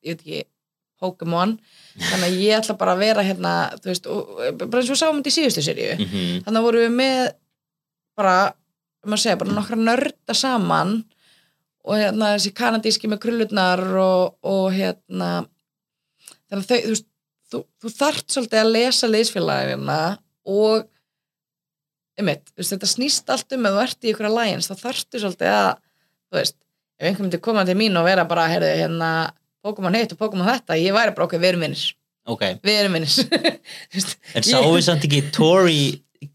ég 0.02 0.16
veit 0.16 0.22
ekki, 0.22 0.42
Pokémon 1.02 1.56
þannig 1.98 2.28
að 2.28 2.40
ég 2.46 2.60
ætla 2.60 2.76
bara 2.78 2.94
að 2.94 3.00
vera 3.02 3.24
hérna 3.26 3.52
þú 3.82 3.90
veist, 3.90 4.06
og, 4.08 4.28
bara 4.62 4.82
eins 4.82 4.90
og 4.90 4.94
við 4.96 5.00
sáum 5.02 5.18
þetta 5.22 5.32
í 5.32 5.38
síðustu 5.40 5.64
seríu 5.66 5.96
mm 5.98 6.44
þannig 6.46 6.60
að 6.62 6.66
vorum 6.68 6.84
við 6.86 6.94
með 7.00 7.32
bara, 8.22 8.36
um 9.06 9.16
að 9.18 9.22
segja, 9.24 9.40
bara 9.42 9.56
nokkra 9.58 9.80
nörda 9.82 10.36
saman 10.38 10.94
og 11.82 11.98
hérna 11.98 12.34
þessi 12.36 12.54
kanadíski 12.58 13.10
með 13.10 13.24
krullurnar 13.26 13.82
og, 14.02 14.36
og 14.46 14.68
hérna 14.76 15.32
þannig 16.50 16.62
að 16.62 16.68
þau, 16.70 16.78
þú 16.82 16.94
veist 16.94 17.08
þú, 17.52 17.62
þú 17.82 17.94
þarft 17.98 18.34
svolítið 18.34 18.62
að 18.62 18.74
lesa 18.76 19.10
liðsfélagina 19.10 20.00
og 20.52 20.88
einmitt, 22.20 22.52
veist, 22.56 22.74
þetta 22.74 22.90
snýst 22.90 23.32
allt 23.34 23.56
um 23.56 23.68
að 23.68 23.78
þú 23.78 23.86
ert 23.86 24.06
í 24.06 24.12
ykkur 24.12 24.30
að 24.30 24.38
lægins, 24.38 24.70
þá 24.70 24.86
þarftu 24.86 25.22
svolítið 25.24 25.54
að 25.56 25.72
þú 26.32 26.40
veist, 26.40 26.58
ef 27.00 27.08
einhver 27.10 27.26
myndi 27.26 27.42
koma 27.48 27.66
til 27.68 27.78
mín 27.80 27.98
og 28.00 28.08
vera 28.08 28.28
bara, 28.30 28.50
heyrðu, 28.52 28.72
hérna 28.84 29.12
Pokémon 29.66 29.98
hitt 29.98 30.16
og 30.16 30.22
Pokémon 30.22 30.48
þetta, 30.50 30.80
ég 30.80 30.96
væri 30.96 31.16
bara 31.18 31.28
okkur, 31.28 31.42
við 31.42 31.54
erum 31.54 31.66
vinnir 31.66 31.84
ok, 32.32 32.46
við 32.62 32.80
erum 32.84 32.98
vinnir 32.98 33.18
en 34.38 34.48
sáum 34.48 34.72
við 34.76 34.86
samt 34.88 35.08
ekki 35.08 35.24
Tori 35.34 35.84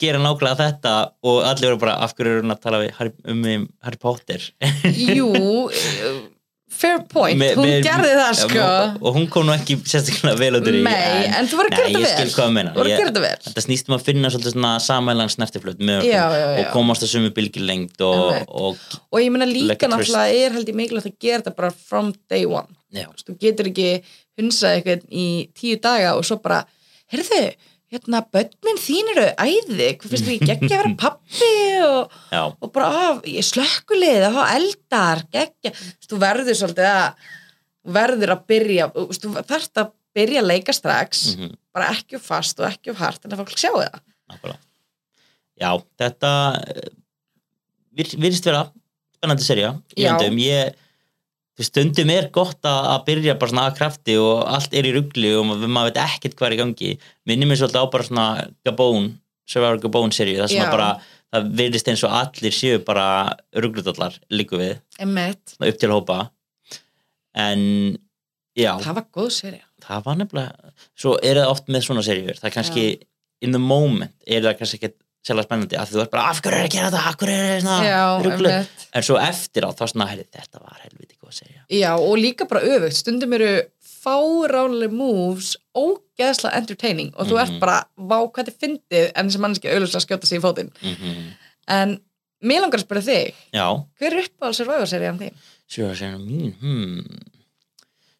gera 0.00 0.18
nákvæmlega 0.22 0.56
þetta 0.62 0.94
og 1.26 1.42
allir 1.46 1.70
voru 1.72 1.82
bara 1.84 1.98
af 2.04 2.14
hverju 2.16 2.32
eru 2.32 2.42
hún 2.46 2.54
að 2.56 2.62
tala 2.64 2.80
Harry, 2.98 3.12
um 3.30 3.44
um 3.52 3.68
Harry 3.86 4.00
Potter? 4.02 4.42
Jú, 4.90 5.28
fair 6.76 6.98
point, 7.08 7.38
Me- 7.38 7.52
hún 7.56 7.68
me- 7.68 7.78
gerði 7.84 8.10
það 8.18 8.32
sko. 8.40 8.64
og, 8.64 8.96
og 9.06 9.14
hún 9.16 9.28
kom 9.32 9.46
nú 9.48 9.54
ekki 9.54 9.78
sérstaklega 9.88 10.36
vel 10.40 10.58
út 10.58 10.66
því, 10.66 10.82
Nei, 10.84 11.28
en 11.38 11.48
þú 11.48 11.60
voru 11.60 11.70
að 11.70 11.76
gera 11.78 11.92
þetta 11.94 12.48
vel. 12.56 12.66
Þú 12.66 12.80
voru 12.80 12.90
að 12.90 12.92
gera 12.92 13.12
þetta 13.12 13.22
vel. 13.24 13.38
Þetta 13.46 13.64
snýst 13.64 13.88
um 13.90 13.96
að 13.96 14.04
finna 14.08 14.32
svolítið 14.34 14.56
svona 14.56 14.72
samælan 14.84 15.32
já. 16.04 16.24
og 16.60 16.72
komast 16.74 17.06
að 17.06 17.12
sumu 17.14 17.30
bylgilengd 17.36 18.02
og, 18.04 18.42
og 18.50 18.98
Og 19.12 19.22
ég 19.22 19.30
meina 19.32 19.48
líka 19.48 19.88
náttúrulega 19.88 20.42
er 20.44 20.58
held 20.58 20.68
ég 20.74 20.78
mikilvægt 20.82 21.12
að 21.14 21.18
gera 21.22 21.40
þetta 21.44 21.56
bara 21.62 21.70
from 21.70 22.12
day 22.28 22.44
one. 22.44 22.68
Þú 23.22 23.38
getur 23.40 23.70
ekki 23.70 23.90
hunsað 24.40 24.76
eitthvað 24.80 25.06
í 25.08 25.26
tíu 25.56 25.78
daga 25.80 26.16
og 26.18 26.26
svo 26.26 26.40
bara 26.42 26.64
Heyrðu, 27.12 27.42
hérna, 27.92 28.20
börnin 28.34 28.80
þín 28.82 29.10
eru 29.14 29.26
æði. 29.38 29.88
Hvað 30.00 30.12
finnst 30.12 30.28
þið 30.28 30.44
geggja 30.50 30.70
að 30.70 30.80
vera 30.82 30.94
pappi 31.04 31.50
og, 31.86 32.16
og 32.64 32.72
bara, 32.74 32.88
á, 32.90 33.06
ég 33.30 33.46
slökkulið 33.46 34.26
að 34.26 34.38
hafa 34.38 34.56
eldar, 34.58 35.22
geggja. 35.34 35.74
Þú 35.76 36.10
Þú 36.10 36.20
verður 36.24 36.58
svolítið 36.60 36.88
að 36.90 37.28
þú 37.86 37.96
verður 37.96 38.34
að 38.34 38.44
byrja, 38.50 38.88
þú 38.96 39.06
þú 39.22 39.32
þarft 39.52 39.82
að 39.82 39.92
byrja 40.16 40.40
að 40.42 40.48
leika 40.50 40.72
strax 40.74 41.24
mhm, 41.36 41.50
bara 41.76 41.90
ekki 41.92 42.16
of 42.18 42.24
fast 42.24 42.60
og 42.62 42.70
ekki 42.70 42.90
of 42.94 42.98
hart 43.02 43.26
en 43.26 43.34
að 43.36 43.42
fólk 43.44 43.58
sjá 43.60 43.70
það. 43.74 44.00
Nákvæmlega. 44.32 44.62
Já, 45.56 45.70
þetta 46.02 46.30
eh, 46.72 46.88
vir- 47.96 48.16
virðist 48.20 48.48
vera 48.48 48.64
spennandi 49.16 49.46
serja 49.46 49.70
ég 49.96 50.10
þú 50.26 50.34
veist, 50.36 50.82
stundum 51.64 52.10
er 52.12 52.28
gott 52.34 52.66
að, 52.68 52.88
að 52.92 53.04
byrja 53.06 53.36
bara 53.40 53.52
svona 53.52 53.66
að 53.70 53.76
krafti 53.78 54.16
og 54.20 54.42
allt 54.52 54.74
er 54.76 54.88
í 54.88 54.92
ruggli 54.92 55.30
og 55.38 55.46
maður, 55.48 55.72
maður 55.72 55.92
veit 55.92 56.00
ekkert 56.04 56.36
hvað 56.36 56.48
er 56.50 56.56
í 56.56 56.60
gangi. 56.60 56.90
Minnum 57.24 57.48
mér 57.52 57.60
svolítið 57.62 57.80
á 57.80 57.92
bara 57.94 58.08
svona 58.08 58.26
Gabón 58.66 59.12
Survivor 59.48 59.80
Gabón 59.84 60.12
serju 60.12 60.40
það 60.42 60.50
sem 60.52 60.60
Já. 60.60 60.66
að 60.66 60.74
bara 60.76 60.88
það 61.32 61.52
virðist 61.60 61.88
eins 61.92 62.04
og 62.06 62.16
allir 62.20 62.54
séu 62.54 62.80
bara 62.84 63.06
rugglutallar 63.56 64.18
líku 64.30 64.60
við. 64.60 64.80
Upp 65.62 65.78
til 65.80 65.92
hópa. 65.94 66.18
En 67.36 67.62
já, 68.56 68.72
það 68.80 68.98
var 68.98 69.06
góð 69.14 69.32
serja 69.36 69.64
það 69.84 70.06
var 70.06 70.18
nefnilega 70.20 70.72
svo 70.96 71.16
er 71.20 71.40
það 71.40 71.52
oft 71.52 71.68
með 71.72 71.84
svona 71.86 72.04
serjur 72.06 72.38
það 72.38 72.48
er 72.48 72.54
kannski 72.54 72.84
in 73.44 73.52
the 73.52 73.60
moment 73.60 74.14
er 74.26 74.44
það 74.46 74.56
kannski 74.60 74.80
ekki 74.80 74.94
sérlega 75.26 75.48
spennandi 75.48 75.78
að 75.80 75.92
þú 75.94 76.02
er 76.04 76.10
bara 76.12 76.26
af 76.30 76.40
hverju 76.44 76.58
er 76.60 76.66
að 76.68 76.74
gera 76.76 76.90
þetta, 76.90 77.04
af 77.10 77.16
hverju 77.20 77.38
er 77.46 77.64
Já, 77.86 78.02
það 78.06 78.26
rugglu 78.26 78.50
einmitt. 78.52 78.84
en 78.92 79.06
svo 79.08 79.16
eftir 79.22 79.66
á 79.66 79.70
þá 79.74 79.84
svona 79.90 80.08
herri, 80.10 80.26
þetta 80.36 80.62
var 80.62 80.76
helviti 80.84 81.16
góð 81.18 81.38
serja 81.40 81.64
Já, 81.80 81.92
og 81.98 82.14
líka 82.20 82.46
bara 82.50 82.62
öfugt, 82.62 82.98
stundum 83.00 83.34
eru 83.38 83.50
fáránlega 84.06 84.94
moves 84.94 85.54
ógeðslega 85.76 86.60
entertaining 86.60 87.10
og 87.16 87.26
þú 87.26 87.40
ert 87.42 87.54
Mhm. 87.56 87.60
bara, 87.60 87.80
vá 87.98 88.18
hvað 88.30 88.48
er 88.52 88.58
fyndið 88.62 89.10
en 89.16 89.30
sem 89.30 89.42
mannski 89.42 89.68
auðvitað 89.72 90.04
skjóta 90.06 90.26
sig 90.26 90.38
í 90.38 90.44
fótinn 90.44 90.70
mm 90.82 91.32
en 91.66 92.00
mér 92.44 92.60
langar 92.62 92.78
að 92.78 92.84
spyrja 92.86 93.02
þig 93.02 93.34
já, 93.52 93.66
hver 93.98 94.12
er 94.12 94.22
uppáhald 94.22 94.54
Survivor-serían 94.54 95.18
þín? 95.18 95.34
er 95.78 95.94
það 95.98 96.20
mín 96.22 96.52
hmm. 96.60 97.18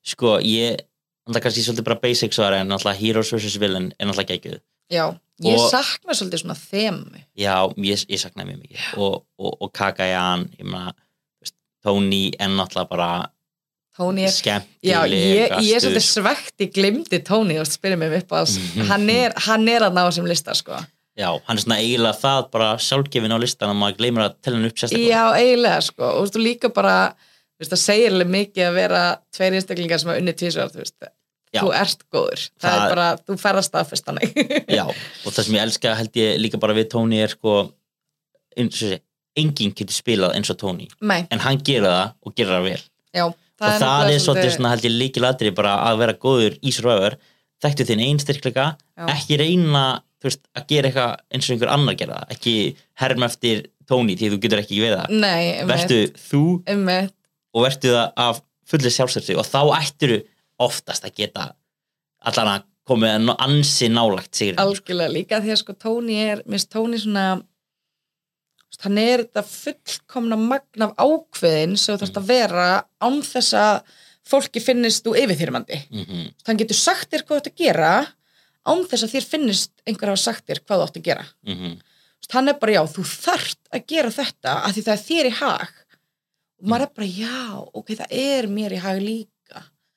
sko, 0.03 0.39
ég 0.43 0.81
alltaf 1.27 1.43
kannski 1.43 1.63
svolítið 1.63 1.85
bara 1.87 2.01
basic 2.03 2.35
svar 2.35 2.53
en 2.59 2.73
alltaf 2.73 2.99
Heroes 2.99 3.31
vs. 3.33 3.59
Villain 3.63 3.93
er 3.99 4.07
alltaf 4.11 4.27
geggjuð 4.27 4.59
Já, 4.91 5.15
ég 5.45 5.61
sakna 5.71 6.17
svolítið 6.17 6.45
svona 6.45 6.57
þemu. 6.57 7.25
Já, 7.37 7.57
ég, 7.85 8.05
ég 8.09 8.23
saknaði 8.23 8.53
mjög 8.53 8.63
mikið. 8.63 8.87
Og, 9.05 9.19
og, 9.37 9.59
og 9.67 9.73
Kakajan, 9.77 10.47
ég 10.57 10.71
Tony 11.87 12.33
er 12.35 12.51
náttúrulega 12.51 12.91
bara 12.91 13.11
Tony 13.97 14.27
er 14.27 14.33
skemmtileg 14.35 15.15
ég, 15.15 15.55
ég 15.65 15.77
er 15.77 15.85
svolítið 15.85 16.05
svegt 16.05 16.65
í 16.65 16.69
glimti 16.75 17.21
Tony 17.25 17.57
og 17.63 17.69
spyrir 17.71 18.01
mig 18.01 18.13
upp 18.19 18.35
á 18.37 18.43
hann, 18.91 19.07
er, 19.13 19.37
hann 19.47 19.65
er 19.71 19.87
að 19.87 19.97
ná 19.97 20.03
sem 20.13 20.27
lista 20.29 20.57
sko. 20.57 20.81
Já, 21.17 21.31
hann 21.47 21.57
er 21.57 21.63
svona 21.63 21.79
eiginlega 21.81 22.21
það 22.21 22.51
bara 22.53 22.73
sjálfgefin 22.83 23.33
á 23.33 23.39
listan 23.41 23.73
að 23.73 23.79
maður 23.81 24.01
gleymir 24.03 24.27
að 24.27 24.35
tella 24.45 24.59
hann 24.59 24.69
upp 24.69 24.83
sérstaklega. 24.83 25.15
Já, 25.15 25.39
eiginlega 25.41 25.79
sko. 25.87 26.11
Og 26.11 26.19
þú 26.19 26.25
veist, 26.27 26.35
þú 26.37 26.43
líka 26.45 26.73
bara 26.77 26.97
þú 27.17 27.63
veist, 27.63 27.73
það 27.73 27.83
segir 27.87 28.13
alveg 28.13 28.33
mikið 28.35 28.67
að 28.67 28.77
vera 28.83 29.05
tveir 29.33 29.57
einstaklingar 29.57 30.03
sem 30.03 30.13
hafa 30.13 30.25
unnið 30.25 30.39
tvísvar 30.43 30.75
þú 30.75 30.83
veist, 30.83 30.97
Já. 31.57 31.61
þú 31.65 31.73
ert 31.81 32.05
góður. 32.15 32.45
Það, 32.61 32.69
Það- 32.69 32.83
er 32.85 32.95
bara, 32.95 33.07
þú 33.27 33.37
ferðast 33.43 33.73
staðfest 33.73 34.11
hann 34.13 34.21
Já, 34.79 34.85
og 34.87 35.31
það 35.33 35.43
sem 35.49 35.57
ég 35.59 35.65
elska 35.67 35.95
held 35.99 36.21
ég 36.23 36.39
líka 36.45 36.61
bara 36.63 36.77
við 36.77 36.89
Tony 36.93 37.21
er 37.25 37.33
sko, 37.35 37.57
eins 38.57 38.77
og 38.77 38.93
sé, 38.93 39.01
enginn 39.37 39.75
getur 39.77 39.97
spilað 39.97 40.37
eins 40.39 40.51
og 40.53 40.59
Tony, 40.61 40.87
Nei, 41.05 41.23
en 41.33 41.43
hann 41.45 41.59
gera 41.67 41.91
það 41.93 42.15
og 42.31 42.37
gera 42.39 42.57
það 42.61 42.69
vel. 42.71 42.83
já 43.17 43.25
og 43.27 43.37
það 43.57 44.11
er 44.13 44.19
svolítið 44.21 44.51
svona 44.53 44.71
held 44.75 44.85
ég 44.85 44.95
líkilatri 45.01 45.51
bara 45.57 45.75
að 45.89 46.01
vera 46.03 46.15
góður 46.21 46.57
í 46.61 46.73
Survivor, 46.77 47.15
þekktu 47.65 47.87
þinn 47.89 48.03
einn 48.05 48.19
styrkleika, 48.21 48.67
Já. 48.97 49.07
ekki 49.15 49.39
reyna 49.41 49.85
veist, 50.25 50.43
að 50.59 50.67
gera 50.73 50.89
eitthvað 50.91 51.13
eins 51.33 51.47
og 51.49 51.55
einhver 51.55 51.71
annar 51.73 51.97
gera 51.97 52.19
það, 52.19 52.35
ekki 52.37 52.55
herma 53.01 53.29
eftir 53.31 53.63
Tony 53.89 54.17
því 54.19 54.29
þú 54.35 54.39
getur 54.43 54.61
ekki 54.65 54.81
verið 54.83 54.99
það. 55.05 55.15
Nei, 55.23 55.43
Vertu 55.71 55.99
þú 56.19 56.41
einmitt, 56.67 57.13
og 57.55 57.65
vertu 57.65 57.93
það 57.95 58.09
af 58.27 58.41
fullir 58.67 58.93
sjálfsverði 58.97 59.37
og 59.39 59.47
þá 59.47 59.61
ættir 59.79 60.15
oftast 60.59 61.05
að 61.05 61.15
geta 61.23 61.51
allan 62.27 62.63
að 62.87 63.21
ná- 63.27 63.37
ansi 63.43 63.89
nálagt 63.91 64.35
sig 64.35 64.55
algjörlega 64.57 65.13
líka 65.13 65.41
því 65.43 65.53
að 65.53 65.63
sko 65.63 65.75
Tony 65.75 66.17
er, 66.23 66.43
minnst 66.47 66.71
Tony 66.71 66.99
svona 67.03 67.43
hann 68.85 68.99
er 69.01 69.25
þetta 69.25 69.43
fullkomna 69.49 70.37
magn 70.37 70.85
af 70.85 70.93
ákveðin 71.01 71.77
sem 71.81 71.95
þú 71.95 72.03
þarfst 72.03 72.21
að 72.21 72.29
vera 72.29 72.67
án 73.01 73.23
þess 73.25 73.57
að 73.57 73.95
fólki 74.27 74.61
finnist 74.61 75.07
þú 75.07 75.15
yfirþyrmandi. 75.23 75.79
Mm 75.91 76.05
-hmm. 76.05 76.33
hann 76.47 76.59
getur 76.61 76.77
sagt 76.77 77.11
þér 77.11 77.25
hvað 77.25 77.37
þú 77.37 77.41
átt 77.41 77.53
að 77.53 77.61
gera 77.65 77.93
án 78.67 78.83
þess 78.91 79.05
að 79.05 79.13
þér 79.15 79.27
finnist 79.33 79.73
einhver 79.87 80.09
hafa 80.11 80.23
sagt 80.23 80.47
þér 80.47 80.61
hvað 80.67 80.79
þú 80.79 80.87
átt 80.87 80.97
að 80.97 81.07
gera. 81.09 81.27
Mhm. 81.47 81.71
Þú 82.17 82.23
veist, 82.23 82.33
hann 82.33 82.49
er 82.49 82.59
bara 82.61 82.73
já, 82.73 82.83
þú 82.87 83.03
þarft 83.05 83.63
að 83.73 83.87
gera 83.87 84.11
þetta 84.11 84.53
af 84.65 84.75
því 84.75 84.83
það 84.83 84.97
er 84.97 85.07
þér 85.09 85.27
í 85.27 85.35
hag. 85.41 85.73
Og 86.59 86.69
maður 86.69 86.83
er 86.83 86.93
bara 86.97 87.07
já, 87.07 87.69
ok, 87.75 87.89
það 87.95 88.11
er 88.11 88.47
mér 88.49 88.73
í 88.73 88.81
hag 88.81 89.01
líka 89.01 89.36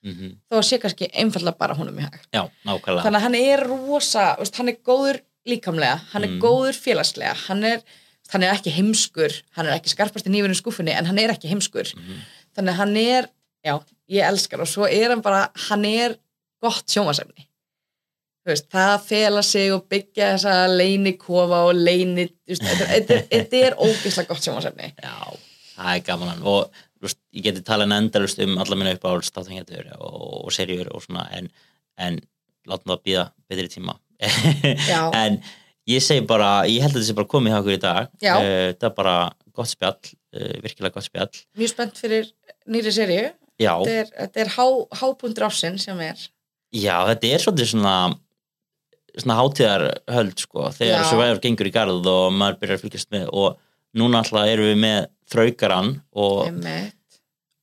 þó 0.04 0.56
að 0.60 0.64
sé 0.70 0.78
kannski 0.80 1.10
einfallega 1.14 1.58
bara 1.60 1.76
honum 1.76 1.98
í 2.00 2.02
hag. 2.06 2.20
Já, 2.34 2.46
nákvæmlega 2.66 3.04
þannig 3.04 3.20
að 3.20 3.26
hann 3.28 3.36
er 3.36 3.64
rosa, 3.68 4.36
veist, 4.40 4.56
hann 4.58 4.70
er 4.70 4.78
góður 4.86 5.20
líkamlega, 5.48 5.98
hann 6.14 6.24
er 6.24 6.30
Mm. 6.30 6.40
góður 6.44 6.76
félagslega 6.78 7.34
hann 7.48 7.64
er, 7.64 7.82
hann 8.32 8.44
er 8.44 8.54
ekki 8.54 8.72
heimskur 8.72 9.34
hann 9.58 9.66
er 9.68 9.74
ekki 9.80 9.90
skarpast 9.90 10.28
í 10.28 10.30
nýfinu 10.32 10.56
skúfunni 10.56 10.92
en 10.96 11.06
hann 11.06 11.20
er 11.20 11.30
ekki 11.34 11.50
heimskur 11.50 11.92
Mhm. 11.96 12.22
þannig 12.56 12.72
að 12.74 12.76
hann 12.78 12.98
er, 12.98 13.30
já, 13.66 13.80
ég 14.10 14.24
elskar 14.30 14.62
og 14.62 14.68
svo 14.68 14.86
er 14.88 15.10
hann 15.10 15.22
bara, 15.22 15.50
hann 15.70 15.86
er 15.86 16.16
gott 16.62 16.86
sjómasefni 16.88 17.48
veist, 18.46 18.70
það 18.72 19.02
fela 19.06 19.42
sig 19.44 19.72
og 19.74 19.84
byggja 19.90 20.34
þessa 20.38 20.54
leini 20.78 21.18
kofa 21.18 21.66
og 21.70 21.76
leini 21.76 22.30
þetta 22.48 23.60
er, 23.68 23.76
ógeðslega 23.78 24.28
gott 24.32 24.42
sjómasefni 24.46 24.94
Já, 25.02 25.38
það 25.76 25.96
er 25.96 26.00
gaman 26.08 26.42
og 26.44 26.72
veist, 27.06 27.20
ég 27.36 27.46
geti 27.48 27.64
talað 27.66 27.96
endalust 27.96 28.42
um 28.44 28.58
alla 28.62 28.78
minna 28.80 28.96
uppáhalds 28.98 29.32
státtangættur 29.32 29.92
og, 29.98 30.46
og 30.46 30.54
serjur 30.56 30.92
og 30.94 31.04
svona 31.06 31.26
en, 31.38 31.50
en 32.00 32.20
látum 32.70 32.94
það 32.94 33.04
býða 33.08 33.26
betri 33.50 33.72
tíma. 33.72 33.98
En 35.24 35.38
ég 35.90 36.04
segi 36.04 36.26
bara, 36.28 36.66
ég 36.68 36.84
held 36.84 36.94
að 36.94 37.00
þetta 37.00 37.10
sé 37.10 37.18
bara 37.18 37.32
komið 37.32 37.54
hjá 37.54 37.60
okkur 37.62 37.76
í 37.76 37.84
dag. 37.84 38.10
Já. 38.22 38.34
Eh, 38.38 38.66
þetta 38.74 38.90
er 38.90 38.98
bara 38.98 39.14
gott 39.56 39.72
spjall 39.72 40.12
uh, 40.12 40.58
virkilega 40.64 40.96
gott 40.98 41.08
spjall. 41.08 41.32
Mjög 41.60 41.72
spennt 41.72 42.02
fyrir 42.02 42.28
nýri 42.70 42.94
seríu. 42.94 43.30
Já, 43.60 43.74
þetta 43.80 43.96
er, 44.04 44.12
þetta 44.36 44.52
há, 44.56 44.66
hápundur 45.02 45.48
ásinn 45.50 45.80
sem 45.82 45.98
er 46.04 46.28
já, 46.76 46.96
þetta 47.10 47.32
er 47.34 47.44
svolítið 47.44 47.72
svona 47.74 47.96
svona 49.20 49.40
hátíðarhöld 49.40 50.44
sko, 50.44 50.68
þegar. 50.76 51.08
Survivor 51.10 51.42
gengur 51.44 51.68
í 51.68 51.74
garð 51.74 52.08
og 52.08 52.30
maður 52.36 52.60
byrjar 52.62 52.78
að 52.78 52.84
fylgjast 52.86 53.10
með 53.14 53.32
og 53.34 53.58
núna 53.98 54.22
alltaf 54.24 54.50
erum 54.50 54.70
við 54.70 54.78
með 54.84 55.00
þraukaran 55.30 55.96
og 56.18 56.46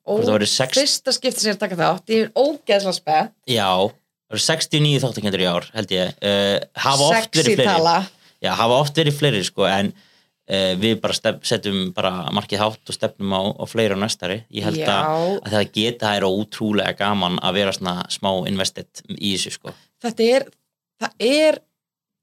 fyrsta 0.06 1.14
skipti 1.14 1.42
sem 1.42 1.50
ég 1.50 1.54
er 1.54 1.58
að 1.58 1.62
taka 1.64 1.78
þátt. 1.80 2.12
Ég 2.14 2.26
er 2.26 2.34
ógeðslega 2.34 2.98
spennt. 2.98 3.34
Já 3.50 3.70
það 4.26 4.34
verið 4.34 4.44
69 4.48 5.00
þáttakendur 5.04 5.44
í 5.44 5.48
ár 5.50 5.70
held 5.76 5.94
ég. 5.94 6.12
Uh, 6.20 6.58
hafa 6.82 7.08
oft 7.12 7.38
verið 7.38 7.62
fleiri. 7.62 7.96
Já, 8.42 8.52
hafa 8.58 8.82
oft 8.82 9.00
verið 9.00 9.16
fleiri 9.16 9.42
sko 9.46 9.66
en 9.70 9.92
uh, 9.94 10.72
við 10.82 10.98
bara 11.02 11.16
stef, 11.16 11.40
setjum 11.46 11.92
bara 11.96 12.12
markið 12.34 12.62
hátt 12.62 12.92
og 12.92 12.98
stefnum 12.98 13.34
á, 13.34 13.42
á 13.54 13.64
fleiri 13.70 13.96
á 13.96 14.02
næstari. 14.02 14.40
Ég 14.54 14.66
held 14.66 14.82
að, 14.82 15.38
að 15.40 15.56
það 15.56 15.72
geta 15.78 16.08
það 16.08 16.20
er 16.20 16.28
ótrúlega 16.28 16.98
gaman 16.98 17.40
að 17.42 17.60
vera 17.60 17.74
svona 17.76 17.96
smá 18.12 18.30
invested 18.50 19.04
í 19.16 19.36
þessu 19.36 19.56
sko. 19.58 19.74
Þetta 20.02 20.30
er 20.36 20.48
það 21.02 21.28
er, 21.30 21.60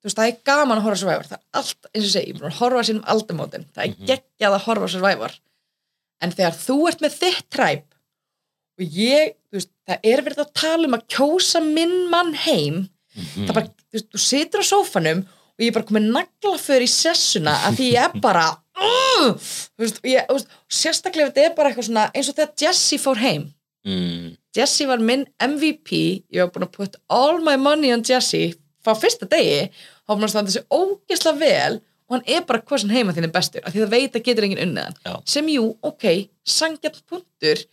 þú 0.04 0.10
veist, 0.10 0.18
það 0.20 0.28
er 0.30 0.38
gaman 0.52 0.78
að 0.82 0.84
horfa 0.90 1.00
Survivor, 1.00 1.28
það 1.32 1.38
er 1.40 1.60
allt, 1.62 1.88
eins 1.94 2.06
og 2.06 2.12
segi, 2.14 2.28
ég 2.28 2.36
er 2.36 2.42
búin 2.42 2.52
að 2.52 2.60
horfa 2.60 2.84
sínum 2.90 3.06
aldamótin, 3.14 3.66
það 3.74 3.84
er 3.86 3.94
Mhm. 3.94 4.08
geggjað 4.12 4.56
að 4.58 4.66
horfa 4.68 4.90
Survivor, 4.92 5.38
en 6.22 6.32
þegar 6.32 6.58
þú 6.60 6.78
ert 6.90 7.02
með 7.06 7.18
þitt 7.22 7.50
træp 7.50 7.86
og 8.80 8.84
ég, 9.00 9.34
þú 9.52 9.58
veist, 9.60 9.70
það 9.88 10.00
er 10.12 10.22
verið 10.26 10.42
að 10.44 10.54
tala 10.54 10.88
um 10.90 10.98
að 10.98 11.08
kjósa 11.08 11.62
minn 11.64 12.10
mann 12.10 12.34
heim 12.34 12.90
mm 13.16 13.46
það 13.48 13.54
bara, 13.54 13.68
þú 13.68 13.94
veist, 13.94 14.08
þú 14.12 14.20
situr 14.20 14.64
á 14.66 14.66
sófanum 14.66 15.20
og 15.54 15.62
ég 15.62 15.68
er 15.70 15.76
bara 15.76 15.86
komið 15.86 16.08
naglaför 16.16 16.82
í 16.82 16.90
sessuna 16.90 17.54
að 17.68 17.76
því 17.78 17.90
ég 17.94 18.08
er 18.08 18.20
bara 18.20 18.46
uh, 18.82 19.34
þú 19.38 19.84
veist, 19.84 20.00
og 20.02 20.10
ég, 20.10 20.26
þú 20.28 20.34
veist, 20.40 20.48
sérstaklega 20.68 21.30
þetta 21.30 21.44
er 21.46 21.54
bara 21.56 21.70
eitthvað 21.70 21.88
svona 21.92 22.08
eins 22.16 22.30
og 22.32 22.36
þegar 22.40 22.54
Jessie 22.64 22.98
fór 22.98 23.22
heim. 23.22 23.44
Mm, 23.86 24.34
Jessie 24.56 24.88
var 24.90 24.98
minn 25.04 25.28
MVP 25.44 25.92
ég 26.34 26.40
var 26.42 26.50
búin 26.56 26.66
að 26.66 26.72
put 26.74 26.96
all 27.14 27.38
my 27.46 27.56
money 27.58 27.92
on 27.94 28.02
Jessie 28.02 28.56
frá 28.84 28.96
fyrsta 28.98 29.28
degi 29.30 29.70
þá 30.04 30.12
var 30.12 30.18
búin 30.20 30.28
að 30.28 30.34
standa 30.34 30.54
sig 30.54 30.66
ógeðslega 30.70 31.40
vel 31.40 31.76
og 31.80 32.18
hann 32.18 32.26
er 32.36 32.44
bara 32.48 32.64
hversin 32.68 32.92
heima 32.94 33.14
þín 33.16 33.28
er 33.28 33.34
bestur 33.34 33.64
af 33.64 33.74
því 33.74 33.84
það 33.84 33.94
veit 33.96 34.18
að 34.18 34.26
getur 34.28 34.48
enginn 34.48 34.64
unniðan 34.66 34.98
sem 35.30 35.52
jú, 35.54 35.70
ok, 35.86 36.08
sangjart 36.46 37.00
punktur. 37.10 37.64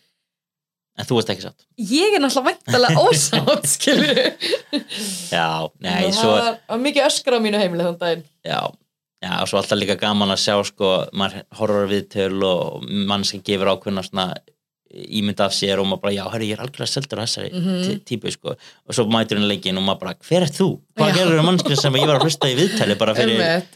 En 0.99 1.07
þú 1.09 1.17
veist 1.17 1.33
ekki 1.33 1.47
satt. 1.47 1.65
Ég 1.81 2.15
er 2.17 2.23
náttúrulega 2.23 2.51
væntalega 2.51 3.03
ósátt 3.07 3.67
skilur 3.71 4.21
já, 5.33 5.49
nei, 5.81 6.07
það 6.11 6.15
svo 6.21 6.37
var, 6.37 6.61
var 6.69 6.85
mikið 6.85 7.09
öskra 7.09 7.41
á 7.41 7.45
mínu 7.45 7.61
heimili 7.63 7.87
þann 7.89 7.99
daginn. 8.01 8.25
Já, 8.47 8.61
já, 9.25 9.33
og 9.41 9.51
svo 9.51 9.61
alltaf 9.61 9.81
líka 9.81 9.99
gaman 10.01 10.35
að 10.35 10.43
sjá 10.45 10.57
sko, 10.71 10.95
maður 11.17 11.47
horfur 11.61 11.91
við 11.91 12.09
töl 12.15 12.47
og 12.47 12.89
mann 13.11 13.27
sem 13.29 13.43
gefur 13.45 13.73
ákveðna 13.75 14.07
svona 14.07 14.29
ímynd 14.91 15.41
af 15.45 15.55
sér 15.55 15.81
og 15.81 15.87
maður 15.87 16.03
bara, 16.05 16.15
já, 16.17 16.25
herri, 16.33 16.49
ég 16.51 16.59
er 16.59 16.65
algjörlega 16.65 16.91
seldur 16.91 17.21
á 17.21 17.25
þessari 17.25 17.51
mm 17.55 18.01
típu, 18.09 18.33
sko, 18.35 18.57
og 18.57 18.97
svo 18.97 19.07
mætur 19.11 19.39
hann 19.39 19.49
leikin 19.51 19.79
og 19.79 19.87
maður 19.87 20.01
bara, 20.05 20.17
hver 20.27 20.47
er 20.47 20.55
þú? 20.55 20.69
Hvað 20.99 21.15
gerur 21.19 21.45
mannskið 21.47 21.79
sem 21.79 21.99
ég 22.01 22.09
var 22.11 22.19
að 22.19 22.27
hlusta 22.27 22.51
í 22.51 22.57
viðtali 22.59 22.97
bara 22.99 23.15
fyrir 23.19 23.69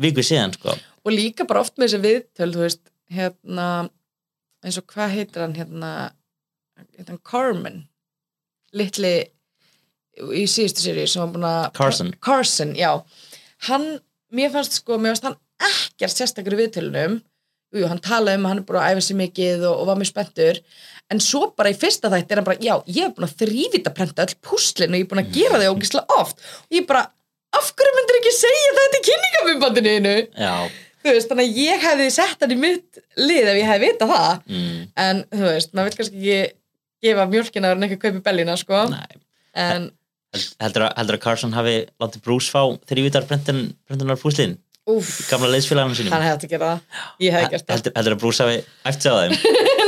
viku 0.00 0.24
síðan, 0.24 0.54
sko? 0.56 0.76
Og 1.02 1.12
líka 1.12 1.44
bara 1.48 1.60
oft 1.64 1.76
með 1.76 1.90
þessi 1.90 2.02
viðtöl 2.06 2.50
þú 2.54 2.64
veist, 2.64 2.82
hérna 3.12 3.68
eins 4.62 4.78
og 4.80 4.86
hvað 4.92 5.16
heitir 5.18 5.44
hann 5.44 5.56
hérna 5.58 5.92
hann 7.02 7.20
Carmen 7.26 7.82
litli 8.76 9.12
í 10.32 10.44
síðustu 10.50 10.84
séri 10.84 11.04
sem 11.08 11.22
var 11.22 11.32
búin 11.34 11.48
að 11.48 11.66
Carson. 11.76 12.12
Carson, 12.24 12.74
já. 12.76 12.90
Hann, 13.68 14.00
mér 14.32 14.52
fannst 14.54 14.80
sko, 14.80 14.98
mér 15.00 15.14
fannst 15.14 15.28
hann 15.28 15.38
ekkert 15.62 16.16
sérstakur 16.16 16.56
í 16.56 16.62
viðtölunum 16.62 17.20
jú, 17.72 17.88
hann 17.88 18.02
talaði 18.02 18.40
um 18.40 18.46
að 18.46 18.52
hann 18.52 18.62
er 18.62 18.66
búin 18.68 18.80
að 18.82 18.92
æfa 18.92 19.04
sér 19.06 19.18
mikið 19.20 19.66
og, 19.68 19.80
og 19.80 19.88
var 19.90 20.00
mjög 20.00 20.10
spenntur. 20.12 20.60
En 21.12 21.20
svo 21.20 21.42
bara 21.56 21.72
í 21.72 21.76
fyrsta 21.78 22.10
þætti 22.12 22.34
er 22.34 22.40
hann 22.40 22.48
bara, 22.48 22.60
já, 22.62 22.74
ég 22.88 23.08
hef 23.08 23.16
búin 23.16 23.28
að 23.28 23.36
þrývita 23.42 23.92
prenta 23.96 24.26
öll 24.26 24.38
púslin 24.44 24.94
og 24.94 25.00
ég 25.00 25.06
er 25.06 25.10
búin 25.10 25.24
að 25.24 25.34
gera 25.36 25.60
þau 25.60 25.74
ógislega 25.74 26.20
oft. 26.20 26.46
Og 26.68 26.78
ég 26.78 26.86
bara, 26.88 27.04
af 27.58 27.72
hverju 27.76 27.98
myndir 27.98 28.20
ekki 28.20 28.34
segja 28.36 28.72
þetta 28.78 29.00
í 29.00 29.04
kynningabimbandinu 29.10 29.94
þínu? 29.96 30.16
já, 30.46 30.54
þú 31.02 31.16
veist, 31.16 31.32
þannig 31.32 31.50
að 31.50 31.62
ég 31.62 31.86
hefði 31.86 32.08
sett 32.16 32.44
hann 32.44 32.54
í 32.54 32.60
mitt 32.62 33.02
lið 33.20 33.50
ef 33.52 33.60
ég 33.60 33.70
hefði 33.72 33.88
vitað 33.88 34.14
það. 34.14 34.44
Mm, 34.52 34.78
en 35.06 35.24
þú 35.32 35.48
veist, 35.48 35.74
maður 35.74 35.90
vil 35.90 35.98
kannski 36.00 36.22
ekki 36.22 36.38
gefa 37.02 37.26
mjölkina 37.26 37.74
en 37.74 37.88
ekki 37.88 37.98
kaupi 38.04 38.22
bellina 38.24 38.56
sko. 38.60 38.86
en 39.58 39.90
heldur 40.62 40.86
að, 40.86 40.94
heldur 40.96 41.18
að 41.18 41.24
Carson 41.26 41.52
hafi 41.56 41.74
látið 42.00 42.24
Bruce 42.24 42.52
fá 42.52 42.62
gamla 45.30 45.52
leiðsfélagarnir 45.52 46.00
sínum. 46.00 46.14
Hann 46.14 46.26
hefði 46.26 46.50
gera 46.50 46.72
það. 46.72 47.02
Ég 47.22 47.36
hefði 47.36 47.52
gert 47.54 47.68
það. 47.68 47.92
Heldur, 48.00 48.16
að 48.16 48.22
Bruce 48.24 48.46
hafi 48.46 48.58
eftir 48.90 49.14
á 49.14 49.16
þeim? 49.22 49.36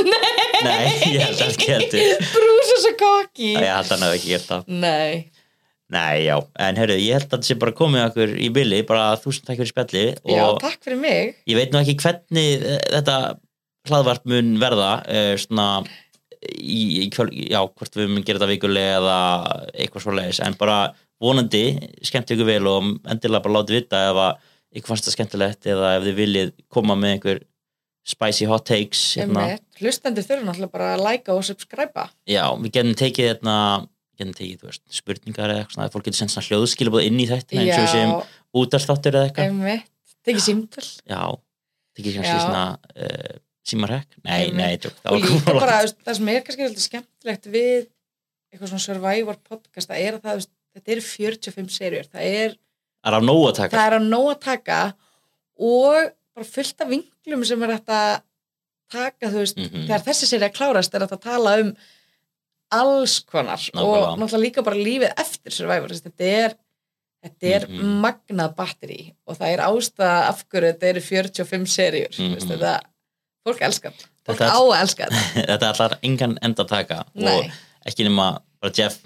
Nei, 0.65 0.85
ég 1.11 1.19
held 1.19 1.41
að 1.43 1.49
ekki 1.51 1.73
heldur 1.73 2.45
er 2.75 2.83
svo 2.83 2.93
kokki 2.99 3.49
ég 3.55 3.63
held 3.63 3.89
að 3.89 3.91
hann 3.93 4.05
hafi 4.07 4.19
ekki 4.19 4.31
gert 4.33 4.47
það. 4.49 4.69
Nei, 4.83 5.41
nei, 5.93 6.25
já, 6.25 6.35
en 6.67 6.79
heyrðu, 6.79 6.97
ég 7.01 7.17
held 7.17 7.27
að 7.27 7.35
þetta 7.35 7.49
sé 7.49 7.57
bara 7.61 7.75
komið 7.77 8.05
okkur 8.09 8.33
í 8.35 8.49
billi, 8.55 8.81
bara 8.87 9.19
þúsund 9.21 9.47
takk 9.49 9.61
fyrir 9.61 9.71
spjalli 9.71 10.05
já, 10.35 10.45
takk 10.63 10.79
fyrir 10.85 11.01
mig. 11.01 11.35
ég 11.49 11.59
veit 11.59 11.73
nú 11.73 11.81
ekki 11.81 11.97
hvernig 12.01 12.65
eh, 12.65 12.81
þetta 12.95 13.19
hlaðvarp 13.85 14.25
mun 14.31 14.55
verða 14.61 14.91
uh, 15.03 15.35
svona 15.37 15.67
í, 16.41 17.05
í 17.05 17.07
kvöl, 17.13 17.29
já, 17.51 17.61
hvort 17.69 17.99
við 17.99 18.11
mun 18.11 18.25
gera 18.25 18.41
þetta 18.41 18.53
vikulega 18.55 18.97
eða 18.99 19.19
eitthvað 19.75 20.07
svo 20.07 20.15
leiðis, 20.17 20.41
en 20.45 20.57
bara 20.59 20.79
vonandi, 21.21 21.65
skemmt 22.05 22.33
ykkur 22.33 22.49
vel 22.49 22.65
og 22.69 22.91
endilega 23.05 23.45
bara 23.45 23.59
látið 23.59 23.79
vita 23.79 24.01
ef 24.09 24.21
að 24.25 24.51
ykkur 24.75 24.91
fannst 24.91 25.07
það 25.07 25.17
skemmtilegt 25.17 25.67
eða 25.71 25.95
ef 25.97 26.05
þið 26.07 26.19
viljið 26.19 26.53
koma 26.73 26.97
með 26.99 27.15
einhver 27.15 27.41
spicy 28.05 28.45
hot 28.49 28.67
takes 28.69 29.01
hérna. 29.17 29.47
Hlustendur 29.79 30.25
þurfa 30.25 30.45
náttúrulega 30.45 30.75
bara 30.75 30.91
að 30.93 31.05
læka 31.07 31.33
og 31.33 31.45
subscriba 31.47 32.09
já, 32.29 32.43
við 32.61 32.75
getum 32.77 32.97
tekið 33.01 33.31
hérna, 33.31 33.55
getum 34.19 34.35
tekið, 34.37 34.67
veist, 34.67 34.83
spurningar 34.93 35.53
eða 35.55 35.63
eitthvað 35.65 35.95
fólk 35.95 36.09
getur 36.09 36.21
sendt 36.21 36.51
hljóðskilabóð 36.51 37.07
inn 37.07 37.23
í 37.23 37.25
þetta 37.31 37.57
eins 37.63 37.79
og 37.81 37.97
já, 37.97 38.37
útarstáttur 38.61 39.17
eða 39.17 39.31
eitthvað. 39.31 39.89
Tekið 40.25 40.41
símtöl. 40.41 40.85
Já, 41.05 41.21
tekið 41.97 42.15
kannski 42.19 42.37
svona 42.41 42.63
uh, 42.75 43.35
símarhekk, 43.65 44.17
nei, 44.25 44.37
Einmitt. 44.45 44.57
nei, 44.59 44.77
tjók, 44.81 44.95
það 45.01 45.15
var 45.15 45.25
komið 45.25 45.59
bara, 45.61 45.77
það 46.05 46.17
sem 46.19 46.31
er 46.31 46.43
kannski 46.45 46.65
alltaf 46.67 46.85
skemmtilegt 46.85 47.47
við 47.53 47.87
eitthvað 48.53 48.71
svona 48.71 48.85
Survivor 48.85 49.39
podcast 49.45 49.91
það 49.91 50.03
er 50.03 50.17
að 50.17 50.27
það, 50.27 50.43
þetta 50.75 50.93
eru 50.95 51.05
45 51.07 51.71
serjur 51.73 52.09
það 52.11 52.35
er, 52.41 52.55
það 53.05 53.13
er 53.13 53.19
á 53.19 53.21
nóg 53.29 53.43
að 53.49 53.55
taka 53.61 53.77
það 53.77 53.87
er 53.91 53.97
að 53.99 54.07
nóg 54.09 54.29
að 54.33 54.39
taka 54.41 54.79
og 55.59 56.11
bara 56.35 56.45
fullt 56.45 56.81
af 56.81 56.89
vinglum 56.89 57.45
sem 57.45 57.63
er 57.63 57.75
hægt 57.77 57.87
að 57.95 58.21
taka, 58.91 59.27
þú 59.31 59.37
veist, 59.39 59.57
Mhm. 59.57 59.85
þegar 59.87 60.03
þessi 60.05 60.25
serja 60.29 60.49
klárast 60.53 60.93
er 60.95 60.99
hægt 61.05 61.13
að 61.15 61.21
tala 61.21 61.59
um 61.61 61.75
alls 62.71 63.19
konar 63.25 63.57
Nákvæmlega. 63.57 64.07
og 64.11 64.19
náttúrulega 64.19 64.43
líka 64.43 64.63
bara 64.63 64.75
lífið 64.75 65.13
eftir 65.17 65.51
Survivor, 65.53 65.87
þetta 65.89 66.25
er 66.25 66.55
þetta 67.25 67.55
er 67.55 67.67
Mhm. 67.67 68.01
magnað 68.03 68.55
batteri 68.55 69.13
og 69.27 69.37
það 69.37 69.53
er 69.53 69.59
ástæða 69.59 70.27
af 70.29 70.43
hverju 70.49 70.73
þetta 70.73 70.83
eru 70.89 71.01
45 71.01 71.65
serjur, 71.67 72.19
mm 72.19 72.31
Mhm. 72.35 72.47
þetta 72.49 72.79
fólk 73.47 73.61
elskar, 73.61 73.93
fólk 74.25 74.37
Þetta- 74.37 74.51
á 74.51 74.59
að 74.61 74.81
elska 74.81 75.05
þetta 75.09 75.47
þetta 75.49 75.73
ætlar 75.73 75.97
engan 76.03 76.37
enda 76.41 76.63
að 76.63 76.67
taka 76.67 77.05
Nei. 77.15 77.39
og 77.39 77.51
ekki 77.87 78.03
nema 78.03 78.41
bara 78.61 78.71
Jeff 78.75 78.97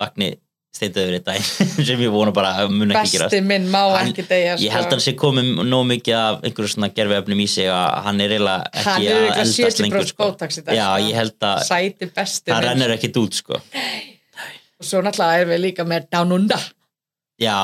Vagni 0.00 0.36
steindaður 0.76 1.16
í 1.16 1.20
dag 1.26 1.40
sem 1.88 2.02
ég 2.04 2.12
vona 2.14 2.32
bara 2.36 2.52
að 2.62 2.70
mun 2.74 2.92
ekki 2.92 3.16
gerast. 3.16 3.32
besti 3.34 3.40
minn 3.48 3.66
má 3.72 3.80
Hann- 3.94 4.10
ekki 4.12 4.24
deyja 4.28 4.56
ég 4.62 4.74
held 4.76 4.86
að 4.88 4.94
hann 4.96 5.04
sé 5.06 5.14
komið 5.18 5.50
nóg 5.72 5.84
mikið 5.90 6.16
af 6.20 6.44
einhverju 6.46 6.72
svona 6.74 6.90
gerfiöfnum 6.96 7.42
í 7.42 7.48
sig 7.50 7.70
að 7.72 8.00
hann 8.06 8.20
er 8.24 8.34
eiginlega 8.36 8.84
hann 8.86 9.02
ekki 9.02 9.10
er 9.10 9.20
að 9.20 9.28
eldast 9.32 9.60
70% 9.62 9.84
lengur 9.86 10.06
sko. 10.12 10.30
dag 10.68 10.78
já, 10.78 10.86
sko. 10.86 11.06
ég 11.08 11.14
held 11.20 11.48
að 11.50 11.62
hann 12.54 12.62
minn. 12.62 12.68
rennur 12.70 12.94
ekkit 12.96 13.20
út 13.24 13.40
sko. 13.42 13.60
og 14.76 14.84
svo 14.90 15.00
náttúrulega 15.04 15.40
erum 15.40 15.54
við 15.56 15.62
líka 15.66 15.84
með 15.88 16.08
Down 16.12 16.32
Under. 16.36 16.62
Já, 17.40 17.56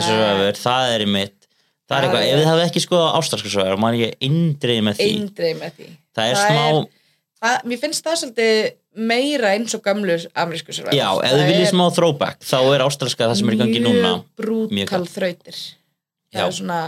að- 0.00 0.06
sögur, 0.08 0.58
það 0.58 0.92
er 0.94 1.02
í 1.04 1.10
mitt 1.14 1.34
það 1.88 1.96
er 1.96 2.04
Það 2.04 2.06
eitthvað, 2.08 2.22
er- 2.22 2.28
ef 2.34 2.38
þið 2.42 2.48
hafið 2.52 2.64
ekki 2.68 2.80
sko 2.84 2.98
ástralska 3.18 3.50
sögur, 3.52 3.76
maður 3.80 4.00
ég 4.02 4.16
eindrið 4.28 4.80
með 4.88 4.98
því. 4.98 5.06
Eindreið 5.18 5.60
með 5.62 5.76
því. 5.78 5.86
Það 6.18 6.30
er 6.32 6.34
það 6.36 6.48
smá, 6.48 6.64
það, 7.38 7.56
mér 7.70 7.82
finnst 7.82 8.06
það 8.06 8.20
svolítið 8.22 8.60
meira 9.08 9.52
eins 9.54 9.76
og 9.78 9.84
gamlu 9.84 10.18
amerísku 10.34 10.74
survivors. 10.74 10.98
Já, 10.98 11.08
ef 11.22 11.34
þið 11.34 11.50
viljið 11.52 11.70
smá 11.72 11.84
throwback 11.94 12.44
þá 12.44 12.58
er 12.62 12.84
ástralska 12.86 13.28
það 13.28 13.38
sem 13.40 13.50
er 13.50 13.56
í 13.56 13.60
gangi 13.62 13.84
núna 13.84 14.12
mjög 14.18 14.42
brútal 14.42 15.04
þrautir. 15.06 15.62
Það 16.28 16.42
Já. 16.42 16.46
er 16.48 16.58
svona 16.58 16.82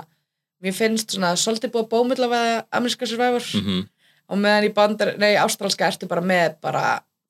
mér 0.61 0.77
finnst 0.77 1.15
svona 1.15 1.33
svolítið 1.41 1.73
búið 1.75 1.87
að 1.87 1.93
bómilla 1.95 2.31
við 2.35 2.53
ameríska 2.77 3.09
survivors. 3.09 3.55
Mm 3.61 3.89
og 4.31 4.39
meðan 4.39 4.69
í 4.69 4.75
bandar, 4.75 5.15
nei, 5.21 5.33
ástralska 5.41 5.89
ertu 5.91 6.09
bara 6.11 6.23
með 6.25 6.55
bara, 6.63 6.85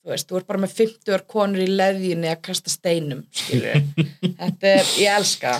þú 0.04 0.12
veist, 0.12 0.28
þú 0.28 0.40
ert 0.40 0.50
bara 0.50 0.62
með 0.64 0.74
50 0.80 1.24
konur 1.30 1.64
í 1.64 1.68
leðjunni 1.70 2.30
að 2.32 2.42
kasta 2.50 2.72
steinum 2.72 3.24
skilur, 3.34 3.80
þetta 4.40 4.74
er, 4.74 4.92
ég 5.00 5.16
elska. 5.16 5.54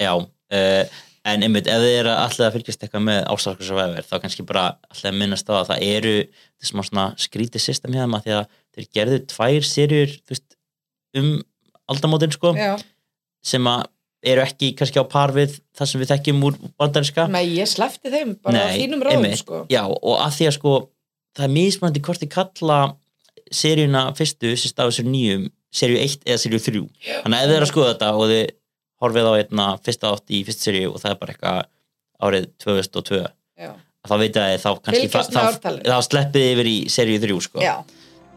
Já, 0.00 0.12
uh, 0.20 1.00
en 1.28 1.44
einmitt 1.46 1.68
ef 1.70 1.78
þið 1.82 1.96
eru 2.00 2.12
alltaf 2.16 2.48
að 2.48 2.56
fylgjast 2.56 2.82
eitthvað 2.82 3.04
með 3.06 3.20
vefver 3.30 4.06
þá 4.08 4.14
kannski 4.24 4.46
bara 4.46 4.64
alltaf 4.90 5.14
minnast 5.14 5.50
á 5.50 5.54
að 5.60 5.68
það 5.70 5.84
eru 5.86 6.14
þessum 6.62 6.82
svona 6.88 7.06
skrítið 7.20 7.62
system 7.62 7.94
að 8.18 8.24
því 8.26 8.34
að 8.38 8.44
þeir 8.72 8.88
gerðu 8.98 9.18
tvær 9.30 9.68
veist, 10.32 10.56
um 11.18 11.32
aldamótin 11.92 12.34
sko 12.34 12.54
sem 13.42 13.66
að 13.70 13.84
eru 14.22 14.42
ekki 14.44 14.72
kannski 14.78 15.02
á 15.02 15.06
par 15.10 15.32
við 15.34 15.56
það 15.74 15.90
sem 15.90 16.02
við 16.02 16.10
þekkjum 16.12 16.42
úr 16.46 16.58
bandarinska 16.78 17.26
Nei, 17.30 17.44
ég 17.58 17.70
slefti 17.70 18.10
þeim 18.12 18.36
bara 18.42 18.62
á 18.62 18.70
Nei, 18.70 18.78
þínum 18.78 19.02
ráðum 19.02 19.24
einmitt. 19.26 19.42
sko. 19.42 19.62
Já, 19.72 19.82
og 19.86 20.20
að 20.22 20.36
því 20.36 20.48
að 20.48 20.56
sko 20.58 20.74
það 21.36 21.46
er 21.48 21.54
mismunandi 21.56 22.02
hvort 22.06 22.22
þið 22.22 22.32
kalla 22.36 22.78
seríuna 23.52 24.04
fyrstu 24.16 24.54
sem 24.56 24.70
stafur 24.70 24.94
sér 24.94 25.08
nýjum 25.10 25.48
seríu 25.74 25.98
1 26.02 26.22
eða 26.28 26.38
seríu 26.38 26.62
3 26.62 26.82
þannig 27.24 27.38
að 27.38 27.42
ef 27.42 27.50
þið 27.50 27.56
er 27.56 27.66
að 27.66 27.72
skoða 27.72 27.92
þetta 27.94 28.10
og 28.14 28.30
þið 28.30 28.44
horfið 29.02 29.28
á 29.28 29.32
einna 29.38 29.68
fyrsta 29.84 30.12
átt 30.14 30.32
í 30.32 30.42
fyrst 30.46 30.66
seríu 30.66 30.92
og 30.92 31.00
það 31.02 31.14
er 31.14 31.20
bara 31.22 31.34
eitthvað 31.34 31.62
árið 32.22 32.46
2002 32.62 33.22
Já. 33.62 33.72
þá 34.08 34.14
veit 34.22 34.38
að 34.40 34.54
þá 34.62 34.70
kannski 34.86 35.10
þá, 35.10 35.18
þá 35.90 35.98
sleppið 36.08 36.48
yfir 36.52 36.70
í 36.70 36.76
seríu 36.92 37.22
3 37.22 37.40
sko. 37.48 37.66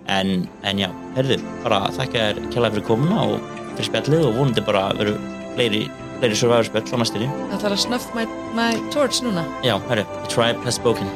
en, 0.07 0.33
en 0.65 0.81
já, 0.81 0.89
herðu, 1.15 1.39
bara 1.63 1.85
þakka 1.95 2.25
þér 2.27 2.41
kjærlega 2.51 2.75
fyrir 2.75 2.87
komuna 2.89 3.23
og 3.25 3.49
fyrir 3.75 3.89
spjallið 3.89 4.27
og 4.27 4.37
vonandi 4.39 4.65
bara 4.67 4.85
veru 4.99 5.15
fleiri, 5.55 5.83
fleiri 6.19 6.37
survivor 6.37 6.69
spjall 6.69 6.93
á 6.93 6.97
næstinni 7.01 7.31
það 7.33 7.65
þarf 7.65 7.73
að 7.73 7.83
snuff 7.87 8.13
my, 8.17 8.29
my 8.57 8.71
torch 8.93 9.23
núna 9.25 9.47
já, 9.65 9.75
herru, 9.89 10.05
the 10.21 10.31
tribe 10.35 10.61
has 10.67 10.81
spoken. 10.81 11.09